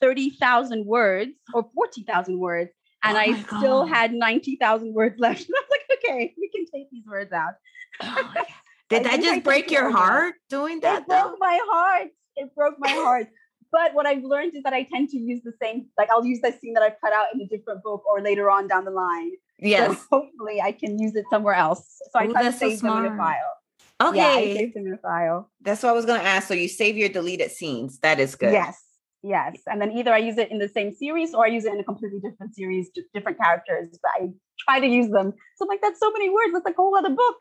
30,000 0.00 0.86
words 0.86 1.32
or 1.52 1.68
40,000 1.74 2.38
words, 2.38 2.70
and 3.02 3.16
Oh 3.16 3.20
I 3.20 3.26
my 3.26 3.42
still 3.42 3.86
God. 3.86 3.88
had 3.88 4.12
90,000 4.14 4.94
words 4.94 5.16
left. 5.18 5.40
And 5.46 5.54
I 5.56 5.60
was 5.60 5.70
like, 5.70 5.98
okay, 5.98 6.34
we 6.38 6.50
can 6.54 6.64
take 6.72 6.90
these 6.90 7.04
words 7.06 7.32
out. 7.32 7.54
Oh. 8.00 8.32
Did 8.88 9.06
I 9.06 9.16
that 9.16 9.22
just 9.22 9.44
break 9.44 9.70
your 9.70 9.90
heart 9.90 10.36
doing 10.48 10.80
that 10.80 11.02
it 11.02 11.08
though? 11.08 11.22
broke 11.28 11.36
my 11.38 11.58
heart. 11.70 12.08
It 12.36 12.54
broke 12.54 12.76
my 12.78 12.88
heart. 12.88 13.26
But 13.70 13.94
what 13.94 14.06
I've 14.06 14.22
learned 14.24 14.56
is 14.56 14.62
that 14.62 14.72
I 14.72 14.84
tend 14.84 15.10
to 15.10 15.18
use 15.18 15.40
the 15.44 15.52
same, 15.60 15.86
like 15.98 16.08
I'll 16.10 16.24
use 16.24 16.40
that 16.42 16.60
scene 16.60 16.74
that 16.74 16.82
I've 16.82 16.98
cut 17.02 17.12
out 17.12 17.26
in 17.34 17.40
a 17.40 17.46
different 17.46 17.82
book 17.82 18.02
or 18.06 18.20
later 18.22 18.50
on 18.50 18.66
down 18.68 18.84
the 18.84 18.90
line. 18.90 19.32
Yes. 19.58 19.98
So 20.00 20.06
hopefully 20.10 20.60
I 20.60 20.72
can 20.72 20.98
use 20.98 21.14
it 21.14 21.24
somewhere 21.30 21.54
else. 21.54 22.00
So 22.12 22.18
I 22.20 22.26
Ooh, 22.26 22.32
try 22.32 22.42
to 22.42 22.48
that's 22.50 22.60
so 22.60 22.68
save 22.70 22.80
them 22.80 23.04
in 23.04 23.12
a 23.12 23.16
file. 23.16 23.54
Yeah, 24.14 24.26
I 24.26 24.38
Okay. 24.42 24.54
save 24.54 24.74
them 24.74 24.86
in 24.86 24.94
a 24.94 24.98
file. 24.98 25.50
That's 25.60 25.82
what 25.82 25.90
I 25.90 25.92
was 25.92 26.06
gonna 26.06 26.22
ask. 26.22 26.48
So 26.48 26.54
you 26.54 26.68
save 26.68 26.96
your 26.96 27.08
deleted 27.08 27.50
scenes. 27.50 27.98
That 28.00 28.20
is 28.20 28.34
good. 28.36 28.52
Yes. 28.52 28.82
Yes. 29.22 29.56
And 29.66 29.82
then 29.82 29.90
either 29.92 30.12
I 30.14 30.18
use 30.18 30.38
it 30.38 30.50
in 30.52 30.58
the 30.58 30.68
same 30.68 30.94
series 30.94 31.34
or 31.34 31.44
I 31.44 31.48
use 31.48 31.64
it 31.64 31.72
in 31.72 31.80
a 31.80 31.84
completely 31.84 32.20
different 32.20 32.54
series, 32.54 32.88
di- 32.94 33.02
different 33.12 33.36
characters, 33.38 33.98
but 34.00 34.12
I 34.14 34.28
try 34.60 34.78
to 34.78 34.86
use 34.86 35.10
them. 35.10 35.32
So 35.56 35.64
I'm 35.64 35.68
like, 35.68 35.82
that's 35.82 35.98
so 35.98 36.10
many 36.12 36.30
words. 36.30 36.52
That's 36.52 36.64
like 36.64 36.74
a 36.78 36.80
whole 36.80 36.96
other 36.96 37.10
book. 37.10 37.36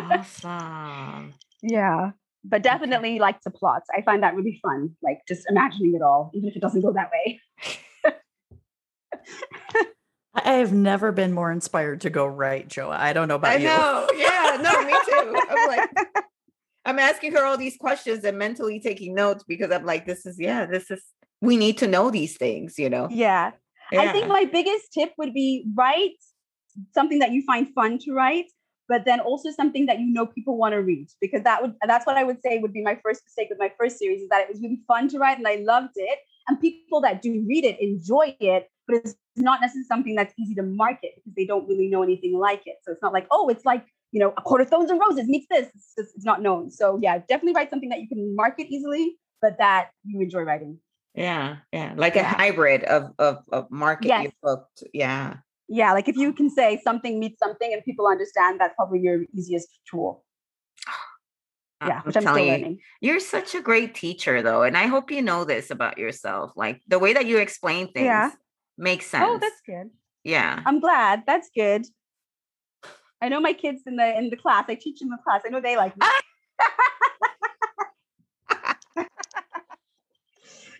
Awesome. 0.00 1.34
Yeah. 1.64 2.10
But 2.44 2.62
definitely 2.62 3.18
like 3.18 3.40
to 3.42 3.50
plot. 3.50 3.82
I 3.96 4.02
find 4.02 4.22
that 4.22 4.34
really 4.34 4.58
fun, 4.62 4.96
like 5.02 5.20
just 5.28 5.46
imagining 5.48 5.94
it 5.94 6.02
all, 6.02 6.30
even 6.34 6.48
if 6.48 6.56
it 6.56 6.60
doesn't 6.60 6.80
go 6.80 6.92
that 6.92 7.10
way. 7.10 7.40
I 10.34 10.54
have 10.54 10.72
never 10.72 11.12
been 11.12 11.32
more 11.32 11.52
inspired 11.52 12.00
to 12.00 12.10
go 12.10 12.26
write, 12.26 12.68
Joa. 12.68 12.96
I 12.98 13.12
don't 13.12 13.28
know 13.28 13.36
about 13.36 13.52
I 13.52 13.56
you. 13.58 13.66
know. 13.66 14.08
Yeah, 14.16 14.58
no, 14.60 14.84
me 14.84 14.92
too. 15.06 15.36
I'm 15.50 15.68
like, 15.68 15.90
I'm 16.84 16.98
asking 16.98 17.32
her 17.32 17.44
all 17.44 17.56
these 17.56 17.76
questions 17.76 18.24
and 18.24 18.38
mentally 18.38 18.80
taking 18.80 19.14
notes 19.14 19.44
because 19.46 19.70
I'm 19.70 19.84
like, 19.84 20.06
this 20.06 20.26
is 20.26 20.40
yeah, 20.40 20.66
this 20.66 20.90
is 20.90 21.02
we 21.40 21.56
need 21.56 21.78
to 21.78 21.86
know 21.86 22.10
these 22.10 22.36
things, 22.36 22.78
you 22.78 22.88
know. 22.88 23.08
Yeah. 23.10 23.52
I 23.92 24.10
think 24.10 24.26
my 24.26 24.46
biggest 24.46 24.92
tip 24.92 25.12
would 25.18 25.34
be 25.34 25.66
write 25.74 26.16
something 26.94 27.18
that 27.18 27.32
you 27.32 27.42
find 27.42 27.68
fun 27.74 27.98
to 27.98 28.12
write, 28.12 28.50
but 28.92 29.06
then 29.06 29.20
also 29.20 29.50
something 29.50 29.86
that 29.86 30.00
you 30.00 30.12
know 30.12 30.26
people 30.26 30.58
want 30.58 30.72
to 30.74 30.82
read. 30.82 31.08
Because 31.18 31.42
that 31.44 31.62
would 31.62 31.74
that's 31.90 32.06
what 32.06 32.18
I 32.18 32.24
would 32.24 32.42
say 32.44 32.58
would 32.58 32.74
be 32.74 32.82
my 32.82 32.98
first 33.02 33.22
mistake 33.24 33.48
with 33.48 33.58
my 33.58 33.72
first 33.80 33.98
series 33.98 34.20
is 34.20 34.28
that 34.28 34.42
it 34.42 34.48
was 34.50 34.60
really 34.60 34.80
fun 34.86 35.08
to 35.08 35.18
write 35.18 35.38
and 35.38 35.48
I 35.48 35.56
loved 35.72 35.94
it. 35.96 36.18
And 36.46 36.60
people 36.60 37.00
that 37.00 37.22
do 37.22 37.42
read 37.48 37.64
it 37.64 37.80
enjoy 37.80 38.36
it, 38.38 38.68
but 38.86 38.96
it's 38.96 39.14
not 39.34 39.62
necessarily 39.62 39.86
something 39.86 40.14
that's 40.14 40.34
easy 40.38 40.54
to 40.56 40.62
market 40.62 41.12
because 41.16 41.34
they 41.38 41.46
don't 41.46 41.66
really 41.66 41.88
know 41.88 42.02
anything 42.02 42.34
like 42.38 42.62
it. 42.66 42.76
So 42.82 42.92
it's 42.92 43.00
not 43.00 43.14
like, 43.14 43.26
oh, 43.30 43.48
it's 43.48 43.64
like, 43.64 43.86
you 44.10 44.20
know, 44.20 44.34
a 44.36 44.42
Court 44.42 44.60
of 44.60 44.68
Thorns 44.68 44.90
and 44.90 45.00
Roses 45.00 45.26
meets 45.26 45.46
this. 45.48 45.68
It's, 45.74 45.94
just, 45.96 46.10
it's 46.16 46.26
not 46.26 46.42
known. 46.42 46.70
So 46.70 46.98
yeah, 47.00 47.16
definitely 47.16 47.54
write 47.54 47.70
something 47.70 47.88
that 47.88 48.00
you 48.02 48.08
can 48.08 48.36
market 48.36 48.66
easily, 48.68 49.16
but 49.40 49.56
that 49.56 49.88
you 50.04 50.20
enjoy 50.20 50.42
writing. 50.42 50.78
yeah, 51.14 51.56
yeah, 51.72 51.94
like 51.96 52.16
a 52.16 52.24
hybrid 52.24 52.84
of 52.84 53.12
of 53.18 53.38
of 53.50 53.70
market 53.70 54.08
Yes. 54.08 54.32
booked. 54.42 54.84
Yeah. 54.92 55.36
Yeah, 55.72 55.94
like 55.94 56.06
if 56.06 56.16
you 56.16 56.34
can 56.34 56.50
say 56.50 56.78
something 56.84 57.18
meets 57.18 57.38
something 57.38 57.72
and 57.72 57.82
people 57.82 58.06
understand, 58.06 58.60
that's 58.60 58.74
probably 58.74 59.00
your 59.00 59.24
easiest 59.34 59.68
tool. 59.90 60.22
Yeah, 61.80 62.02
which 62.02 62.14
I'm 62.14 62.22
still 62.22 62.34
telling 62.34 62.44
you, 62.44 62.52
learning. 62.52 62.80
You're 63.00 63.20
such 63.20 63.54
a 63.54 63.62
great 63.62 63.94
teacher 63.94 64.42
though, 64.42 64.64
and 64.64 64.76
I 64.76 64.86
hope 64.86 65.10
you 65.10 65.22
know 65.22 65.44
this 65.44 65.70
about 65.70 65.96
yourself. 65.96 66.52
Like 66.56 66.82
the 66.88 66.98
way 66.98 67.14
that 67.14 67.24
you 67.24 67.38
explain 67.38 67.90
things 67.90 68.04
Yeah. 68.04 68.32
makes 68.76 69.06
oh, 69.06 69.18
sense. 69.18 69.28
Oh, 69.30 69.38
that's 69.38 69.62
good. 69.64 69.90
yeah. 70.24 70.62
I'm 70.66 70.78
glad. 70.78 71.22
That's 71.26 71.48
good. 71.56 71.86
I 73.22 73.30
know 73.30 73.40
my 73.40 73.54
kids 73.54 73.80
in 73.86 73.96
the 73.96 74.18
in 74.18 74.28
the 74.28 74.36
class. 74.36 74.66
I 74.68 74.74
teach 74.74 75.00
in 75.00 75.08
the 75.08 75.16
class. 75.24 75.40
I 75.46 75.48
know 75.48 75.62
they 75.62 75.78
like 75.78 75.96
me. 76.00 76.06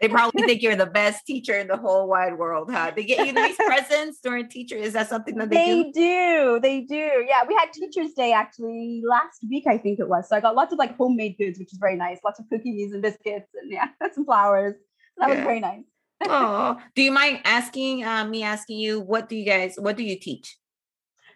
They 0.03 0.09
probably 0.09 0.43
think 0.43 0.63
you're 0.63 0.75
the 0.75 0.85
best 0.87 1.25
teacher 1.25 1.57
in 1.57 1.69
the 1.69 1.77
whole 1.77 2.09
wide 2.09 2.37
world, 2.37 2.73
huh? 2.73 2.91
They 2.95 3.05
get 3.05 3.25
you 3.25 3.33
nice 3.33 3.55
presents 3.57 4.19
during 4.19 4.49
teacher. 4.49 4.75
Is 4.75 4.95
that 4.95 5.09
something 5.09 5.37
that 5.37 5.49
they, 5.49 5.57
They 5.57 5.83
do? 5.85 5.93
do. 5.93 6.61
They 6.61 6.81
do. 6.81 7.25
Yeah, 7.29 7.45
we 7.47 7.55
had 7.55 7.73
Teachers 7.73 8.13
Day 8.15 8.33
actually 8.33 9.01
last 9.09 9.39
week, 9.49 9.65
I 9.69 9.79
think 9.79 10.01
it 10.01 10.09
was. 10.09 10.29
So 10.29 10.35
I 10.35 10.41
got 10.41 10.57
lots 10.57 10.73
of 10.73 10.81
like 10.81 10.97
homemade 10.97 11.39
goods, 11.39 11.57
which 11.57 11.73
is 11.73 11.79
very 11.79 11.95
nice. 11.95 12.19
Lots 12.25 12.41
of 12.41 12.47
cookies 12.51 12.93
and 12.93 13.01
biscuits, 13.01 13.49
and 13.55 13.71
yeah, 13.71 13.91
some 14.13 14.25
flowers. 14.25 14.75
That 15.19 15.31
was 15.31 15.39
very 15.39 15.61
nice. 15.61 15.85
Oh, 16.25 16.81
do 16.97 17.03
you 17.03 17.13
mind 17.13 17.43
asking 17.45 18.05
uh, 18.05 18.25
me 18.25 18.43
asking 18.43 18.81
you 18.81 19.01
what 19.01 19.29
do 19.29 19.37
you 19.37 19.47
guys 19.47 19.77
what 19.79 19.97
do 19.97 20.03
you 20.03 20.19
teach? 20.19 20.57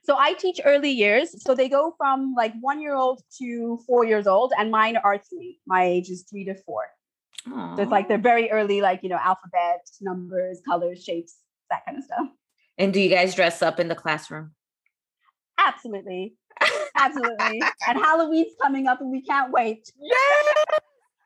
So 0.02 0.16
I 0.18 0.34
teach 0.34 0.60
early 0.64 0.90
years. 0.90 1.40
So 1.44 1.54
they 1.54 1.68
go 1.68 1.94
from 1.96 2.34
like 2.36 2.52
one 2.60 2.80
year 2.80 2.96
old 2.96 3.22
to 3.38 3.78
four 3.86 4.04
years 4.04 4.26
old, 4.26 4.52
and 4.58 4.72
mine 4.72 4.96
are 4.96 5.18
three. 5.18 5.60
My 5.68 5.84
age 5.84 6.10
is 6.10 6.24
three 6.28 6.44
to 6.46 6.56
four. 6.66 6.82
So 7.46 7.82
it's 7.82 7.90
like 7.90 8.08
they're 8.08 8.18
very 8.18 8.50
early, 8.50 8.80
like 8.80 9.02
you 9.02 9.08
know, 9.08 9.18
alphabet, 9.22 9.86
numbers, 10.00 10.60
colors, 10.66 11.02
shapes, 11.02 11.36
that 11.70 11.84
kind 11.86 11.98
of 11.98 12.04
stuff. 12.04 12.26
And 12.78 12.92
do 12.92 13.00
you 13.00 13.08
guys 13.08 13.34
dress 13.34 13.62
up 13.62 13.80
in 13.80 13.88
the 13.88 13.94
classroom? 13.94 14.52
Absolutely. 15.58 16.34
Absolutely. 16.96 17.62
and 17.88 17.98
Halloween's 17.98 18.52
coming 18.60 18.86
up 18.86 19.00
and 19.00 19.10
we 19.10 19.22
can't 19.22 19.52
wait. 19.52 19.90
Yeah. 20.00 20.78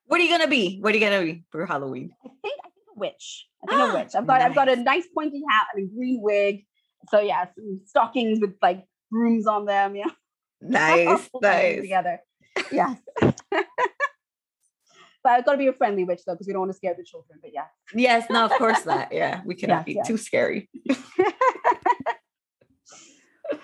What 0.07 0.21
are 0.21 0.25
you 0.25 0.31
gonna 0.31 0.49
be? 0.49 0.79
What 0.81 0.93
are 0.93 0.99
you 0.99 1.05
gonna 1.05 1.23
be 1.23 1.45
for 1.51 1.65
Halloween? 1.67 2.11
I 2.25 2.29
think 2.43 2.55
I 2.65 2.69
think 2.69 2.87
a 2.97 2.99
witch. 2.99 3.47
I 3.69 3.71
think 3.71 3.93
a 3.93 3.95
witch. 3.99 4.15
I've 4.15 4.27
got 4.27 4.43
I've 4.43 4.55
got 4.55 4.69
a 4.69 4.77
nice 4.77 5.07
pointy 5.15 5.43
hat 5.49 5.67
and 5.75 5.89
a 5.89 5.95
green 5.95 6.21
wig. 6.23 6.65
So 7.09 7.21
yeah, 7.21 7.47
some 7.55 7.81
stockings 7.87 8.41
with 8.41 8.55
like 8.61 8.85
brooms 9.11 9.47
on 9.47 9.67
them. 9.67 9.97
Yeah. 9.97 10.05
Nice, 10.63 11.31
nice. 11.41 11.81
Together. 11.81 12.21
Yeah. 12.71 12.97
But 15.23 15.33
I've 15.33 15.45
got 15.45 15.53
to 15.53 15.59
be 15.59 15.67
a 15.67 15.73
friendly 15.73 16.05
witch 16.05 16.23
though, 16.27 16.35
because 16.35 16.47
we 16.47 16.53
don't 16.53 16.61
want 16.61 16.73
to 16.73 16.77
scare 16.77 16.95
the 16.97 17.05
children. 17.05 17.39
But 17.43 17.53
yeah. 17.53 17.67
Yes, 17.95 18.27
no, 18.31 18.45
of 18.45 18.53
course 18.53 18.85
not. 18.87 19.13
Yeah, 19.13 19.41
we 19.45 19.55
cannot 19.55 19.87
be 19.87 20.01
too 20.07 20.17
scary. 20.17 20.69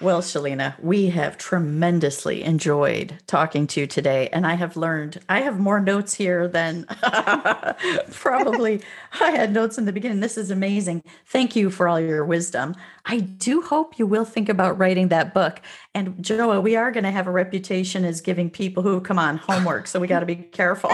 Well, 0.01 0.21
Shalina, 0.21 0.79
we 0.83 1.07
have 1.11 1.39
tremendously 1.39 2.43
enjoyed 2.43 3.19
talking 3.27 3.67
to 3.69 3.81
you 3.81 3.87
today. 3.87 4.29
And 4.33 4.47
I 4.47 4.55
have 4.55 4.77
learned, 4.77 5.21
I 5.29 5.41
have 5.41 5.59
more 5.59 5.81
notes 5.81 6.13
here 6.15 6.49
than 6.49 6.85
probably 8.11 8.83
I 9.21 9.31
had 9.31 9.53
notes 9.53 9.79
in 9.79 9.87
the 9.87 9.93
beginning. 9.93 10.21
This 10.21 10.37
is 10.37 10.51
amazing. 10.51 11.03
Thank 11.27 11.57
you 11.57 11.71
for 11.71 11.89
all 11.89 12.01
your 12.01 12.25
wisdom. 12.25 12.75
I 13.07 13.21
do 13.21 13.63
hope 13.63 13.99
you 13.99 14.07
will 14.07 14.25
think 14.25 14.49
about 14.49 14.77
writing 14.77 15.09
that 15.09 15.33
book. 15.33 15.63
And 15.95 16.23
Joa, 16.23 16.61
we 16.61 16.77
are 16.77 16.91
going 16.91 17.05
to 17.05 17.11
have 17.11 17.27
a 17.27 17.33
reputation 17.33 18.05
as 18.05 18.21
giving 18.21 18.51
people 18.51 18.83
who 18.83 19.01
come 19.01 19.19
on 19.19 19.39
homework. 19.39 19.87
So 19.87 19.99
we 19.99 20.09
got 20.09 20.21
to 20.21 20.27
be 20.27 20.37
careful. 20.37 20.91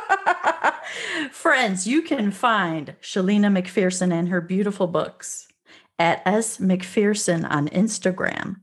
Friends, 1.30 1.86
you 1.86 2.02
can 2.02 2.30
find 2.30 2.94
Shalina 3.00 3.52
McPherson 3.56 4.12
and 4.12 4.28
her 4.28 4.40
beautiful 4.40 4.86
books 4.86 5.48
at 5.98 6.22
S. 6.26 6.58
McPherson 6.58 7.48
on 7.50 7.68
Instagram 7.68 8.56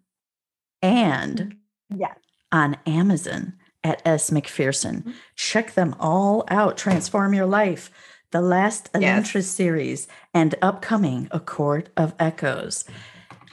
and 0.81 1.55
yeah. 1.95 2.13
on 2.51 2.77
Amazon 2.85 3.53
at 3.83 4.01
S. 4.05 4.29
McPherson. 4.29 4.99
Mm-hmm. 4.99 5.11
Check 5.35 5.73
them 5.73 5.95
all 5.99 6.45
out. 6.49 6.77
Transform 6.77 7.33
Your 7.33 7.45
Life, 7.45 7.91
the 8.31 8.41
last 8.41 8.91
Elantris 8.93 9.35
yes. 9.35 9.47
series, 9.47 10.07
and 10.33 10.55
upcoming 10.61 11.27
A 11.31 11.39
Court 11.39 11.89
of 11.95 12.13
Echoes. 12.19 12.85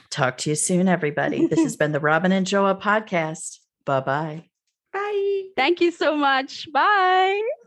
Talk 0.09 0.37
to 0.39 0.49
you 0.49 0.55
soon, 0.55 0.87
everybody. 0.87 1.47
this 1.47 1.59
has 1.59 1.75
been 1.75 1.91
the 1.91 1.99
Robin 1.99 2.31
and 2.31 2.45
Joa 2.45 2.79
podcast. 2.79 3.59
Bye-bye. 3.85 4.45
Bye. 4.93 5.43
Thank 5.55 5.81
you 5.81 5.91
so 5.91 6.15
much. 6.15 6.71
Bye. 6.71 7.41